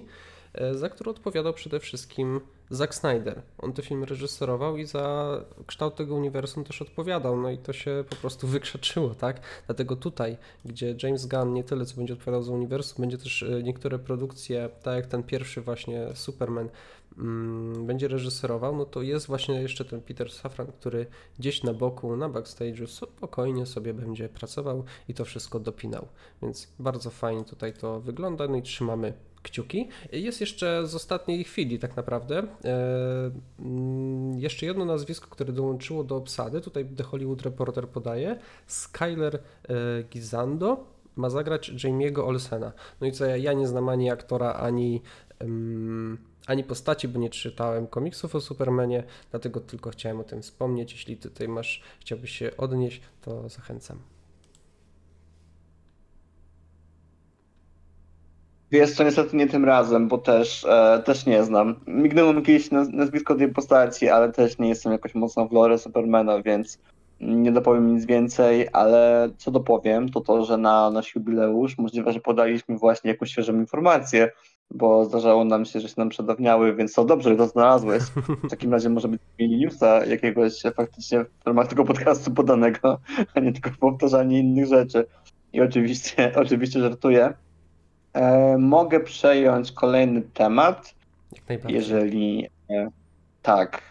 e, 0.54 0.76
za 0.76 0.90
który 0.90 1.10
odpowiadał 1.10 1.54
przede 1.54 1.80
wszystkim 1.80 2.40
Zack 2.70 2.96
Snyder. 2.96 3.42
On 3.58 3.74
te 3.74 3.82
filmy 3.82 4.06
reżyserował 4.06 4.78
i 4.78 4.86
za 4.86 5.38
kształt 5.68 5.96
tego 5.96 6.16
uniwersum 6.16 6.64
też 6.64 6.82
odpowiadał, 6.82 7.38
no 7.38 7.50
i 7.50 7.58
to 7.58 7.74
się 7.74 8.04
po 8.10 8.16
prostu 8.16 8.48
wykrzaczyło, 8.58 9.16
tak? 9.16 9.42
Dlatego 9.66 9.96
tutaj, 9.96 10.38
gdzie 10.66 10.96
James 11.04 11.26
Gunn 11.26 11.54
nie 11.54 11.64
tyle 11.64 11.86
co 11.86 11.96
będzie 11.96 12.14
odpowiadał 12.14 12.44
za 12.44 12.52
uniwersum, 12.52 13.02
będzie 13.02 13.18
też 13.18 13.44
e, 13.44 13.64
niektóre 13.64 14.00
produkcje, 14.00 14.70
tak 14.84 14.96
jak 14.96 15.06
ten 15.06 15.24
pierwszy 15.24 15.62
właśnie 15.62 16.08
Superman, 16.14 16.70
mm, 16.70 16.72
będzie 17.86 18.08
reżyserował, 18.08 18.76
no 18.76 18.86
to 18.86 19.02
jest 19.02 19.28
właśnie 19.28 19.62
jeszcze 19.62 19.86
ten 19.86 20.02
Peter 20.02 20.32
Safran, 20.32 20.68
który 20.68 21.06
gdzieś 21.40 21.64
na 21.64 21.74
boku, 21.74 22.16
na 22.16 22.30
backstage'u 22.30 22.88
spokojnie 22.88 23.66
sobie 23.66 23.94
będzie 23.94 24.30
pracował 24.30 24.84
i 25.08 25.14
to 25.14 25.26
wszystko 25.26 25.60
dopinał. 25.60 26.08
Więc 26.42 26.74
bardzo 26.80 27.10
fajnie 27.10 27.44
tutaj 27.44 27.74
to 27.74 28.00
wygląda, 28.00 28.48
no 28.48 28.56
i 28.58 28.62
trzymamy 28.62 29.14
kciuki. 29.44 29.90
Jest 30.12 30.42
jeszcze 30.42 30.88
z 30.88 30.96
ostatniej 30.96 31.44
chwili 31.44 31.80
tak 31.80 31.96
naprawdę 31.96 32.38
e, 32.38 33.32
mm, 33.60 34.40
jeszcze 34.40 34.66
jedno 34.66 34.86
nazwisko, 34.86 35.28
które 35.30 35.54
dołączyło 35.54 36.04
do 36.04 36.16
obsady. 36.16 36.62
Tutaj 36.62 36.86
The 36.86 37.04
Hollywood 37.04 37.42
Reporter 37.42 37.90
podaje. 37.90 38.40
Skyler 38.68 39.36
e, 39.36 40.04
Gizando 40.04 40.84
ma 41.16 41.30
zagrać 41.30 41.72
Jamie'ego 41.72 42.28
Olsena. 42.28 42.72
No 43.02 43.08
i 43.08 43.12
co, 43.12 43.26
ja, 43.26 43.54
nie 43.54 43.68
znam 43.68 43.90
ani 43.90 44.12
aktora, 44.12 44.54
ani, 44.54 45.02
ani 46.48 46.64
postaci, 46.64 47.08
bo 47.08 47.20
nie 47.20 47.30
czytałem 47.30 47.88
komiksów 47.88 48.36
o 48.36 48.42
Supermanie, 48.42 49.04
dlatego 49.32 49.60
tylko 49.60 49.90
chciałem 49.90 50.20
o 50.20 50.24
tym 50.24 50.42
wspomnieć. 50.42 50.92
Jeśli 50.92 51.18
tutaj 51.18 51.48
masz, 51.48 51.82
chciałbyś 52.00 52.32
się 52.32 52.52
odnieść, 52.58 53.02
to 53.22 53.50
zachęcam. 53.50 53.98
Wiesz 58.72 58.92
co, 58.92 59.04
niestety 59.04 59.36
nie 59.36 59.48
tym 59.48 59.66
razem, 59.66 60.08
bo 60.08 60.18
też, 60.18 60.66
e, 60.66 61.04
też 61.06 61.26
nie 61.26 61.44
znam. 61.44 61.76
Mignęło 61.88 62.34
mi 62.34 62.42
naz- 62.72 62.94
nazwisko 62.94 63.36
tej 63.36 63.54
postaci, 63.54 64.10
ale 64.10 64.32
też 64.32 64.58
nie 64.58 64.70
jestem 64.70 64.92
jakoś 64.92 65.16
mocno 65.16 65.48
w 65.48 65.52
lore 65.52 65.78
Supermana, 65.78 66.42
więc 66.42 66.80
nie 67.20 67.52
dopowiem 67.52 67.96
nic 67.96 68.06
więcej, 68.06 68.68
ale 68.74 69.30
co 69.38 69.52
dopowiem, 69.52 70.10
to 70.10 70.22
to, 70.22 70.46
że 70.46 70.58
na 70.58 70.90
nasz 70.90 71.16
jubileusz 71.16 71.78
możliwe, 71.78 72.14
że 72.14 72.20
podaliśmy 72.20 72.78
właśnie 72.78 73.12
jakąś 73.12 73.32
świeżą 73.32 73.54
informację, 73.54 74.32
bo 74.72 75.06
zdarzało 75.06 75.46
nam 75.46 75.66
się, 75.66 75.80
że 75.80 75.88
się 75.88 75.94
nam 75.98 76.10
przedawniały, 76.10 76.76
więc 76.76 76.94
to 76.94 77.06
dobrze, 77.06 77.30
że 77.30 77.36
to 77.36 77.48
znalazłeś. 77.48 78.04
W 78.44 78.50
takim 78.50 78.72
razie 78.72 78.90
może 78.90 79.08
być 79.08 79.22
newsa 79.40 80.06
jakiegoś 80.06 80.62
faktycznie 80.76 81.24
w 81.24 81.48
ramach 81.48 81.68
tego 81.68 81.86
podcastu 81.86 82.32
podanego, 82.32 83.00
a 83.36 83.40
nie 83.40 83.54
tylko 83.54 83.70
powtarzanie 83.80 84.40
innych 84.40 84.66
rzeczy. 84.66 85.06
I 85.54 85.62
oczywiście, 85.62 86.32
oczywiście 86.44 86.80
żartuję. 86.80 87.34
E, 88.14 88.58
mogę 88.58 89.00
przejąć 89.00 89.72
kolejny 89.72 90.22
temat, 90.22 90.96
jeżeli 91.68 92.48
e, 92.70 92.90
tak, 93.42 93.82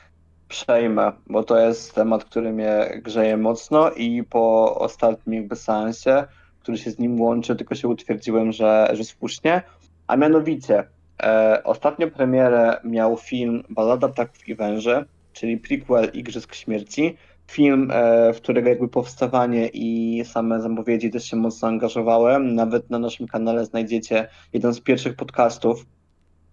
przejmę, 0.48 1.12
bo 1.26 1.44
to 1.44 1.58
jest 1.58 1.94
temat, 1.94 2.24
który 2.24 2.52
mnie 2.52 3.00
grzeje 3.02 3.36
mocno 3.36 3.90
i 3.90 4.24
po 4.24 4.74
ostatnim 4.78 5.34
jakby 5.34 5.56
seansie, 5.56 6.24
który 6.60 6.78
się 6.78 6.90
z 6.90 6.98
nim 6.98 7.20
łączy, 7.20 7.56
tylko 7.56 7.74
się 7.74 7.88
utwierdziłem, 7.88 8.52
że, 8.52 8.90
że 8.92 9.04
słusznie, 9.04 9.62
a 10.06 10.16
mianowicie 10.16 10.84
e, 11.22 11.60
ostatnio 11.64 12.10
premierę 12.10 12.80
miał 12.84 13.16
film 13.16 13.62
Ballada 13.70 14.08
Ptaków 14.08 14.48
i 14.48 14.54
Węży, 14.54 15.04
czyli 15.32 15.58
prequel 15.58 16.10
Igrzysk 16.14 16.54
Śmierci, 16.54 17.16
film, 17.50 17.90
e, 17.90 18.32
w 18.32 18.36
którego 18.36 18.68
jakby 18.68 18.88
powstawanie 18.88 19.68
i 19.68 20.22
same 20.24 20.60
zapowiedzi 20.60 21.10
też 21.10 21.24
się 21.24 21.36
mocno 21.36 21.68
angażowałem. 21.68 22.54
Nawet 22.54 22.90
na 22.90 22.98
naszym 22.98 23.26
kanale 23.26 23.64
znajdziecie 23.64 24.28
jeden 24.52 24.74
z 24.74 24.80
pierwszych 24.80 25.16
podcastów, 25.16 25.86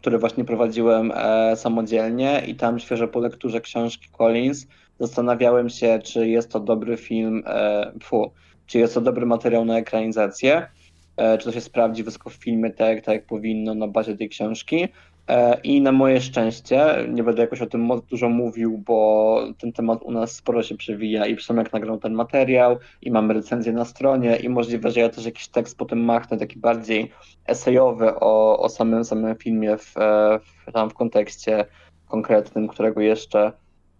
który 0.02 0.18
właśnie 0.18 0.46
prowadziłem 0.46 1.12
e, 1.16 1.56
samodzielnie. 1.56 2.44
I 2.48 2.56
tam 2.56 2.80
świeżo 2.80 3.08
po 3.08 3.20
lekturze 3.20 3.62
książki 3.62 4.08
Collins 4.12 4.68
zastanawiałem 5.00 5.70
się, 5.70 6.00
czy 6.04 6.28
jest 6.28 6.52
to 6.52 6.60
dobry 6.60 6.98
film, 6.98 7.44
e, 7.46 7.92
fu, 8.04 8.32
czy 8.66 8.80
jest 8.80 8.94
to 8.94 9.02
dobry 9.02 9.26
materiał 9.26 9.66
na 9.66 9.78
ekranizację, 9.78 10.68
czy 11.17 11.45
to 11.45 11.52
się 11.52 11.62
sprawdzi 11.62 12.04
wysoko 12.04 12.30
w 12.30 12.34
filmie 12.34 12.71
tak, 12.71 12.95
jak- 12.95 13.06
tak 13.06 13.15
jak 13.15 13.26
powinno 13.26 13.76
na 13.76 13.88
bazie 13.88 14.17
tej 14.17 14.30
książki. 14.30 14.88
E, 15.28 15.60
I 15.63 15.82
na 15.82 15.91
moje 15.91 16.21
szczęście, 16.21 16.95
nie 17.10 17.23
będę 17.23 17.41
jakoś 17.41 17.62
o 17.62 17.65
tym 17.65 17.89
dużo 18.10 18.30
mówił, 18.30 18.78
bo 18.78 19.39
ten 19.58 19.73
temat 19.73 20.04
u 20.04 20.12
nas 20.12 20.32
sporo 20.32 20.63
się 20.63 20.78
przewija 20.78 21.26
i 21.26 21.36
Przemek 21.36 21.73
nagrał 21.73 21.97
ten 21.97 22.13
materiał 22.13 22.78
i 23.02 23.12
mamy 23.12 23.34
recenzję 23.34 23.73
na 23.73 23.86
stronie 23.86 24.36
i 24.36 24.49
możliwe, 24.49 24.91
że 24.91 24.99
ja 24.99 25.10
też 25.10 25.26
jakiś 25.26 25.47
tekst 25.47 25.78
potem 25.78 25.99
machnę, 25.99 26.38
taki 26.38 26.60
bardziej 26.60 27.12
esejowy 27.45 28.15
o, 28.15 28.60
o 28.60 28.69
samym, 28.69 29.06
samym 29.06 29.36
filmie 29.36 29.78
w, 29.78 29.97
e, 29.97 30.39
w, 30.39 30.71
tam 30.71 30.89
w 30.89 30.93
kontekście 30.93 31.65
konkretnym, 32.08 32.67
którego 32.67 33.02
jeszcze 33.02 33.52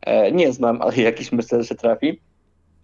e, 0.02 0.32
nie 0.32 0.54
znam, 0.54 0.82
ale 0.82 0.97
jakiś 1.12 1.32
myślę, 1.32 1.62
że 1.62 1.67
się 1.67 1.76
trafi. 1.76 2.19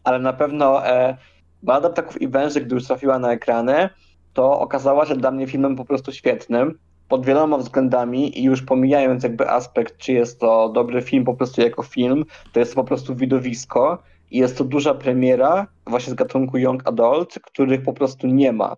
Ale 0.04 0.20
na 0.20 0.34
pewno 0.34 0.88
e, 0.88 1.18
Ballada 1.64 1.90
Ptaków 1.90 2.22
i 2.22 2.28
Węży, 2.28 2.62
gdy 2.62 2.76
już 2.76 2.88
trafiła 2.88 3.20
na 3.20 3.32
ekrany, 3.32 3.90
to 4.34 4.60
okazała 4.60 5.06
się 5.06 5.16
dla 5.16 5.32
mnie 5.32 5.48
filmem 5.48 5.76
po 5.76 5.86
prostu 5.86 6.12
świetnym 6.12 6.80
pod 7.08 7.26
wieloma 7.26 7.58
względami 7.58 8.40
i 8.40 8.44
już 8.44 8.62
pomijając 8.62 9.24
jakby 9.24 9.50
aspekt, 9.50 9.98
czy 9.98 10.14
jest 10.14 10.40
to 10.40 10.70
dobry 10.70 11.02
film 11.02 11.26
po 11.26 11.34
prostu 11.34 11.62
jako 11.62 11.84
film, 11.84 12.26
to 12.54 12.60
jest 12.60 12.76
to 12.76 12.82
po 12.82 12.88
prostu 12.88 13.16
widowisko 13.16 14.04
i 14.32 14.38
jest 14.38 14.58
to 14.58 14.64
duża 14.64 14.94
premiera 14.94 15.68
właśnie 15.88 16.12
z 16.12 16.16
gatunku 16.16 16.58
Young 16.58 16.88
Adult, 16.88 17.40
których 17.44 17.84
po 17.84 17.94
prostu 17.94 18.28
nie 18.28 18.54
ma 18.54 18.76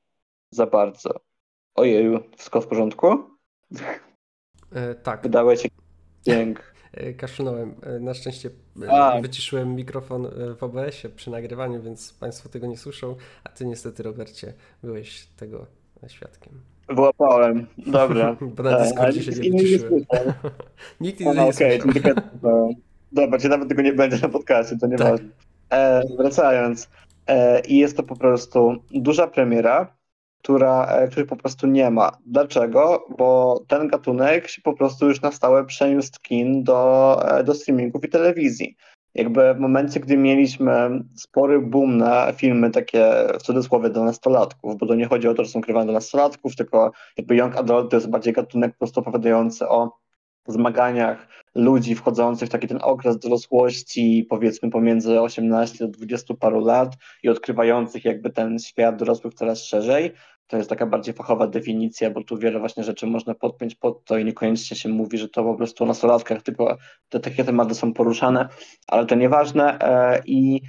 za 0.52 0.66
bardzo. 0.66 1.20
Ojeju, 1.76 2.20
wszystko 2.38 2.62
w 2.62 2.68
porządku? 2.68 3.24
E, 4.72 4.96
tak, 4.96 5.24
Wydałeś 5.24 5.64
jakiś 5.64 5.80
dźwięk. 6.26 6.71
E, 6.94 7.14
kaszlnąłem. 7.14 7.76
E, 7.84 8.00
Na 8.00 8.14
szczęście 8.14 8.50
e, 8.82 8.92
A. 8.92 9.22
wyciszyłem 9.22 9.76
mikrofon 9.76 10.28
w 10.60 10.64
OBS-ie 10.64 11.14
przy 11.16 11.32
nagrywaniu, 11.32 11.82
więc 11.82 12.14
Państwo 12.14 12.50
tego 12.50 12.68
nie 12.68 12.78
słyszą, 12.78 13.16
a 13.44 13.50
Ty 13.50 13.66
niestety, 13.66 14.04
Robercie, 14.04 14.54
byłeś 14.84 15.28
tego 15.38 15.66
świadkiem. 16.08 16.54
Wyłapałem. 16.90 17.68
Dobra. 17.78 18.36
Bo 18.56 18.64
na 18.64 18.84
Discordzie 18.84 19.24
się 19.24 19.32
nic 19.32 19.40
nie 19.40 19.52
wyciszyłem. 19.52 20.06
Nikt 21.02 21.20
No, 21.20 21.34
nie 21.34 21.54
słyszał. 21.54 21.92
Dobra, 23.12 23.40
cię 23.40 23.50
nawet 23.50 23.70
tego 23.70 23.82
nie 23.82 23.94
będzie 23.94 24.18
na 24.18 24.30
podcastie, 24.30 24.78
to 24.78 24.88
nieważne. 24.88 25.28
E, 25.70 26.02
wracając. 26.18 26.90
E, 27.28 27.62
I 27.62 27.78
jest 27.78 27.98
to 27.98 28.04
po 28.04 28.16
prostu 28.16 28.76
duża 28.92 29.28
premiera, 29.28 29.96
która, 30.44 30.86
e, 30.86 31.08
której 31.08 31.28
po 31.28 31.36
prostu 31.36 31.68
nie 31.68 31.92
ma. 31.92 32.12
Dlaczego? 32.26 33.08
Bo 33.18 33.60
ten 33.68 33.88
gatunek 33.88 34.48
się 34.48 34.62
po 34.62 34.74
prostu 34.74 35.08
już 35.08 35.22
na 35.22 35.32
stałe 35.32 35.66
przeniósł 35.66 36.12
kin 36.22 36.64
do, 36.64 37.22
e, 37.32 37.44
do 37.44 37.54
streamingów 37.54 38.04
i 38.04 38.10
telewizji. 38.10 38.76
Jakby 39.16 39.54
w 39.54 39.60
momencie, 39.60 40.00
gdy 40.00 40.18
mieliśmy 40.18 41.04
spory 41.16 41.60
boom 41.60 41.98
na 41.98 42.34
filmy 42.34 42.72
takie 42.72 43.28
w 43.40 43.44
cudzysłowie 43.44 43.90
do 43.90 44.04
nastolatków, 44.04 44.78
bo 44.78 44.86
to 44.86 44.96
nie 44.96 45.06
chodzi 45.06 45.28
o 45.28 45.34
to, 45.34 45.44
że 45.44 45.52
są 45.52 45.62
krywane 45.62 45.86
do 45.86 45.92
nastolatków, 45.92 46.56
tylko 46.56 46.92
jakby 47.18 47.36
young 47.36 47.58
adult 47.58 47.92
to 47.92 47.98
jest 47.98 48.10
bardziej 48.10 48.34
gatunek 48.34 48.72
po 48.72 48.78
prostu 48.78 49.00
opowiadający 49.00 49.68
o 49.70 50.01
zmaganiach 50.48 51.28
ludzi 51.56 51.96
wchodzących 51.96 52.50
w 52.50 52.52
taki 52.52 52.68
ten 52.68 52.80
okres 52.82 53.20
dorosłości, 53.20 54.26
powiedzmy 54.30 54.70
pomiędzy 54.70 55.22
18 55.22 55.78
do 55.86 55.92
20 55.92 56.34
paru 56.34 56.66
lat 56.66 56.98
i 57.24 57.30
odkrywających 57.30 58.06
jakby 58.06 58.30
ten 58.30 58.60
świat 58.60 58.96
dorosłych 58.96 59.34
coraz 59.34 59.64
szerzej. 59.64 60.12
To 60.48 60.58
jest 60.58 60.70
taka 60.70 60.86
bardziej 60.86 61.14
fachowa 61.14 61.48
definicja, 61.48 62.12
bo 62.12 62.24
tu 62.24 62.38
wiele 62.38 62.60
właśnie 62.60 62.84
rzeczy 62.84 63.08
można 63.08 63.36
podpiąć 63.36 63.76
pod 63.76 64.06
to 64.06 64.18
i 64.18 64.26
niekoniecznie 64.26 64.78
się 64.78 64.90
mówi, 64.90 65.18
że 65.18 65.30
to 65.30 65.44
po 65.44 65.56
prostu 65.56 65.84
o 65.84 65.88
nastolatkach, 65.88 66.42
tylko 66.42 66.78
te 67.10 67.20
takie 67.20 67.44
tematy 67.44 67.76
są 67.76 67.94
poruszane, 67.94 68.48
ale 68.88 69.06
to 69.06 69.16
nieważne 69.16 69.80
e, 69.80 70.22
i 70.26 70.62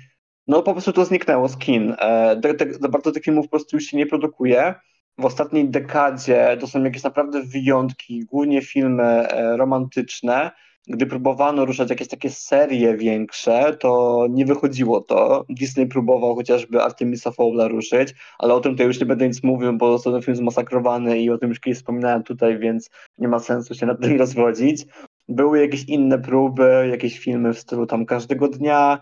no 0.47 0.63
po 0.63 0.73
prostu 0.73 0.93
to 0.93 1.05
zniknęło 1.05 1.49
z 1.49 1.59
kin. 1.59 1.95
E, 1.99 2.37
te, 2.37 2.55
te, 2.55 2.75
za 2.75 2.89
bardzo 2.89 3.13
tych 3.13 3.23
filmów 3.23 3.47
po 3.47 3.51
prostu 3.51 3.77
już 3.77 3.85
się 3.85 3.97
nie 3.97 4.07
produkuje. 4.07 4.75
W 5.19 5.25
ostatniej 5.25 5.69
dekadzie 5.69 6.57
to 6.61 6.67
są 6.67 6.85
jakieś 6.85 7.03
naprawdę 7.03 7.43
wyjątki, 7.43 8.25
głównie 8.25 8.63
filmy 8.63 9.05
e, 9.05 9.57
romantyczne. 9.57 10.51
Gdy 10.87 11.07
próbowano 11.07 11.65
ruszać 11.65 11.91
jakieś 11.91 12.09
takie 12.09 12.31
serie 12.31 12.97
większe, 12.97 13.77
to 13.81 14.27
nie 14.31 14.47
wychodziło 14.47 15.01
to. 15.01 15.45
Disney 15.49 15.87
próbował 15.87 16.35
chociażby 16.35 16.83
Artemisa 16.83 17.31
Fowla 17.31 17.69
ruszyć, 17.69 18.15
ale 18.39 18.55
o 18.55 18.61
tym 18.61 18.77
to 18.77 18.83
już 18.83 19.01
nie 19.01 19.07
będę 19.07 19.29
nic 19.29 19.43
mówił, 19.43 19.73
bo 19.73 19.93
został 19.93 20.13
ten 20.13 20.23
film 20.23 20.37
zmasakrowany 20.37 21.19
i 21.19 21.31
o 21.31 21.39
tym 21.39 21.49
już 21.49 21.61
kiedyś 21.61 21.79
wspominałem 21.79 22.23
tutaj, 22.23 22.59
więc 22.59 22.91
nie 23.19 23.29
ma 23.29 23.39
sensu 23.39 23.75
się 23.75 23.87
nad 23.87 24.01
tym 24.01 24.19
rozwodzić. 24.19 24.87
Były 25.29 25.61
jakieś 25.61 25.85
inne 25.85 26.19
próby, 26.19 26.89
jakieś 26.91 27.19
filmy 27.19 27.55
w 27.55 27.59
stylu 27.59 27.87
tam 27.87 28.07
każdego 28.07 28.49
dnia. 28.49 28.99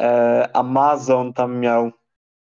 E, 0.00 0.48
Amazon 0.56 1.32
tam 1.32 1.60
miał 1.60 1.90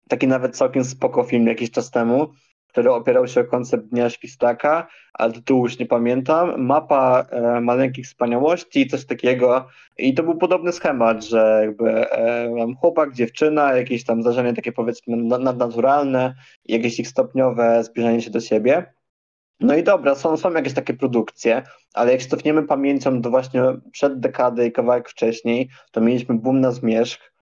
taki 0.08 0.26
nawet 0.26 0.56
całkiem 0.56 0.84
spoko 0.84 1.24
film 1.24 1.46
jakiś 1.46 1.70
czas 1.70 1.90
temu, 1.90 2.28
który 2.74 2.92
opierał 2.92 3.28
się 3.28 3.40
o 3.40 3.44
koncept 3.44 3.84
Dnia 3.84 4.10
Świstaka, 4.10 4.86
ale 5.12 5.32
tytułu 5.32 5.62
już 5.62 5.78
nie 5.78 5.86
pamiętam. 5.86 6.62
Mapa 6.62 7.26
e, 7.30 7.60
maleńkich 7.60 8.06
wspaniałości, 8.06 8.86
coś 8.86 9.04
takiego. 9.04 9.66
I 9.98 10.14
to 10.14 10.22
był 10.22 10.36
podobny 10.36 10.72
schemat, 10.72 11.24
że 11.24 11.60
jakby 11.64 12.10
e, 12.12 12.74
chłopak, 12.80 13.12
dziewczyna, 13.12 13.76
jakieś 13.76 14.04
tam 14.04 14.22
zdarzenie 14.22 14.54
takie 14.54 14.72
powiedzmy 14.72 15.16
nad- 15.16 15.42
nadnaturalne, 15.42 16.34
jakieś 16.64 17.00
ich 17.00 17.08
stopniowe 17.08 17.84
zbliżanie 17.84 18.22
się 18.22 18.30
do 18.30 18.40
siebie. 18.40 18.94
No 19.60 19.76
i 19.76 19.82
dobra, 19.82 20.14
są, 20.14 20.36
są 20.36 20.52
jakieś 20.52 20.74
takie 20.74 20.94
produkcje, 20.94 21.62
ale 21.94 22.12
jak 22.12 22.22
cofniemy 22.22 22.62
pamięcią 22.62 23.20
do 23.20 23.30
właśnie 23.30 23.62
przed 23.92 24.20
dekady 24.20 24.66
i 24.66 24.72
kawałek 24.72 25.08
wcześniej, 25.08 25.68
to 25.92 26.00
mieliśmy 26.00 26.34
Boom 26.34 26.60
na 26.60 26.70
Zmierzch, 26.70 27.34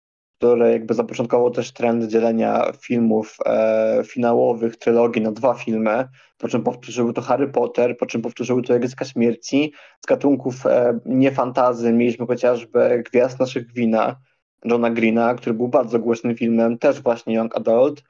które 0.42 0.72
jakby 0.72 0.94
zapoczątkowało 0.94 1.50
też 1.50 1.72
trend 1.72 2.04
dzielenia 2.04 2.72
filmów 2.80 3.36
e, 3.46 4.02
finałowych, 4.04 4.76
trylogii 4.76 5.22
na 5.22 5.32
dwa 5.32 5.54
filmy, 5.54 6.08
po 6.38 6.48
czym 6.48 6.62
powtórzyły 6.62 7.12
to 7.12 7.20
Harry 7.20 7.48
Potter, 7.48 7.96
po 7.96 8.06
czym 8.06 8.22
powtórzyły 8.22 8.62
to 8.62 8.76
Igrzyska 8.76 9.04
Śmierci. 9.04 9.72
Z 10.00 10.06
gatunków 10.06 10.66
e, 10.66 10.98
nie 11.06 11.32
fantazy 11.32 11.92
mieliśmy 11.92 12.26
chociażby 12.26 13.02
Gwiazd 13.10 13.40
naszych 13.40 13.72
wina 13.72 14.16
Johna 14.64 14.90
Greena, 14.90 15.34
który 15.34 15.54
był 15.54 15.68
bardzo 15.68 15.98
głośnym 15.98 16.36
filmem, 16.36 16.78
też 16.78 17.00
właśnie 17.00 17.34
Young 17.34 17.56
Adult, 17.56 18.02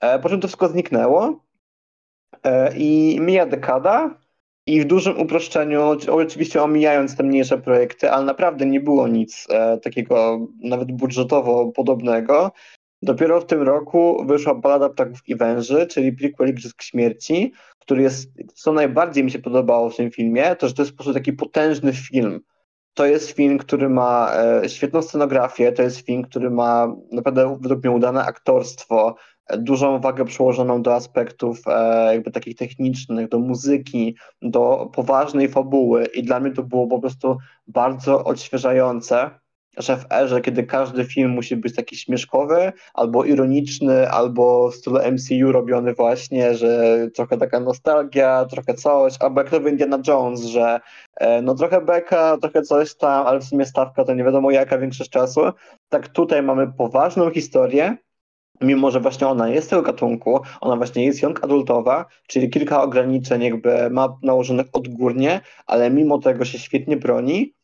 e, 0.00 0.18
po 0.18 0.28
czym 0.28 0.40
to 0.40 0.48
wszystko 0.48 0.68
zniknęło 0.68 1.44
e, 2.44 2.76
i 2.76 3.18
mija 3.20 3.46
dekada 3.46 4.20
i 4.66 4.80
w 4.80 4.84
dużym 4.84 5.20
uproszczeniu, 5.20 5.82
oczywiście 6.10 6.62
omijając 6.62 7.16
te 7.16 7.22
mniejsze 7.22 7.58
projekty, 7.58 8.10
ale 8.10 8.24
naprawdę 8.24 8.66
nie 8.66 8.80
było 8.80 9.08
nic 9.08 9.46
e, 9.50 9.78
takiego 9.78 10.46
nawet 10.62 10.92
budżetowo 10.92 11.72
podobnego. 11.72 12.52
Dopiero 13.02 13.40
w 13.40 13.46
tym 13.46 13.62
roku 13.62 14.24
wyszła 14.26 14.54
Balada 14.54 14.88
Ptaków 14.88 15.20
i 15.26 15.36
Węży, 15.36 15.86
czyli 15.86 16.12
prequel 16.12 16.48
Igrzysk 16.48 16.82
Śmierci, 16.82 17.52
który 17.78 18.02
jest, 18.02 18.30
co 18.54 18.72
najbardziej 18.72 19.24
mi 19.24 19.30
się 19.30 19.38
podobało 19.38 19.90
w 19.90 19.96
tym 19.96 20.10
filmie, 20.10 20.56
to 20.56 20.68
że 20.68 20.74
to 20.74 20.82
jest 20.82 20.92
po 20.92 20.96
prostu 20.96 21.14
taki 21.14 21.32
potężny 21.32 21.92
film. 21.92 22.40
To 22.94 23.06
jest 23.06 23.30
film, 23.30 23.58
który 23.58 23.88
ma 23.88 24.32
e, 24.36 24.68
świetną 24.68 25.02
scenografię, 25.02 25.72
to 25.72 25.82
jest 25.82 26.06
film, 26.06 26.22
który 26.22 26.50
ma 26.50 26.96
naprawdę 27.12 27.58
według 27.60 27.84
mnie 27.84 27.90
udane 27.90 28.24
aktorstwo, 28.24 29.16
dużą 29.58 30.00
wagę 30.00 30.24
przyłożoną 30.24 30.82
do 30.82 30.94
aspektów 30.94 31.58
e, 31.66 32.14
jakby 32.14 32.30
takich 32.30 32.56
technicznych, 32.56 33.28
do 33.28 33.38
muzyki, 33.38 34.16
do 34.42 34.90
poważnej 34.94 35.48
fabuły 35.48 36.06
i 36.06 36.22
dla 36.22 36.40
mnie 36.40 36.50
to 36.50 36.62
było 36.62 36.86
po 36.86 36.98
prostu 37.00 37.38
bardzo 37.66 38.24
odświeżające, 38.24 39.30
że 39.76 39.96
w 39.96 40.12
erze, 40.12 40.40
kiedy 40.40 40.62
każdy 40.62 41.04
film 41.04 41.30
musi 41.30 41.56
być 41.56 41.76
taki 41.76 41.96
śmieszkowy, 41.96 42.72
albo 42.94 43.24
ironiczny, 43.24 44.10
albo 44.10 44.70
w 44.70 44.74
stylu 44.74 44.98
MCU 45.12 45.52
robiony 45.52 45.94
właśnie, 45.94 46.54
że 46.54 46.98
trochę 47.14 47.38
taka 47.38 47.60
nostalgia, 47.60 48.44
trochę 48.50 48.74
coś, 48.74 49.14
albo 49.20 49.40
jak 49.42 49.52
nowy 49.52 49.70
Indiana 49.70 49.98
Jones, 50.08 50.40
że 50.40 50.80
e, 51.16 51.42
no 51.42 51.54
trochę 51.54 51.80
beka, 51.80 52.36
trochę 52.40 52.62
coś 52.62 52.94
tam, 52.94 53.26
ale 53.26 53.40
w 53.40 53.44
sumie 53.44 53.66
stawka 53.66 54.04
to 54.04 54.14
nie 54.14 54.24
wiadomo 54.24 54.50
jaka 54.50 54.78
większość 54.78 55.10
czasu. 55.10 55.40
Tak 55.88 56.08
tutaj 56.08 56.42
mamy 56.42 56.72
poważną 56.72 57.30
historię, 57.30 57.96
mimo 58.60 58.90
że 58.90 59.00
właśnie 59.00 59.26
ona 59.26 59.48
jest 59.48 59.70
tego 59.70 59.82
gatunku, 59.82 60.40
ona 60.60 60.76
właśnie 60.76 61.04
jest 61.04 61.22
young 61.22 61.44
adultowa, 61.44 62.06
czyli 62.26 62.50
kilka 62.50 62.82
ograniczeń 62.82 63.42
jakby 63.42 63.90
ma 63.90 64.18
nałożonych 64.22 64.66
odgórnie, 64.72 65.40
ale 65.66 65.90
mimo 65.90 66.18
tego 66.18 66.44
się 66.44 66.58
świetnie 66.58 66.96
broni. 66.96 67.54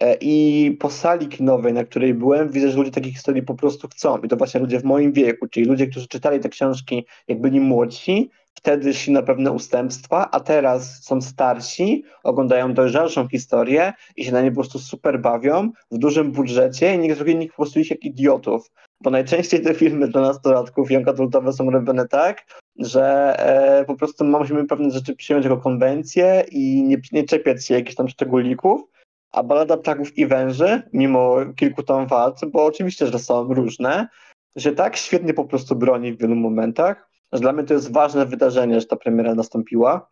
E, 0.00 0.16
I 0.20 0.76
po 0.80 0.90
sali 0.90 1.28
kinowej, 1.28 1.72
na 1.72 1.84
której 1.84 2.14
byłem, 2.14 2.48
widzę, 2.48 2.70
że 2.70 2.78
ludzie 2.78 2.90
takich 2.90 3.12
historii 3.12 3.42
po 3.42 3.54
prostu 3.54 3.88
chcą. 3.88 4.18
I 4.18 4.28
to 4.28 4.36
właśnie 4.36 4.60
ludzie 4.60 4.80
w 4.80 4.84
moim 4.84 5.12
wieku, 5.12 5.48
czyli 5.48 5.66
ludzie, 5.66 5.86
którzy 5.86 6.08
czytali 6.08 6.40
te 6.40 6.48
książki, 6.48 7.06
jak 7.28 7.40
byli 7.40 7.60
młodsi, 7.60 8.30
wtedy 8.54 8.94
szli 8.94 9.12
na 9.12 9.22
pewne 9.22 9.52
ustępstwa, 9.52 10.30
a 10.30 10.40
teraz 10.40 11.04
są 11.04 11.20
starsi, 11.20 12.04
oglądają 12.22 12.74
dojrzalszą 12.74 13.28
historię 13.28 13.92
i 14.16 14.24
się 14.24 14.32
na 14.32 14.42
nie 14.42 14.50
po 14.50 14.54
prostu 14.54 14.78
super 14.78 15.20
bawią 15.20 15.70
w 15.90 15.98
dużym 15.98 16.32
budżecie 16.32 16.94
i 16.94 16.98
nikt 16.98 17.16
zrobi 17.16 17.36
nich 17.36 17.50
po 17.50 17.56
prostu 17.56 17.80
ich 17.80 17.90
jak 17.90 18.04
idiotów. 18.04 18.70
Bo 19.00 19.10
najczęściej 19.10 19.62
te 19.62 19.74
filmy 19.74 20.08
dla 20.08 20.20
nastolatków 20.20 20.90
young 20.90 21.08
adultowe 21.08 21.52
są 21.52 21.70
robione 21.70 22.08
tak, 22.08 22.46
że 22.78 23.34
e, 23.38 23.84
po 23.84 23.96
prostu 23.96 24.24
musimy 24.24 24.66
pewne 24.66 24.90
rzeczy 24.90 25.16
przyjąć 25.16 25.44
jako 25.44 25.56
konwencję 25.56 26.44
i 26.50 26.82
nie, 26.82 26.96
nie 27.12 27.24
czepiać 27.24 27.66
się 27.66 27.74
jakichś 27.74 27.96
tam 27.96 28.08
szczególików, 28.08 28.82
a 29.32 29.42
Balada 29.42 29.76
Ptaków 29.76 30.18
i 30.18 30.26
Węży, 30.26 30.82
mimo 30.92 31.36
kilku 31.56 31.82
tam 31.82 32.06
wad, 32.06 32.40
bo 32.52 32.64
oczywiście, 32.64 33.06
że 33.06 33.18
są 33.18 33.54
różne, 33.54 34.08
że 34.56 34.72
tak 34.72 34.96
świetnie 34.96 35.34
po 35.34 35.44
prostu 35.44 35.76
broni 35.76 36.12
w 36.12 36.20
wielu 36.20 36.36
momentach, 36.36 37.09
dla 37.38 37.52
mnie 37.52 37.64
to 37.64 37.74
jest 37.74 37.92
ważne 37.92 38.26
wydarzenie, 38.26 38.80
że 38.80 38.86
ta 38.86 38.96
premiera 38.96 39.34
nastąpiła. 39.34 40.10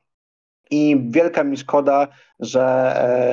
I 0.70 0.96
wielka 1.10 1.44
mi 1.44 1.56
szkoda, 1.56 2.08
że, 2.40 2.62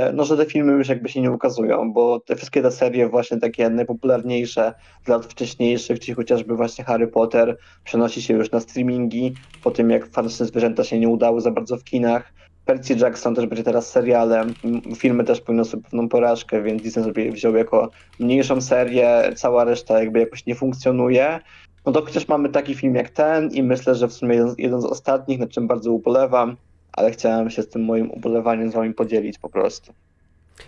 e, 0.09 0.13
no, 0.13 0.25
że 0.25 0.37
te 0.37 0.45
filmy 0.45 0.73
już 0.73 0.89
jakby 0.89 1.09
się 1.09 1.21
nie 1.21 1.31
ukazują, 1.31 1.93
bo 1.93 2.19
te 2.19 2.35
wszystkie 2.35 2.61
te 2.61 2.71
serie 2.71 3.09
właśnie 3.09 3.37
takie 3.37 3.69
najpopularniejsze 3.69 4.73
z 5.05 5.07
lat 5.07 5.25
wcześniejszych, 5.25 5.99
czyli 5.99 6.15
chociażby 6.15 6.55
właśnie 6.55 6.83
Harry 6.83 7.07
Potter, 7.07 7.57
przenosi 7.83 8.21
się 8.21 8.33
już 8.33 8.51
na 8.51 8.59
streamingi, 8.59 9.33
po 9.63 9.71
tym 9.71 9.89
jak 9.89 10.07
Fantastyczne 10.07 10.45
Zwierzęta 10.45 10.83
się 10.83 10.99
nie 10.99 11.09
udały 11.09 11.41
za 11.41 11.51
bardzo 11.51 11.77
w 11.77 11.83
kinach. 11.83 12.33
Percy 12.65 12.93
Jackson 12.93 13.35
też 13.35 13.45
będzie 13.45 13.63
teraz 13.63 13.91
serialem. 13.91 14.53
Filmy 14.97 15.23
też 15.23 15.41
poniosły 15.41 15.81
pewną 15.81 16.09
porażkę, 16.09 16.61
więc 16.61 16.81
Disney 16.81 17.03
sobie 17.03 17.31
wziął 17.31 17.55
jako 17.55 17.89
mniejszą 18.19 18.61
serię, 18.61 19.31
cała 19.35 19.63
reszta 19.63 19.99
jakby 19.99 20.19
jakoś 20.19 20.45
nie 20.45 20.55
funkcjonuje. 20.55 21.39
No 21.85 21.91
to 21.91 22.05
chociaż 22.05 22.27
mamy 22.27 22.49
taki 22.49 22.75
film 22.75 22.95
jak 22.95 23.09
ten 23.09 23.51
i 23.51 23.63
myślę, 23.63 23.95
że 23.95 24.07
w 24.07 24.13
sumie 24.13 24.35
jeden, 24.35 24.55
jeden 24.57 24.81
z 24.81 24.85
ostatnich, 24.85 25.39
nad 25.39 25.49
czym 25.49 25.67
bardzo 25.67 25.91
ubolewam, 25.91 26.57
ale 26.93 27.11
chciałem 27.11 27.49
się 27.49 27.61
z 27.61 27.69
tym 27.69 27.85
moim 27.85 28.11
ubolewaniem 28.11 28.71
z 28.71 28.73
wami 28.73 28.93
podzielić 28.93 29.39
po 29.39 29.49
prostu. 29.49 29.93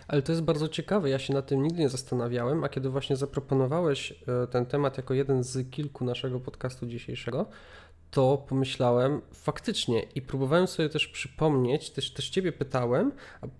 Ale 0.07 0.21
to 0.21 0.31
jest 0.31 0.43
bardzo 0.43 0.67
ciekawe, 0.67 1.09
ja 1.09 1.19
się 1.19 1.33
nad 1.33 1.47
tym 1.47 1.63
nigdy 1.63 1.79
nie 1.79 1.89
zastanawiałem, 1.89 2.63
a 2.63 2.69
kiedy 2.69 2.89
właśnie 2.89 3.15
zaproponowałeś 3.15 4.11
e, 4.11 4.47
ten 4.47 4.65
temat 4.65 4.97
jako 4.97 5.13
jeden 5.13 5.43
z 5.43 5.69
kilku 5.69 6.05
naszego 6.05 6.39
podcastu 6.39 6.85
dzisiejszego, 6.85 7.45
to 8.11 8.45
pomyślałem 8.49 9.21
faktycznie 9.33 10.01
i 10.15 10.21
próbowałem 10.21 10.67
sobie 10.67 10.89
też 10.89 11.07
przypomnieć, 11.07 11.89
też, 11.89 12.13
też 12.13 12.29
ciebie 12.29 12.51
pytałem 12.51 13.11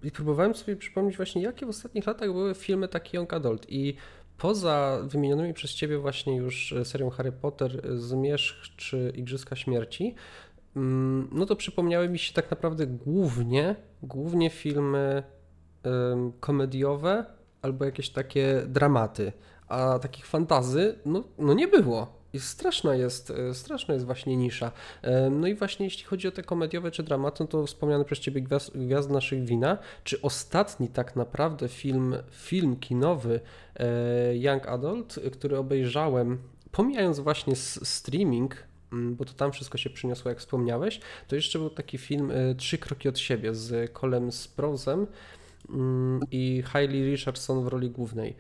i 0.03 0.12
próbowałem 0.12 0.55
sobie 0.55 0.76
przypomnieć 0.76 1.18
właśnie, 1.18 1.41
jakie 1.41 1.66
w 1.66 1.70
ostatnich 1.70 2.08
latach 2.08 2.32
były 2.32 2.55
filmy 2.55 2.88
takie 2.88 3.18
young 3.18 3.34
adult 3.34 3.66
i 3.70 3.95
poza 4.38 4.99
wymienionymi 5.03 5.53
przez 5.53 5.71
ciebie 5.71 5.97
właśnie 5.97 6.35
już 6.35 6.73
serią 6.83 7.09
Harry 7.09 7.31
Potter, 7.31 7.81
Zmierzch 7.97 8.75
czy 8.77 9.13
Igrzyska 9.15 9.55
Śmierci, 9.55 10.15
mm, 10.75 11.29
no 11.31 11.45
to 11.45 11.55
przypomniały 11.55 12.09
mi 12.09 12.19
się 12.19 12.33
tak 12.33 12.51
naprawdę 12.51 12.88
głównie, 12.88 13.75
głównie 14.03 14.49
filmy 14.49 15.23
komediowe 16.39 17.25
albo 17.61 17.85
jakieś 17.85 18.09
takie 18.09 18.63
dramaty, 18.67 19.33
a 19.67 19.99
takich 19.99 20.25
fantazy 20.25 20.99
no, 21.05 21.23
no 21.38 21.53
nie 21.53 21.67
było. 21.67 22.17
Straszna 22.39 22.95
jest, 22.95 23.31
e, 23.31 23.53
straszna 23.53 23.93
jest 23.93 24.05
właśnie 24.05 24.38
nisza. 24.38 24.71
E, 25.01 25.29
no 25.29 25.47
i 25.47 25.55
właśnie 25.55 25.85
jeśli 25.85 26.03
chodzi 26.03 26.27
o 26.27 26.31
te 26.31 26.43
komediowe 26.43 26.91
czy 26.91 27.03
dramaty, 27.03 27.43
no 27.43 27.47
to 27.47 27.65
wspomniany 27.65 28.05
przez 28.05 28.19
Ciebie 28.19 28.41
Gwiazd, 28.41 28.77
Gwiazd 28.77 29.09
Naszych 29.09 29.45
Wina, 29.45 29.77
czy 30.03 30.21
ostatni 30.21 30.88
tak 30.88 31.15
naprawdę 31.15 31.67
film, 31.67 32.15
film 32.31 32.75
kinowy 32.75 33.39
e, 33.75 34.38
Young 34.38 34.67
Adult, 34.67 35.19
który 35.31 35.57
obejrzałem, 35.57 36.38
pomijając 36.71 37.19
właśnie 37.19 37.55
streaming, 37.55 38.55
bo 38.91 39.25
to 39.25 39.33
tam 39.33 39.51
wszystko 39.51 39.77
się 39.77 39.89
przyniosło, 39.89 40.29
jak 40.29 40.39
wspomniałeś, 40.39 40.99
to 41.27 41.35
jeszcze 41.35 41.59
był 41.59 41.69
taki 41.69 41.97
film 41.97 42.31
Trzy 42.57 42.77
kroki 42.77 43.09
od 43.09 43.19
siebie 43.19 43.53
z 43.53 43.93
Colem 43.93 44.31
Sprousem 44.31 45.07
mm, 45.69 46.19
i 46.31 46.63
Hailey 46.65 47.11
Richardson 47.11 47.63
w 47.63 47.67
roli 47.67 47.89
głównej. 47.89 48.35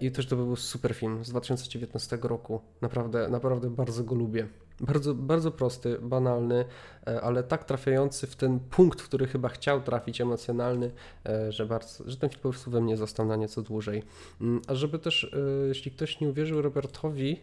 I 0.00 0.10
też 0.10 0.26
to 0.26 0.36
był 0.36 0.56
super 0.56 0.94
film 0.94 1.24
z 1.24 1.30
2019 1.30 2.18
roku. 2.22 2.60
Naprawdę, 2.80 3.28
naprawdę 3.28 3.70
bardzo 3.70 4.04
go 4.04 4.14
lubię. 4.14 4.48
Bardzo, 4.80 5.14
bardzo 5.14 5.50
prosty, 5.50 5.98
banalny, 6.02 6.64
e, 7.06 7.20
ale 7.20 7.42
tak 7.42 7.64
trafiający 7.64 8.26
w 8.26 8.36
ten 8.36 8.60
punkt, 8.60 9.00
w 9.00 9.04
który 9.04 9.26
chyba 9.26 9.48
chciał 9.48 9.82
trafić, 9.82 10.20
emocjonalny, 10.20 10.90
e, 11.26 11.52
że, 11.52 11.66
bardzo, 11.66 12.10
że 12.10 12.16
ten 12.16 12.30
film 12.30 12.42
po 12.42 12.48
prostu 12.48 12.70
we 12.70 12.80
mnie 12.80 12.96
został 12.96 13.26
na 13.26 13.36
nieco 13.36 13.62
dłużej. 13.62 14.02
Mm, 14.40 14.60
a 14.66 14.74
żeby 14.74 14.98
też, 14.98 15.24
e, 15.24 15.68
jeśli 15.68 15.90
ktoś 15.90 16.20
nie 16.20 16.28
uwierzył 16.28 16.62
Robertowi, 16.62 17.40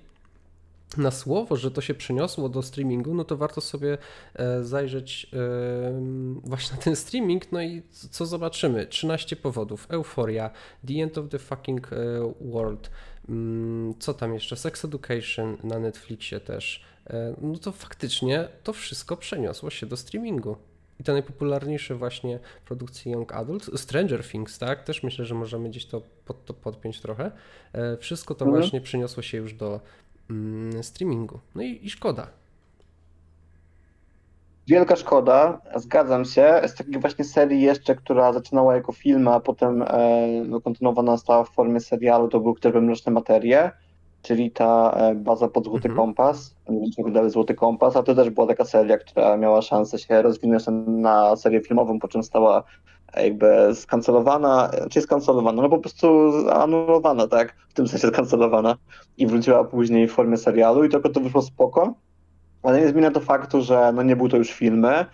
na 0.97 1.11
słowo, 1.11 1.55
że 1.55 1.71
to 1.71 1.81
się 1.81 1.93
przeniosło 1.93 2.49
do 2.49 2.61
streamingu, 2.61 3.13
no 3.13 3.23
to 3.23 3.37
warto 3.37 3.61
sobie 3.61 3.97
e, 4.35 4.63
zajrzeć 4.63 5.31
właśnie 6.43 6.77
na 6.77 6.83
ten 6.83 6.95
streaming, 6.95 7.51
no 7.51 7.61
i 7.61 7.81
co 7.91 8.25
zobaczymy? 8.25 8.87
13 8.87 9.35
powodów, 9.35 9.87
Euforia, 9.89 10.49
The 10.87 10.93
End 10.93 11.17
of 11.17 11.29
the 11.29 11.39
Fucking 11.39 11.93
e, 11.93 11.95
World, 12.41 12.89
mm, 13.29 13.93
co 13.99 14.13
tam 14.13 14.33
jeszcze? 14.33 14.55
Sex 14.55 14.85
Education 14.85 15.57
na 15.63 15.79
Netflixie 15.79 16.39
też. 16.39 16.83
E, 17.07 17.35
no 17.41 17.57
to 17.57 17.71
faktycznie 17.71 18.47
to 18.63 18.73
wszystko 18.73 19.17
przeniosło 19.17 19.69
się 19.69 19.85
do 19.85 19.97
streamingu. 19.97 20.55
I 20.99 21.03
te 21.03 21.13
najpopularniejsze 21.13 21.95
właśnie 21.95 22.39
produkcje 22.65 23.11
Young 23.11 23.33
Adult, 23.33 23.79
Stranger 23.79 24.23
Things, 24.23 24.59
tak? 24.59 24.83
Też 24.83 25.03
myślę, 25.03 25.25
że 25.25 25.35
możemy 25.35 25.69
gdzieś 25.69 25.85
to, 25.85 26.01
pod, 26.25 26.45
to 26.45 26.53
podpiąć 26.53 27.01
trochę. 27.01 27.31
Wszystko 27.99 28.35
to 28.35 28.45
mhm. 28.45 28.61
właśnie 28.61 28.81
przeniosło 28.81 29.23
się 29.23 29.37
już 29.37 29.53
do 29.53 29.79
streamingu. 30.81 31.39
No 31.55 31.61
i, 31.61 31.79
i 31.83 31.89
szkoda. 31.89 32.27
Wielka 34.67 34.95
szkoda, 34.95 35.61
zgadzam 35.75 36.25
się. 36.25 36.61
Z 36.67 36.75
takiej 36.75 36.99
właśnie 36.99 37.25
serii 37.25 37.61
jeszcze, 37.61 37.95
która 37.95 38.33
zaczynała 38.33 38.75
jako 38.75 38.91
film, 38.91 39.27
a 39.27 39.39
potem 39.39 39.81
e, 39.81 40.27
no, 40.45 40.61
kontynuowana 40.61 41.11
została 41.17 41.43
w 41.43 41.49
formie 41.49 41.79
serialu, 41.79 42.27
to 42.27 42.39
był 42.39 42.53
Które 42.53 42.81
Mroczne 42.81 43.11
Materie. 43.11 43.71
czyli 44.21 44.51
ta 44.51 44.91
e, 44.91 45.15
baza 45.15 45.47
pod 45.47 45.65
Złoty. 45.65 45.89
Kompas, 45.89 46.55
nie 46.69 46.79
wiem, 46.79 46.91
czy 46.95 47.01
oglądali 47.01 47.29
Złoty 47.29 47.53
Kompas, 47.53 47.95
a 47.95 48.03
to 48.03 48.15
też 48.15 48.29
była 48.29 48.47
taka 48.47 48.65
seria, 48.65 48.97
która 48.97 49.37
miała 49.37 49.61
szansę 49.61 49.99
się 49.99 50.21
rozwinąć 50.21 50.63
na 50.87 51.35
serię 51.35 51.61
filmową, 51.61 51.99
po 51.99 52.07
czym 52.07 52.23
stała 52.23 52.63
jakby 53.15 53.75
skancelowana, 53.75 54.71
czy 54.89 55.01
skancelowana, 55.01 55.61
no 55.61 55.69
po 55.69 55.77
prostu 55.79 56.31
anulowana, 56.53 57.27
tak, 57.27 57.55
w 57.69 57.73
tym 57.73 57.87
sensie 57.87 58.07
skancelowana 58.07 58.77
i 59.17 59.27
wróciła 59.27 59.63
później 59.63 60.07
w 60.07 60.11
formie 60.11 60.37
serialu 60.37 60.83
i 60.83 60.89
tylko 60.89 61.09
to 61.09 61.19
wyszło 61.19 61.41
spoko, 61.41 61.93
ale 62.63 62.81
nie 62.81 62.87
zmienia 62.87 63.11
to 63.11 63.19
faktu, 63.19 63.61
że 63.61 63.91
no 63.95 64.03
nie 64.03 64.15
był 64.15 64.29
to 64.29 64.37
już 64.37 64.51
filmy. 64.51 65.05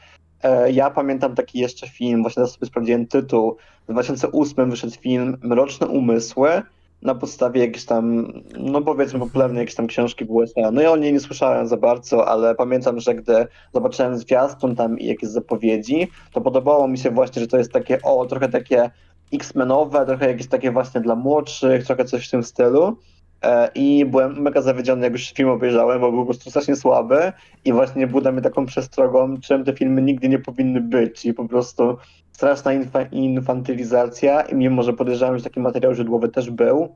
E, 0.44 0.72
Ja 0.72 0.90
pamiętam 0.90 1.36
taki 1.36 1.60
jeszcze 1.60 1.88
film, 1.88 2.22
właśnie 2.22 2.36
teraz 2.36 2.52
sobie 2.52 2.68
sprawdziłem 2.68 3.08
tytuł, 3.08 3.58
w 3.88 3.92
2008 3.92 4.70
wyszedł 4.70 4.94
film 4.94 5.38
Mroczne 5.44 5.88
Umysły, 5.88 6.62
na 7.02 7.16
podstawie 7.16 7.62
jakiejś 7.62 7.86
tam, 7.86 8.34
no 8.60 8.82
powiedzmy 8.82 9.20
popularnej 9.20 9.60
jakiejś 9.60 9.76
tam 9.76 9.88
książki 9.88 10.26
w 10.26 10.32
USA. 10.32 10.72
No 10.72 10.82
ja 10.82 10.92
o 10.92 10.98
niej 10.98 11.14
nie 11.14 11.20
słyszałem 11.20 11.68
za 11.68 11.78
bardzo, 11.78 12.28
ale 12.28 12.56
pamiętam, 12.56 13.00
że 13.00 13.16
gdy 13.16 13.48
zobaczyłem 13.74 14.18
zwiastun 14.18 14.76
tam 14.76 15.00
i 15.00 15.06
jakieś 15.06 15.30
zapowiedzi, 15.30 16.08
to 16.32 16.42
podobało 16.42 16.88
mi 16.88 16.98
się 16.98 17.12
właśnie, 17.12 17.42
że 17.42 17.48
to 17.48 17.58
jest 17.58 17.72
takie, 17.72 18.02
o, 18.02 18.26
trochę 18.26 18.50
takie 18.50 18.90
X-menowe, 19.34 20.06
trochę 20.06 20.28
jakieś 20.28 20.48
takie 20.48 20.72
właśnie 20.72 21.02
dla 21.02 21.16
młodszych, 21.16 21.86
trochę 21.86 22.06
coś 22.06 22.28
w 22.28 22.32
tym 22.32 22.44
stylu. 22.44 22.98
E, 23.42 23.70
I 23.76 24.06
byłem 24.06 24.42
mega 24.42 24.62
zawiedziony, 24.62 25.04
jak 25.04 25.14
już 25.14 25.34
film 25.34 25.50
obejrzałem, 25.50 26.02
bo 26.02 26.12
był 26.12 26.22
po 26.22 26.26
prostu 26.26 26.50
strasznie 26.50 26.76
słaby 26.76 27.34
i 27.66 27.74
właśnie 27.74 28.08
był 28.08 28.22
dla 28.22 28.32
mnie 28.32 28.42
taką 28.42 28.66
przestrogą, 28.66 29.38
czym 29.42 29.64
te 29.64 29.74
filmy 29.74 30.02
nigdy 30.02 30.30
nie 30.30 30.40
powinny 30.40 30.82
być, 30.82 31.22
czyli 31.22 31.34
po 31.34 31.48
prostu 31.48 31.98
straszna 32.36 32.72
infa- 32.72 33.08
infantylizacja 33.12 34.42
i 34.42 34.56
mimo, 34.56 34.84
że 34.84 34.94
podejrzewam, 34.94 35.38
że 35.38 35.44
taki 35.44 35.60
materiał 35.60 35.94
źródłowy 35.94 36.30
też 36.30 36.50
był, 36.50 36.96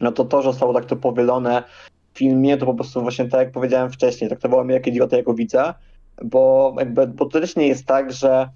no 0.00 0.12
to 0.12 0.24
to, 0.24 0.42
że 0.42 0.50
zostało 0.50 0.74
tak 0.74 0.84
to 0.84 0.96
powielone 0.96 1.62
w 2.14 2.18
filmie, 2.18 2.56
to 2.56 2.66
po 2.66 2.74
prostu 2.74 3.02
właśnie 3.02 3.24
tak 3.24 3.40
jak 3.40 3.52
powiedziałem 3.52 3.90
wcześniej, 3.90 4.28
traktowało 4.28 4.64
mnie 4.64 4.74
jak 4.74 4.86
idiota 4.86 5.16
jako 5.16 5.34
widza, 5.34 5.74
bo 6.24 6.74
jakby, 6.78 7.06
bo 7.06 7.26
to 7.26 7.40
też 7.40 7.56
nie 7.56 7.66
jest 7.66 7.86
tak, 7.86 8.12
że 8.12 8.48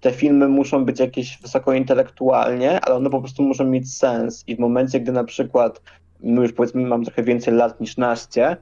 te 0.00 0.12
filmy 0.12 0.48
muszą 0.48 0.84
być 0.84 1.00
jakieś 1.00 1.38
wysoko 1.38 1.72
intelektualnie, 1.72 2.80
ale 2.80 2.94
one 2.94 3.10
po 3.10 3.20
prostu 3.20 3.42
muszą 3.42 3.64
mieć 3.64 3.94
sens 3.94 4.44
i 4.46 4.56
w 4.56 4.58
momencie, 4.58 5.00
gdy 5.00 5.12
na 5.12 5.24
przykład 5.24 5.82
my 6.20 6.42
już 6.42 6.52
powiedzmy 6.52 6.86
mam 6.86 7.04
trochę 7.04 7.22
więcej 7.22 7.54
lat 7.54 7.80
niż 7.80 7.96
naście, 7.96 8.56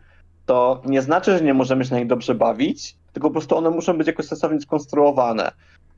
to 0.46 0.82
nie 0.86 1.02
znaczy, 1.02 1.38
że 1.38 1.44
nie 1.44 1.54
możemy 1.54 1.84
się 1.84 1.90
na 1.90 1.98
nich 1.98 2.08
dobrze 2.08 2.34
bawić, 2.34 2.96
tylko 3.12 3.28
po 3.28 3.32
prostu 3.32 3.56
one 3.56 3.70
muszą 3.70 3.98
być 3.98 4.06
jakoś 4.06 4.26
sensownie 4.26 4.60
skonstruowane. 4.60 5.50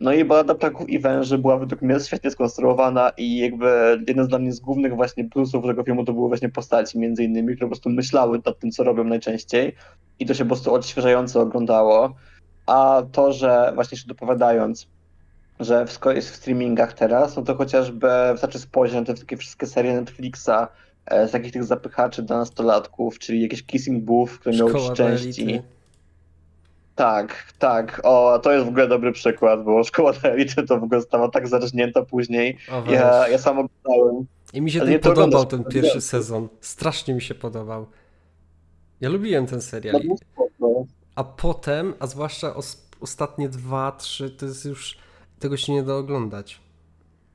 No 0.03 0.13
i 0.13 0.25
Balada 0.25 0.55
Ptaków 0.55 0.89
i 0.89 0.99
Węży 0.99 1.39
była 1.39 1.59
według 1.59 1.83
mnie 1.83 2.01
świetnie 2.01 2.31
skonstruowana 2.31 3.13
i 3.17 3.39
jakby 3.39 3.99
jeden 4.09 4.25
z 4.25 4.29
dla 4.29 4.39
mnie 4.39 4.53
z 4.53 4.61
głównych 4.61 4.97
właśnie 4.97 5.25
plusów 5.25 5.65
tego 5.65 5.83
filmu 5.83 6.05
to 6.05 6.13
były 6.13 6.29
właśnie 6.29 6.49
postaci 6.49 6.99
między 6.99 7.25
innymi, 7.25 7.55
które 7.55 7.67
po 7.67 7.71
prostu 7.71 7.91
myślały 7.91 8.41
nad 8.47 8.59
tym, 8.59 8.71
co 8.71 8.85
robią 8.85 9.05
najczęściej 9.05 9.75
i 10.19 10.27
to 10.27 10.35
się 10.35 10.45
po 10.45 10.49
prostu 10.49 10.75
odświeżająco 10.75 11.41
oglądało. 11.41 12.15
A 12.67 13.03
to, 13.13 13.33
że 13.33 13.73
właśnie 13.75 13.99
się 13.99 14.07
dopowiadając, 14.07 14.87
że 15.61 15.87
wszystko 15.87 16.13
jest 16.13 16.31
w 16.31 16.37
streamingach 16.37 16.93
teraz, 16.93 17.37
no 17.37 17.43
to 17.43 17.55
chociażby 17.55 18.09
wystarczy 18.33 18.59
spojrzeć 18.59 18.97
na 18.97 19.05
te 19.05 19.15
takie 19.15 19.37
wszystkie 19.37 19.67
serie 19.67 19.95
Netflixa 19.95 20.69
e, 21.07 21.29
z 21.29 21.31
takich 21.31 21.53
tych 21.53 21.65
zapychaczy 21.65 22.23
dla 22.23 22.39
nastolatków, 22.39 23.19
czyli 23.19 23.43
jakieś 23.43 23.63
Kissing 23.63 24.05
Booth, 24.05 24.31
które 24.31 24.57
miały 24.57 24.71
Szkoła 24.71 25.09
elity. 25.09 25.63
Tak, 26.95 27.53
tak. 27.59 28.01
O, 28.05 28.39
to 28.39 28.53
jest 28.53 28.65
w 28.67 28.69
ogóle 28.69 28.89
dobry 28.89 29.13
przykład, 29.13 29.65
bo 29.65 29.85
szkoła 29.85 30.13
dla 30.13 30.31
elity 30.31 30.63
to 30.63 30.81
w 30.81 30.85
ogóle 30.85 31.01
została 31.01 31.29
tak 31.29 31.49
zarżnięta 31.49 32.03
później. 32.05 32.59
O. 32.73 32.91
Ja, 32.91 33.29
ja 33.29 33.39
sam 33.39 33.59
oglądałem. 33.59 34.27
I 34.53 34.63
mi 34.63 34.71
się 34.71 34.81
ten 34.81 35.01
podobał, 35.01 35.25
oglądasz, 35.25 35.51
ten 35.51 35.65
pierwszy 35.65 36.01
sezon. 36.01 36.49
Strasznie 36.61 37.15
mi 37.15 37.23
się 37.23 37.35
podobał. 37.35 37.87
Ja 39.01 39.09
lubiłem 39.09 39.47
ten 39.47 39.63
serial. 39.63 40.01
No. 40.61 40.87
A 41.15 41.25
potem, 41.25 41.95
a 42.01 42.07
zwłaszcza 42.07 42.55
os- 42.55 42.89
ostatnie 43.01 43.49
dwa, 43.49 43.93
trzy, 43.93 44.31
to 44.31 44.47
jest 44.47 44.65
już. 44.65 44.99
Tego 45.39 45.57
się 45.57 45.73
nie 45.73 45.83
da 45.83 45.95
oglądać. 45.95 46.61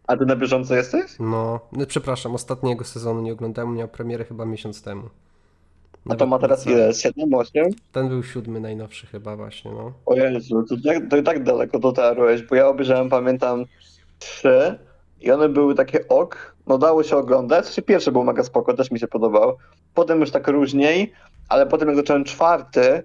A 0.07 0.17
ty 0.17 0.25
na 0.25 0.35
bieżąco 0.35 0.75
jesteś? 0.75 1.11
No, 1.19 1.59
no 1.71 1.85
przepraszam, 1.85 2.35
ostatniego 2.35 2.83
sezonu 2.85 3.21
nie 3.21 3.33
oglądałem, 3.33 3.75
miał 3.75 3.87
premierę 3.87 4.25
chyba 4.25 4.45
miesiąc 4.45 4.81
temu. 4.81 5.09
A 6.09 6.15
to 6.15 6.25
ma 6.27 6.39
teraz 6.39 6.67
ile? 6.67 6.93
7, 6.93 7.33
8? 7.33 7.65
Ten 7.91 8.09
był 8.09 8.23
siódmy 8.23 8.59
najnowszy 8.59 9.07
chyba 9.07 9.35
właśnie, 9.35 9.71
no. 9.71 9.93
O 10.05 10.15
Jezu, 10.15 10.63
to, 10.63 10.75
tak, 10.85 10.97
to 11.09 11.17
i 11.17 11.23
tak 11.23 11.43
daleko 11.43 11.79
dotarłeś, 11.79 12.41
bo 12.43 12.55
ja 12.55 12.67
obejrzałem, 12.67 13.09
pamiętam, 13.09 13.65
trzy 14.19 14.79
i 15.21 15.31
one 15.31 15.49
były 15.49 15.75
takie 15.75 16.07
ok, 16.07 16.55
no 16.67 16.77
dało 16.77 17.03
się 17.03 17.17
oglądać. 17.17 17.71
Czy 17.71 17.81
pierwszy 17.81 18.11
był 18.11 18.23
mega 18.23 18.43
spoko, 18.43 18.73
też 18.73 18.91
mi 18.91 18.99
się 18.99 19.07
podobał. 19.07 19.57
Potem 19.93 20.19
już 20.19 20.31
tak 20.31 20.47
różniej, 20.47 21.11
ale 21.49 21.65
potem 21.67 21.87
jak 21.87 21.97
zacząłem 21.97 22.23
czwarty, 22.23 23.03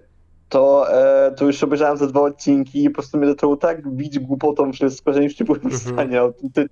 to, 0.49 0.93
e, 0.93 1.31
to 1.31 1.45
już 1.45 1.63
obejrzałem 1.63 1.97
ze 1.97 2.07
dwa 2.07 2.21
odcinki 2.21 2.83
i 2.83 2.89
po 2.89 2.93
prostu 2.93 3.17
mnie 3.17 3.27
zaczęło 3.27 3.57
tak 3.57 3.87
bić 3.89 4.19
głupotą 4.19 4.73
wszystko, 4.73 5.13
że 5.13 5.23
już 5.23 5.39
nie 5.39 5.45
byłem 5.45 5.61
w 5.61 5.65
Mhm. 5.65 5.81
stanie 5.93 6.23
o 6.23 6.31
tym 6.31 6.51
ty... 6.51 6.69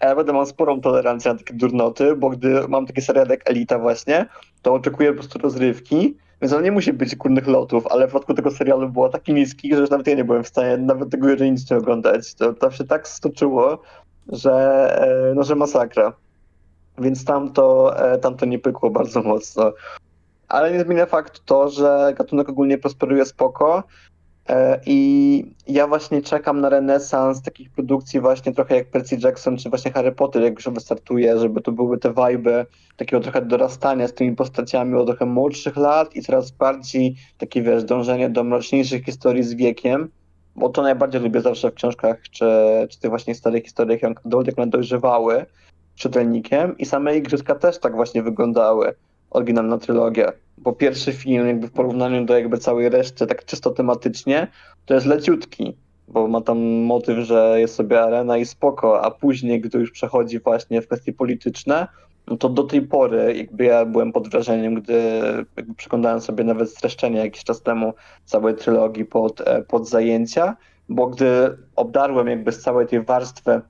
Ja 0.00 0.16
będę 0.16 0.32
mam 0.32 0.46
sporą 0.46 0.80
tolerancję 0.80 1.32
na 1.32 1.38
takie 1.38 1.54
durnoty, 1.54 2.16
bo 2.16 2.30
gdy 2.30 2.68
mam 2.68 2.86
taki 2.86 3.02
serial 3.02 3.28
jak 3.28 3.50
Elita 3.50 3.78
właśnie, 3.78 4.26
to 4.62 4.74
oczekuję 4.74 5.12
po 5.12 5.18
prostu 5.18 5.38
rozrywki, 5.38 6.16
więc 6.42 6.52
on 6.52 6.62
nie 6.62 6.72
musi 6.72 6.92
być 6.92 7.16
kurnych 7.16 7.46
lotów, 7.46 7.86
ale 7.86 8.06
w 8.06 8.08
przypadku 8.08 8.34
tego 8.34 8.50
serialu 8.50 8.88
było 8.88 9.08
taki 9.08 9.34
niski, 9.34 9.74
że 9.74 9.80
już 9.80 9.90
nawet 9.90 10.06
ja 10.06 10.14
nie 10.14 10.24
byłem 10.24 10.44
w 10.44 10.48
stanie 10.48 10.76
nawet 10.76 11.10
tego 11.10 11.28
jeżeli 11.28 11.52
nic 11.52 11.70
nie 11.70 11.76
oglądać. 11.76 12.34
To, 12.34 12.52
to 12.52 12.70
się 12.70 12.84
tak 12.84 13.08
stoczyło, 13.08 13.82
że, 14.28 14.52
e, 15.30 15.34
no, 15.34 15.42
że 15.42 15.54
masakra. 15.54 16.12
Więc 16.98 17.24
tam 17.24 17.52
to, 17.52 17.98
e, 17.98 18.18
tam 18.18 18.36
to 18.36 18.46
nie 18.46 18.58
pykło 18.58 18.90
bardzo 18.90 19.22
mocno. 19.22 19.72
Ale 20.48 20.72
nie 20.72 20.80
zmienia 20.80 21.06
fakt 21.06 21.44
to, 21.44 21.68
że 21.68 22.14
gatunek 22.18 22.48
ogólnie 22.48 22.78
prosperuje 22.78 23.24
spoko. 23.24 23.82
E, 24.48 24.80
I 24.86 25.44
ja 25.68 25.86
właśnie 25.86 26.22
czekam 26.22 26.60
na 26.60 26.68
renesans 26.68 27.42
takich 27.42 27.70
produkcji 27.70 28.20
właśnie 28.20 28.52
trochę 28.52 28.76
jak 28.76 28.90
Percy 28.90 29.16
Jackson 29.22 29.56
czy 29.56 29.70
właśnie 29.70 29.92
Harry 29.92 30.12
Potter, 30.12 30.42
jak 30.42 30.54
już 30.54 30.68
wystartuje, 30.68 31.38
żeby 31.38 31.60
to 31.60 31.72
były 31.72 31.98
te 31.98 32.14
vibe 32.14 32.66
takiego 32.96 33.22
trochę 33.22 33.42
dorastania 33.42 34.08
z 34.08 34.14
tymi 34.14 34.36
postaciami 34.36 34.94
od 34.94 35.06
trochę 35.06 35.26
młodszych 35.26 35.76
lat 35.76 36.16
i 36.16 36.22
coraz 36.22 36.50
bardziej 36.50 37.16
takie 37.38 37.62
wiesz, 37.62 37.84
dążenie 37.84 38.30
do 38.30 38.44
mroczniejszych 38.44 39.04
historii 39.04 39.42
z 39.42 39.54
wiekiem, 39.54 40.08
bo 40.56 40.68
to 40.68 40.82
najbardziej 40.82 41.20
lubię 41.20 41.40
zawsze 41.40 41.70
w 41.70 41.74
książkach 41.74 42.22
czy, 42.30 42.46
czy 42.90 43.00
tych 43.00 43.10
właśnie 43.10 43.34
starych 43.34 43.64
historiach, 43.64 44.02
jak 44.02 44.20
one 44.58 44.66
dojrzewały 44.66 45.46
czytelnikiem 45.94 46.78
i 46.78 46.86
same 46.86 47.16
Igrzyska 47.16 47.54
też 47.54 47.78
tak 47.78 47.94
właśnie 47.94 48.22
wyglądały, 48.22 48.94
oryginalna 49.36 49.78
trylogia, 49.78 50.32
bo 50.58 50.72
pierwszy 50.72 51.12
film 51.12 51.46
jakby 51.46 51.66
w 51.68 51.72
porównaniu 51.72 52.24
do 52.24 52.34
jakby 52.34 52.58
całej 52.58 52.88
reszty, 52.88 53.26
tak 53.26 53.44
czysto 53.44 53.70
tematycznie, 53.70 54.46
to 54.86 54.94
jest 54.94 55.06
leciutki, 55.06 55.76
bo 56.08 56.28
ma 56.28 56.40
tam 56.40 56.58
motyw, 56.64 57.18
że 57.18 57.54
jest 57.60 57.74
sobie 57.74 58.02
arena 58.02 58.38
i 58.38 58.46
spoko, 58.46 59.02
a 59.02 59.10
później, 59.10 59.60
gdy 59.60 59.78
już 59.78 59.90
przechodzi 59.90 60.40
właśnie 60.40 60.82
w 60.82 60.86
kwestie 60.86 61.12
polityczne, 61.12 61.86
no 62.26 62.36
to 62.36 62.48
do 62.48 62.62
tej 62.62 62.82
pory 62.82 63.34
jakby 63.36 63.64
ja 63.64 63.84
byłem 63.84 64.12
pod 64.12 64.28
wrażeniem, 64.28 64.74
gdy 64.74 65.22
jakby 65.56 65.74
przeglądałem 65.74 66.20
sobie 66.20 66.44
nawet 66.44 66.70
streszczenie 66.70 67.18
jakiś 67.18 67.44
czas 67.44 67.62
temu 67.62 67.94
całej 68.24 68.54
trylogii 68.54 69.04
pod, 69.04 69.40
e, 69.40 69.62
pod 69.62 69.88
zajęcia, 69.88 70.56
bo 70.88 71.06
gdy 71.06 71.56
obdarłem 71.76 72.26
jakby 72.26 72.52
z 72.52 72.60
całej 72.60 72.86
tej 72.86 73.02
warstwy 73.02 73.60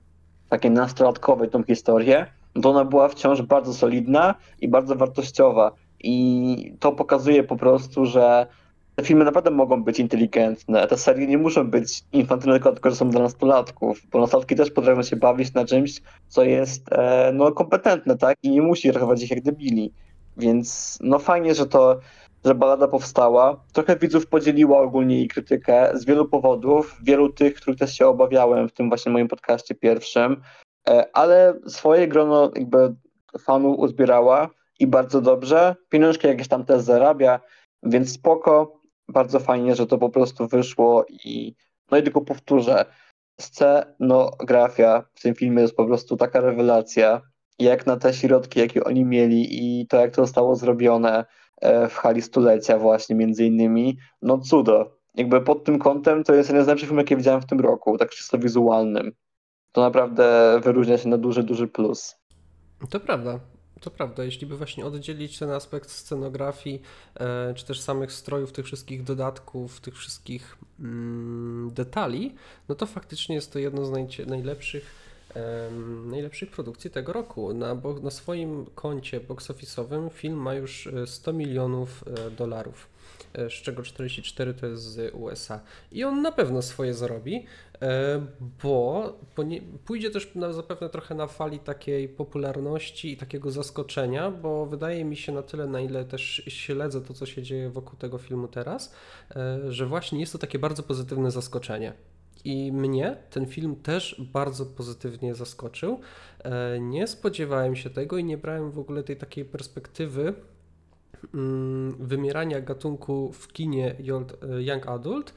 takiej 0.49 0.71
nastolatkowej 0.71 1.49
tą 1.49 1.63
historię, 1.63 2.25
to 2.61 2.69
ona 2.69 2.85
była 2.85 3.07
wciąż 3.07 3.41
bardzo 3.41 3.73
solidna 3.73 4.35
i 4.61 4.67
bardzo 4.67 4.95
wartościowa. 4.95 5.71
I 5.99 6.73
to 6.79 6.91
pokazuje 6.91 7.43
po 7.43 7.55
prostu, 7.55 8.05
że 8.05 8.47
te 8.95 9.03
filmy 9.03 9.25
naprawdę 9.25 9.51
mogą 9.51 9.83
być 9.83 9.99
inteligentne. 9.99 10.87
Te 10.87 10.97
serie 10.97 11.27
nie 11.27 11.37
muszą 11.37 11.69
być 11.69 12.03
infantylne, 12.13 12.59
tylko 12.59 12.89
że 12.89 12.95
są 12.95 13.09
dla 13.09 13.21
nastolatków, 13.21 14.01
bo 14.11 14.19
nastolatki 14.19 14.55
też 14.55 14.71
potrafią 14.71 15.03
się 15.03 15.15
bawić 15.15 15.53
na 15.53 15.65
czymś, 15.65 16.01
co 16.27 16.43
jest 16.43 16.91
e, 16.91 17.31
no, 17.33 17.51
kompetentne, 17.51 18.17
tak? 18.17 18.37
I 18.43 18.49
nie 18.49 18.61
musi 18.61 18.89
traktować 18.89 19.23
ich 19.23 19.31
jak 19.31 19.41
debili. 19.41 19.93
Więc 20.37 20.97
no 21.01 21.19
fajnie, 21.19 21.55
że 21.55 21.65
to, 21.65 21.99
że 22.45 22.55
balada 22.55 22.87
powstała. 22.87 23.63
Trochę 23.73 23.95
widzów 23.95 24.27
podzieliła 24.27 24.79
ogólnie 24.79 25.17
jej 25.17 25.27
krytykę 25.27 25.91
z 25.93 26.05
wielu 26.05 26.27
powodów, 26.27 26.97
wielu 27.03 27.29
tych, 27.33 27.53
których 27.53 27.79
też 27.79 27.97
się 27.97 28.07
obawiałem 28.07 28.69
w 28.69 28.73
tym 28.73 28.89
właśnie 28.89 29.11
moim 29.11 29.27
podcaście 29.27 29.75
pierwszym, 29.75 30.41
ale 31.13 31.59
swoje 31.67 32.07
grono 32.07 32.51
jakby 32.55 32.95
fanów 33.39 33.79
uzbierała 33.79 34.49
i 34.79 34.87
bardzo 34.87 35.21
dobrze. 35.21 35.75
Pieniążki 35.89 36.27
jakieś 36.27 36.47
tam 36.47 36.65
też 36.65 36.81
zarabia, 36.81 37.39
więc 37.83 38.13
spoko. 38.13 38.81
Bardzo 39.09 39.39
fajnie, 39.39 39.75
że 39.75 39.87
to 39.87 39.97
po 39.97 40.09
prostu 40.09 40.47
wyszło 40.47 41.05
i 41.09 41.55
no 41.91 41.97
i 41.97 42.03
tylko 42.03 42.21
powtórzę, 42.21 42.85
scenografia 43.41 45.03
w 45.15 45.21
tym 45.21 45.35
filmie 45.35 45.61
jest 45.61 45.75
po 45.75 45.85
prostu 45.85 46.17
taka 46.17 46.41
rewelacja, 46.41 47.21
jak 47.59 47.85
na 47.85 47.97
te 47.97 48.13
środki, 48.13 48.59
jakie 48.59 48.83
oni 48.83 49.05
mieli 49.05 49.47
i 49.49 49.87
to, 49.87 49.97
jak 49.97 50.15
to 50.15 50.21
zostało 50.21 50.55
zrobione 50.55 51.25
e, 51.61 51.87
w 51.87 51.95
hali 51.95 52.21
stulecia 52.21 52.77
właśnie 52.77 53.15
między 53.15 53.45
innymi, 53.45 53.97
no 54.21 54.37
cudo. 54.37 54.97
Jakby 55.15 55.41
pod 55.41 55.63
tym 55.63 55.79
kątem 55.79 56.23
to 56.23 56.33
jest 56.33 56.49
jeden 56.49 56.63
z 56.63 56.67
najlepszych 56.67 56.89
filmów, 56.89 57.01
jakie 57.01 57.17
widziałem 57.17 57.41
w 57.41 57.45
tym 57.45 57.59
roku, 57.59 57.97
tak 57.97 58.09
czysto 58.09 58.37
wizualnym. 58.37 59.11
To 59.77 59.81
naprawdę 59.81 60.59
wyróżnia 60.63 60.97
się 60.97 61.09
na 61.09 61.17
duży, 61.17 61.43
duży 61.43 61.67
plus. 61.67 62.15
To 62.89 62.99
prawda. 62.99 63.39
To 63.81 63.91
prawda, 63.91 64.23
jeśli 64.23 64.47
by 64.47 64.57
właśnie 64.57 64.85
oddzielić 64.85 65.39
ten 65.39 65.49
aspekt 65.49 65.89
scenografii, 65.89 66.81
e, 67.19 67.53
czy 67.53 67.65
też 67.65 67.81
samych 67.81 68.11
strojów, 68.11 68.51
tych 68.51 68.65
wszystkich 68.65 69.03
dodatków, 69.03 69.81
tych 69.81 69.97
wszystkich 69.97 70.57
mm, 70.79 71.71
detali, 71.73 72.35
no 72.69 72.75
to 72.75 72.85
faktycznie 72.85 73.35
jest 73.35 73.53
to 73.53 73.59
jedno 73.59 73.85
z 73.85 73.91
najlepszych, 74.27 74.91
najlepszych 76.05 76.51
produkcji 76.51 76.89
tego 76.89 77.13
roku. 77.13 77.53
Na, 77.53 77.75
bo, 77.75 77.93
na 77.93 78.11
swoim 78.11 78.65
koncie 78.75 79.19
box 79.19 79.49
office'owym 79.49 80.09
film 80.09 80.35
ma 80.35 80.53
już 80.53 80.87
e, 80.87 81.07
100 81.07 81.33
milionów 81.33 82.03
e, 82.07 82.31
dolarów, 82.31 82.87
e, 82.93 82.96
z 83.33 83.53
czego 83.53 83.83
44 83.83 84.53
to 84.53 84.65
jest 84.67 84.83
z 84.83 85.13
USA. 85.15 85.59
I 85.91 86.03
on 86.03 86.21
na 86.21 86.31
pewno 86.31 86.61
swoje 86.61 86.93
zarobi, 86.93 87.45
e, 87.81 88.21
bo 88.63 89.13
pójdzie 89.85 90.09
też 90.11 90.35
na, 90.35 90.53
zapewne 90.53 90.89
trochę 90.89 91.15
na 91.15 91.27
fali 91.27 91.59
takiej 91.59 92.09
popularności 92.09 93.11
i 93.11 93.17
takiego 93.17 93.51
zaskoczenia, 93.51 94.31
bo 94.31 94.65
wydaje 94.65 95.05
mi 95.05 95.15
się 95.15 95.31
na 95.31 95.41
tyle, 95.41 95.67
na 95.67 95.81
ile 95.81 96.05
też 96.05 96.43
śledzę 96.47 97.01
to, 97.01 97.13
co 97.13 97.25
się 97.25 97.43
dzieje 97.43 97.69
wokół 97.69 97.99
tego 97.99 98.17
filmu 98.17 98.47
teraz, 98.47 98.93
e, 99.35 99.71
że 99.71 99.85
właśnie 99.85 100.19
jest 100.19 100.31
to 100.31 100.37
takie 100.37 100.59
bardzo 100.59 100.83
pozytywne 100.83 101.31
zaskoczenie. 101.31 101.93
I 102.45 102.71
mnie 102.71 103.17
ten 103.29 103.45
film 103.45 103.75
też 103.75 104.21
bardzo 104.33 104.65
pozytywnie 104.65 105.35
zaskoczył. 105.35 105.99
E, 106.43 106.79
Nie 106.79 107.07
spodziewałem 107.07 107.75
się 107.75 107.89
tego 107.89 108.17
i 108.17 108.23
nie 108.23 108.37
brałem 108.37 108.71
w 108.71 108.79
ogóle 108.79 109.03
tej 109.03 109.17
takiej 109.17 109.45
perspektywy 109.45 110.33
wymierania 111.99 112.61
gatunku 112.61 113.31
w 113.31 113.47
kinie 113.47 113.95
Young- 113.99 114.89
Adult 114.89 115.33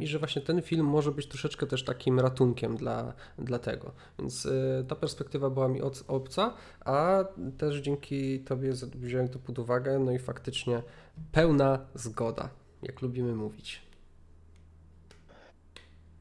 i 0.00 0.06
że 0.06 0.18
właśnie 0.18 0.42
ten 0.42 0.62
film 0.62 0.86
może 0.86 1.12
być 1.12 1.26
troszeczkę 1.26 1.66
też 1.66 1.84
takim 1.84 2.20
ratunkiem 2.20 2.76
dla, 2.76 3.12
dla 3.38 3.58
tego. 3.58 3.92
Więc 4.18 4.46
e, 4.46 4.84
ta 4.88 4.96
perspektywa 4.96 5.50
była 5.50 5.68
mi 5.68 5.82
oc- 5.82 6.04
obca, 6.08 6.54
a 6.84 7.24
też 7.58 7.76
dzięki 7.76 8.40
Tobie 8.40 8.72
wziąłem 8.94 9.28
to 9.28 9.38
pod 9.38 9.58
uwagę, 9.58 9.98
no 9.98 10.12
i 10.12 10.18
faktycznie 10.18 10.82
pełna 11.32 11.78
zgoda, 11.94 12.48
jak 12.82 13.02
lubimy 13.02 13.34
mówić. 13.34 13.82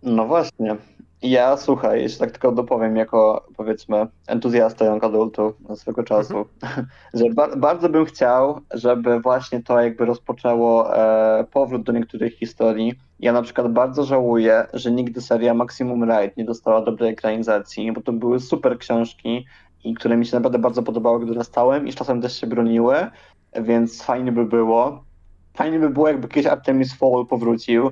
No 0.03 0.27
właśnie. 0.27 0.77
Ja 1.21 1.57
słuchaj, 1.57 2.01
jeszcze 2.01 2.19
tak 2.19 2.31
tylko 2.31 2.51
dopowiem 2.51 2.95
jako 2.95 3.45
powiedzmy 3.57 4.07
entuzjasta 4.27 4.85
young 4.85 5.03
adultu 5.03 5.53
swego 5.75 6.03
czasu, 6.03 6.45
że 7.13 7.25
ba- 7.33 7.55
bardzo 7.55 7.89
bym 7.89 8.05
chciał, 8.05 8.61
żeby 8.73 9.19
właśnie 9.19 9.63
to 9.63 9.81
jakby 9.81 10.05
rozpoczęło 10.05 10.97
e, 10.97 11.43
powrót 11.43 11.83
do 11.83 11.91
niektórych 11.91 12.37
historii. 12.37 12.93
Ja 13.19 13.33
na 13.33 13.41
przykład 13.41 13.73
bardzo 13.73 14.03
żałuję, 14.03 14.67
że 14.73 14.91
nigdy 14.91 15.21
seria 15.21 15.53
Maximum 15.53 16.03
Ride 16.03 16.33
nie 16.37 16.45
dostała 16.45 16.81
dobrej 16.81 17.11
ekranizacji, 17.11 17.91
bo 17.91 18.01
to 18.01 18.13
były 18.13 18.39
super 18.39 18.77
książki 18.77 19.45
i 19.83 19.93
które 19.93 20.17
mi 20.17 20.25
się 20.25 20.35
naprawdę 20.37 20.59
bardzo 20.59 20.83
podobały, 20.83 21.19
gdy 21.19 21.33
dorastałem 21.33 21.87
i 21.87 21.91
z 21.91 21.95
czasem 21.95 22.21
też 22.21 22.41
się 22.41 22.47
broniły, 22.47 22.95
więc 23.61 24.03
fajnie 24.03 24.31
by 24.31 24.45
było. 24.45 25.03
Fajnie 25.53 25.79
by 25.79 25.89
było, 25.89 26.07
jakby 26.07 26.27
kiedyś 26.27 26.51
Artemis 26.51 26.93
Fowl 26.93 27.25
powrócił, 27.27 27.91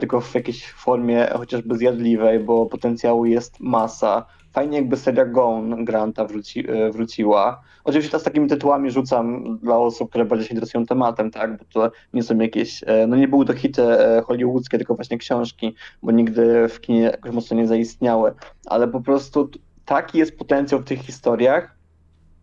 tylko 0.00 0.20
w 0.20 0.34
jakiejś 0.34 0.72
formie 0.72 1.28
chociażby 1.36 1.76
zjadliwej, 1.76 2.40
bo 2.40 2.66
potencjału 2.66 3.26
jest 3.26 3.60
masa. 3.60 4.26
Fajnie 4.52 4.78
jakby 4.78 4.96
seria 4.96 5.24
Gone 5.24 5.84
Granta 5.84 6.24
wróci, 6.24 6.70
e, 6.70 6.90
wróciła. 6.90 7.62
Oczywiście 7.84 8.10
teraz 8.10 8.24
takimi 8.24 8.48
tytułami 8.48 8.90
rzucam 8.90 9.58
dla 9.58 9.78
osób, 9.78 10.08
które 10.08 10.24
bardziej 10.24 10.48
się 10.48 10.54
interesują 10.54 10.86
tematem, 10.86 11.30
tak, 11.30 11.58
bo 11.58 11.64
to 11.72 11.90
nie 12.14 12.22
są 12.22 12.38
jakieś, 12.38 12.84
e, 12.86 13.06
no 13.06 13.16
nie 13.16 13.28
były 13.28 13.44
to 13.44 13.54
hity 13.54 13.82
e, 13.82 14.22
hollywoodzkie, 14.22 14.78
tylko 14.78 14.94
właśnie 14.94 15.18
książki, 15.18 15.74
bo 16.02 16.12
nigdy 16.12 16.68
w 16.68 16.80
kinie 16.80 17.00
jakoś 17.00 17.32
mocno 17.32 17.56
nie 17.56 17.66
zaistniały, 17.66 18.32
ale 18.66 18.88
po 18.88 19.00
prostu 19.00 19.50
taki 19.84 20.18
jest 20.18 20.38
potencjał 20.38 20.80
w 20.80 20.84
tych 20.84 21.00
historiach, 21.00 21.76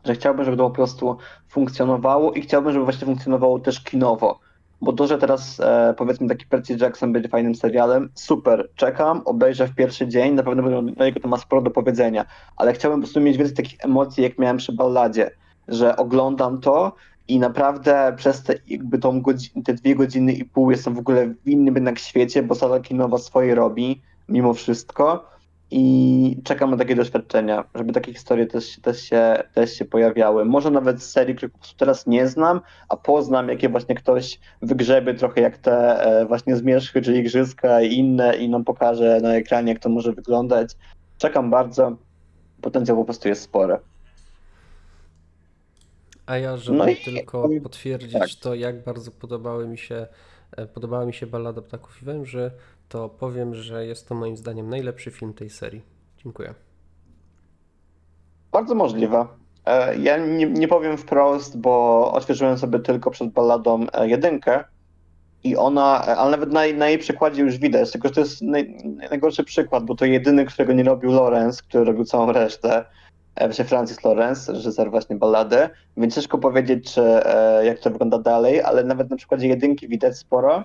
że 0.06 0.16
chciałbym, 0.16 0.46
żeby 0.46 0.58
to 0.58 0.70
po 0.70 0.76
prostu 0.76 1.18
funkcjonowało 1.50 2.34
i 2.34 2.42
chciałbym, 2.42 2.74
żeby 2.74 2.86
właśnie 2.86 3.06
funkcjonowało 3.06 3.60
też 3.60 3.84
kinowo. 3.84 4.40
Bo 4.82 4.94
to, 4.94 5.08
że 5.08 5.18
teraz 5.18 5.60
e, 5.60 5.94
powiedzmy 5.98 6.28
taki 6.28 6.46
Percy 6.46 6.78
Jackson 6.82 7.14
będzie 7.14 7.30
fajnym 7.30 7.56
serialem, 7.56 8.10
super, 8.16 8.70
czekam, 8.76 9.22
obejrzę 9.26 9.68
w 9.68 9.76
pierwszy 9.76 10.08
dzień, 10.08 10.34
na 10.34 10.44
pewno 10.44 10.64
będę- 10.64 10.94
na 11.00 11.06
jego 11.06 11.20
to 11.20 11.28
ma 11.28 11.38
sporo 11.38 11.62
do 11.62 11.72
powiedzenia, 11.72 12.26
ale 12.58 12.74
chciałbym 12.74 13.00
po 13.00 13.04
prostu 13.06 13.22
mieć 13.22 13.38
więcej 13.38 13.56
takich 13.56 13.86
emocji, 13.86 14.24
jak 14.24 14.38
miałem 14.40 14.58
przy 14.58 14.74
Balladzie, 14.74 15.32
że 15.68 15.96
oglądam 15.98 16.62
to 16.62 16.96
i 17.28 17.40
naprawdę 17.40 18.14
przez 18.18 18.44
te, 18.44 18.56
jakby 18.68 19.00
tą 19.00 19.22
godzi- 19.22 19.64
te 19.66 19.74
dwie 19.74 19.96
godziny 19.96 20.34
i 20.34 20.46
pół 20.46 20.72
jestem 20.72 20.94
w 20.96 21.00
ogóle 21.00 21.28
w 21.28 21.48
innym 21.48 21.76
jednak 21.76 22.00
świecie, 22.00 22.44
bo 22.44 22.56
sala 22.56 22.80
kinowa 22.80 23.18
swoje 23.18 23.56
robi, 23.56 24.02
mimo 24.30 24.54
wszystko 24.54 25.30
i 25.72 26.42
czekam 26.44 26.72
na 26.72 26.78
takie 26.78 26.96
doświadczenia, 26.96 27.64
żeby 27.76 27.94
takie 27.94 28.14
historie 28.14 28.46
też, 28.48 28.80
też, 28.82 29.02
się, 29.02 29.44
też 29.54 29.74
się 29.74 29.86
pojawiały. 29.86 30.46
Może 30.46 30.72
nawet 30.72 31.04
z 31.04 31.12
serii, 31.12 31.36
których 31.36 31.52
po 31.54 31.58
prostu 31.60 31.78
teraz 31.78 32.08
nie 32.08 32.28
znam, 32.28 32.62
a 32.90 32.98
poznam, 32.98 33.50
jakie 33.50 33.70
właśnie 33.70 33.96
ktoś 33.96 34.40
wygrzebie 34.62 35.14
trochę 35.14 35.42
jak 35.42 35.58
te 35.58 36.04
e, 36.04 36.26
właśnie 36.26 36.56
zmierzchy, 36.56 37.02
czy 37.02 37.16
igrzyska 37.18 37.82
i 37.82 37.94
inne 37.94 38.38
i 38.38 38.50
nam 38.50 38.64
pokaże 38.64 39.20
na 39.22 39.36
ekranie, 39.36 39.74
jak 39.74 39.82
to 39.82 39.90
może 39.90 40.14
wyglądać. 40.14 40.72
Czekam 41.18 41.50
bardzo. 41.50 41.98
Potencjał 42.62 42.98
po 42.98 43.06
prostu 43.06 43.28
jest 43.28 43.42
spory. 43.42 43.78
A 46.26 46.38
ja, 46.38 46.58
żeby 46.58 46.78
No 46.78 46.88
i- 46.88 46.96
tylko 46.96 47.50
potwierdzić 47.64 48.14
tak. 48.14 48.30
to, 48.42 48.56
jak 48.56 48.84
bardzo 48.84 49.12
podobały 49.12 49.68
mi 49.68 49.78
się, 49.78 50.08
e, 50.58 50.66
podobała 50.66 51.06
mi 51.06 51.14
się 51.14 51.28
Ballada 51.28 51.62
Ptaków 51.62 52.02
i 52.02 52.06
Węży, 52.06 52.52
to 52.90 53.10
powiem, 53.10 53.56
że 53.56 53.86
jest 53.86 54.08
to 54.08 54.16
moim 54.16 54.38
zdaniem 54.38 54.70
najlepszy 54.70 55.12
film 55.12 55.34
tej 55.34 55.50
serii. 55.50 55.82
Dziękuję. 56.24 56.54
Bardzo 58.52 58.76
możliwe. 58.76 59.28
E, 59.66 59.98
Ja 59.98 60.18
nie, 60.18 60.46
nie 60.46 60.68
powiem 60.68 60.98
wprost, 60.98 61.58
bo 61.58 62.12
odświeżyłem 62.14 62.58
sobie 62.58 62.80
tylko 62.80 63.12
przed 63.12 63.30
balladą 63.30 63.86
e, 63.94 64.10
jedynkę 64.10 64.64
i 65.44 65.56
ona, 65.58 66.04
e, 66.08 66.16
ale 66.16 66.32
nawet 66.32 66.52
na, 66.52 66.62
na 66.78 66.90
jej 66.90 66.98
przykładzie 66.98 67.42
już 67.42 67.58
widać, 67.58 67.92
tylko 67.92 68.08
że 68.08 68.14
to 68.14 68.20
jest 68.22 68.42
naj, 68.42 68.78
najgorszy 69.10 69.44
przykład, 69.44 69.84
bo 69.86 69.96
to 69.96 70.06
jedyny, 70.06 70.46
którego 70.46 70.74
nie 70.74 70.84
robił 70.84 71.12
Lawrence, 71.12 71.62
który 71.68 71.84
robił 71.84 72.06
całą 72.06 72.32
resztę, 72.32 72.86
właśnie 73.40 73.66
Francis 73.66 74.04
Lawrence, 74.04 74.54
reżyser 74.54 74.92
właśnie 74.92 75.16
ballady, 75.16 75.70
więc 75.98 76.16
ciężko 76.16 76.38
powiedzieć, 76.38 76.94
czy, 76.94 77.02
jak 77.64 77.80
to 77.80 77.90
wygląda 77.90 78.20
dalej, 78.20 78.62
ale 78.62 78.84
nawet 78.84 79.10
na 79.10 79.16
przykładzie 79.16 79.48
jedynki 79.48 79.88
widać 79.88 80.18
sporo, 80.18 80.64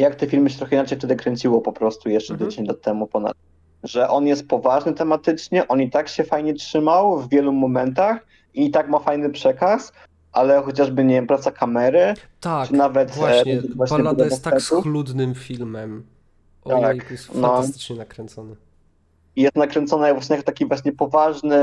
jak 0.00 0.14
te 0.14 0.26
filmy 0.26 0.50
się 0.50 0.58
trochę 0.58 0.76
inaczej 0.76 0.98
wtedy 0.98 1.16
kręciło 1.16 1.60
po 1.60 1.72
prostu 1.72 2.08
jeszcze 2.08 2.32
Mhm. 2.34 2.50
10 2.50 2.68
lat 2.68 2.80
temu 2.80 3.06
ponad 3.06 3.36
że 3.84 4.08
on 4.08 4.26
jest 4.26 4.48
poważny 4.48 4.92
tematycznie, 4.92 5.68
on 5.68 5.82
i 5.82 5.90
tak 5.90 6.08
się 6.08 6.24
fajnie 6.24 6.54
trzymał 6.54 7.18
w 7.18 7.28
wielu 7.28 7.52
momentach 7.52 8.26
i 8.54 8.66
i 8.66 8.70
tak 8.70 8.88
ma 8.88 8.98
fajny 8.98 9.30
przekaz, 9.30 9.92
ale 10.32 10.62
chociażby, 10.62 11.04
nie 11.04 11.14
wiem, 11.14 11.26
praca 11.26 11.52
kamery, 11.52 12.14
Tak, 12.40 12.68
czy 12.68 12.74
nawet... 12.74 13.10
e, 13.10 13.14
właśnie, 13.14 13.62
właśnie 13.76 13.98
budowa 13.98 14.24
jest 14.24 14.44
tak 14.44 14.62
schludnym 14.62 15.34
filmem. 15.34 16.06
Tak, 16.64 16.74
Ojej, 16.74 17.00
jest 17.10 17.34
no. 17.34 17.48
fantastycznie 17.48 17.96
nakręcony. 17.96 18.56
I 19.38 19.42
jest 19.42 19.56
nakręcona 19.56 20.14
właśnie 20.14 20.36
jak 20.36 20.44
taki 20.44 20.66
właśnie 20.66 20.92
poważny, 20.92 21.58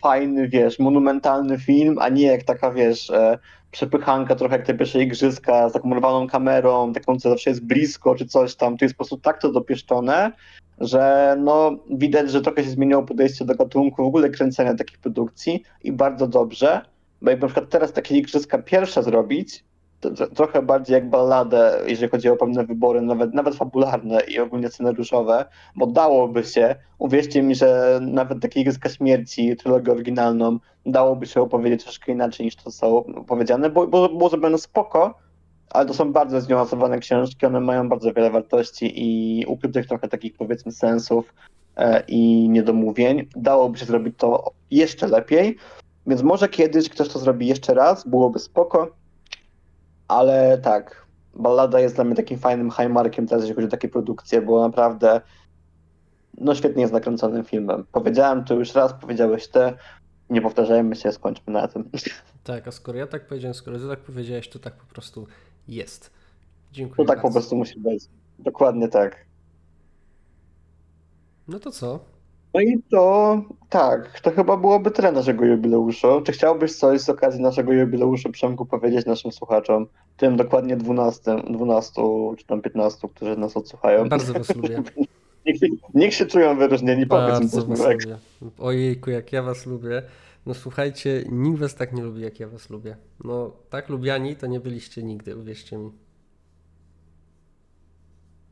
fajny, 0.00 0.48
wiesz, 0.48 0.78
monumentalny 0.78 1.58
film, 1.58 1.96
a 2.00 2.08
nie 2.08 2.26
jak 2.26 2.42
taka, 2.42 2.70
wiesz, 2.70 3.10
e, 3.10 3.38
przepychanka 3.70 4.34
trochę 4.34 4.56
jak 4.56 4.66
te 4.66 4.74
pierwsze 4.74 5.02
igrzyska 5.02 5.68
z 5.68 5.72
taką 5.72 5.90
urwaną 5.90 6.26
kamerą, 6.26 6.92
taką, 6.92 7.18
co 7.18 7.30
zawsze 7.30 7.50
jest 7.50 7.64
blisko, 7.64 8.14
czy 8.14 8.26
coś 8.26 8.54
tam. 8.54 8.76
Tu 8.76 8.84
jest 8.84 8.94
po 8.94 8.98
prostu 8.98 9.16
tak 9.16 9.40
to 9.40 9.52
dopieszczone, 9.52 10.32
że 10.78 11.36
no 11.38 11.76
widać, 11.90 12.30
że 12.30 12.40
trochę 12.40 12.64
się 12.64 12.70
zmieniło 12.70 13.02
podejście 13.02 13.44
do 13.44 13.54
gatunku, 13.54 14.02
w 14.02 14.06
ogóle 14.06 14.30
kręcenia 14.30 14.74
takich 14.74 14.98
produkcji 14.98 15.62
i 15.84 15.92
bardzo 15.92 16.26
dobrze, 16.26 16.80
bo 17.22 17.30
jakby 17.30 17.46
na 17.46 17.48
przykład 17.48 17.70
teraz 17.70 17.92
takie 17.92 18.16
igrzyska 18.16 18.58
pierwsze 18.58 19.02
zrobić, 19.02 19.64
to, 19.64 19.64
to, 19.64 19.75
trochę 20.34 20.62
bardziej 20.62 20.94
jak 20.94 21.10
balladę, 21.10 21.78
jeżeli 21.86 22.10
chodzi 22.10 22.28
o 22.28 22.36
pewne 22.36 22.64
wybory, 22.64 23.00
nawet, 23.00 23.34
nawet 23.34 23.54
fabularne 23.54 24.20
i 24.20 24.38
ogólnie 24.38 24.68
scenariuszowe, 24.68 25.44
bo 25.76 25.86
dałoby 25.86 26.44
się, 26.44 26.76
uwierzcie 26.98 27.42
mi, 27.42 27.54
że 27.54 27.98
nawet 28.02 28.40
takie 28.42 28.60
Igrzyska 28.60 28.88
Śmierci, 28.88 29.56
trylogię 29.56 29.92
oryginalną, 29.92 30.58
dałoby 30.86 31.26
się 31.26 31.40
opowiedzieć 31.40 31.84
troszkę 31.84 32.12
inaczej 32.12 32.46
niż 32.46 32.56
to 32.56 32.70
są 32.70 33.04
powiedziane, 33.26 33.70
bo, 33.70 33.86
bo 33.86 34.08
było 34.08 34.28
zrobione 34.28 34.58
spoko, 34.58 35.14
ale 35.70 35.86
to 35.86 35.94
są 35.94 36.12
bardzo 36.12 36.40
zniuansowane 36.40 36.98
książki, 36.98 37.46
one 37.46 37.60
mają 37.60 37.88
bardzo 37.88 38.12
wiele 38.12 38.30
wartości 38.30 38.92
i 38.94 39.46
ukrytych 39.46 39.86
trochę 39.86 40.08
takich 40.08 40.36
powiedzmy 40.36 40.72
sensów 40.72 41.34
e, 41.76 42.02
i 42.08 42.48
niedomówień. 42.48 43.28
Dałoby 43.36 43.78
się 43.78 43.86
zrobić 43.86 44.14
to 44.18 44.50
jeszcze 44.70 45.06
lepiej, 45.06 45.56
więc 46.06 46.22
może 46.22 46.48
kiedyś 46.48 46.88
ktoś 46.88 47.08
to 47.08 47.18
zrobi 47.18 47.46
jeszcze 47.46 47.74
raz, 47.74 48.08
byłoby 48.08 48.38
spoko, 48.38 48.90
ale 50.08 50.58
tak, 50.58 51.06
Ballada 51.34 51.80
jest 51.80 51.94
dla 51.94 52.04
mnie 52.04 52.14
takim 52.14 52.38
fajnym 52.38 52.70
highmarkiem 52.70 53.26
teraz, 53.26 53.42
jeśli 53.42 53.54
chodzi 53.54 53.66
o 53.66 53.70
takie 53.70 53.88
produkcje, 53.88 54.42
bo 54.42 54.60
naprawdę 54.60 55.20
no 56.38 56.54
świetnie 56.54 56.82
jest 56.82 56.92
nakręconym 56.92 57.44
filmem. 57.44 57.84
Powiedziałem 57.92 58.44
to 58.44 58.54
już 58.54 58.74
raz, 58.74 58.94
powiedziałeś 59.00 59.48
ty, 59.48 59.72
nie 60.30 60.42
powtarzajmy 60.42 60.96
się, 60.96 61.12
skończmy 61.12 61.52
na 61.52 61.68
tym. 61.68 61.90
Tak, 62.44 62.68
a 62.68 62.70
skoro 62.70 62.98
ja 62.98 63.06
tak 63.06 63.26
powiedziałem, 63.26 63.54
skoro 63.54 63.78
ty 63.78 63.88
tak 63.88 63.98
powiedziałeś, 64.00 64.48
to 64.48 64.58
tak 64.58 64.74
po 64.74 64.86
prostu 64.86 65.26
jest. 65.68 66.10
Dziękuję 66.72 66.96
To 66.96 67.12
tak 67.12 67.18
po 67.18 67.22
bardzo. 67.22 67.38
prostu 67.40 67.56
musi 67.56 67.80
być. 67.80 68.04
Dokładnie 68.38 68.88
tak. 68.88 69.26
No 71.48 71.60
to 71.60 71.70
co? 71.70 72.00
No 72.56 72.62
i 72.62 72.82
to 72.90 73.42
tak, 73.68 74.20
to 74.20 74.30
chyba 74.30 74.56
byłoby 74.56 74.90
tyle 74.90 75.12
naszego 75.12 75.44
jubileuszu. 75.44 76.22
Czy 76.24 76.32
chciałbyś 76.32 76.72
coś 76.76 77.00
z 77.00 77.08
okazji 77.08 77.42
naszego 77.42 77.72
jubileuszu, 77.72 78.30
Przemku, 78.32 78.66
powiedzieć 78.66 79.06
naszym 79.06 79.32
słuchaczom? 79.32 79.86
Tym 80.16 80.36
dokładnie 80.36 80.76
12, 80.76 81.36
12 81.50 82.02
czy 82.38 82.46
tam 82.46 82.62
15, 82.62 83.08
którzy 83.08 83.36
nas 83.36 83.56
odsłuchają. 83.56 84.08
Bardzo 84.08 84.32
was 84.32 84.56
lubię. 84.56 84.82
Niech, 85.46 85.58
się- 85.58 85.66
niech 85.94 86.14
się 86.14 86.26
czują 86.26 86.58
wyróżnieni, 86.58 87.06
powiedz 87.06 87.52
im. 87.68 87.76
Ojejku, 88.58 89.10
jak 89.10 89.32
ja 89.32 89.42
was 89.42 89.66
lubię. 89.66 90.02
No 90.46 90.54
słuchajcie, 90.54 91.24
nikt 91.30 91.58
was 91.60 91.74
tak 91.74 91.92
nie 91.92 92.02
lubi, 92.02 92.22
jak 92.22 92.40
ja 92.40 92.48
was 92.48 92.70
lubię. 92.70 92.96
No 93.24 93.52
tak 93.70 93.88
lubiani 93.88 94.36
to 94.36 94.46
nie 94.46 94.60
byliście 94.60 95.02
nigdy, 95.02 95.36
uwierzcie 95.36 95.78
mi. 95.78 95.90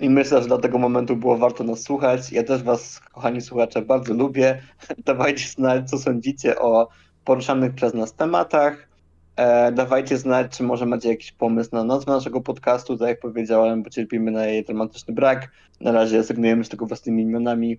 I 0.05 0.11
myślę, 0.11 0.43
że 0.43 0.49
do 0.49 0.59
tego 0.59 0.79
momentu 0.79 1.17
było 1.17 1.39
warto 1.39 1.65
nas 1.65 1.83
słuchać. 1.83 2.33
Ja 2.33 2.43
też 2.43 2.63
Was, 2.63 3.01
kochani 3.13 3.41
słuchacze, 3.41 3.83
bardzo 3.83 4.15
lubię. 4.15 4.63
Dawajcie 5.07 5.49
znać, 5.49 5.91
co 5.91 5.99
sądzicie 5.99 6.59
o 6.59 6.89
poruszanych 7.25 7.75
przez 7.75 7.95
nas 7.95 8.15
tematach. 8.15 8.89
E, 9.37 9.73
dawajcie 9.73 10.19
znać, 10.19 10.57
czy 10.57 10.63
może 10.63 10.87
macie 10.87 11.09
jakiś 11.09 11.33
pomysł 11.33 11.71
na 11.73 11.85
nazwę 11.85 12.13
naszego 12.13 12.41
podcastu. 12.41 12.97
Tak 12.97 13.09
jak 13.09 13.21
powiedziałem, 13.21 13.83
bo 13.83 13.91
cierpimy 13.91 14.31
na 14.31 14.47
jej 14.47 14.65
dramatyczny 14.65 15.15
brak. 15.15 15.51
Na 15.81 15.93
razie 15.93 16.17
rezygnujemy 16.17 16.65
z 16.65 16.69
tego 16.69 16.87
własnymi 16.87 17.23
imionami. 17.23 17.79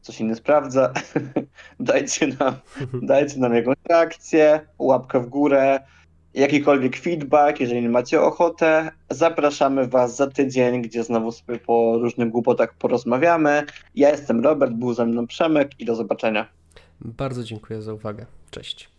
Co 0.00 0.12
się 0.12 0.24
nie 0.24 0.34
sprawdza. 0.34 0.92
dajcie, 1.80 2.26
nam, 2.26 2.54
dajcie 3.02 3.40
nam 3.40 3.54
jakąś 3.54 3.76
reakcję, 3.88 4.60
łapkę 4.78 5.20
w 5.20 5.26
górę 5.26 5.80
jakikolwiek 6.34 6.96
feedback, 6.96 7.60
jeżeli 7.60 7.88
macie 7.88 8.20
ochotę, 8.20 8.90
zapraszamy 9.10 9.88
Was 9.88 10.16
za 10.16 10.26
tydzień, 10.26 10.82
gdzie 10.82 11.04
znowu 11.04 11.32
sobie 11.32 11.58
po 11.58 11.98
różnych 11.98 12.30
głupotach 12.30 12.74
porozmawiamy. 12.74 13.62
Ja 13.94 14.10
jestem 14.10 14.40
Robert, 14.40 14.72
był 14.72 14.94
ze 14.94 15.06
mną 15.06 15.26
Przemek 15.26 15.70
i 15.78 15.84
do 15.84 15.94
zobaczenia. 15.94 16.48
Bardzo 17.00 17.44
dziękuję 17.44 17.82
za 17.82 17.94
uwagę. 17.94 18.26
Cześć. 18.50 18.93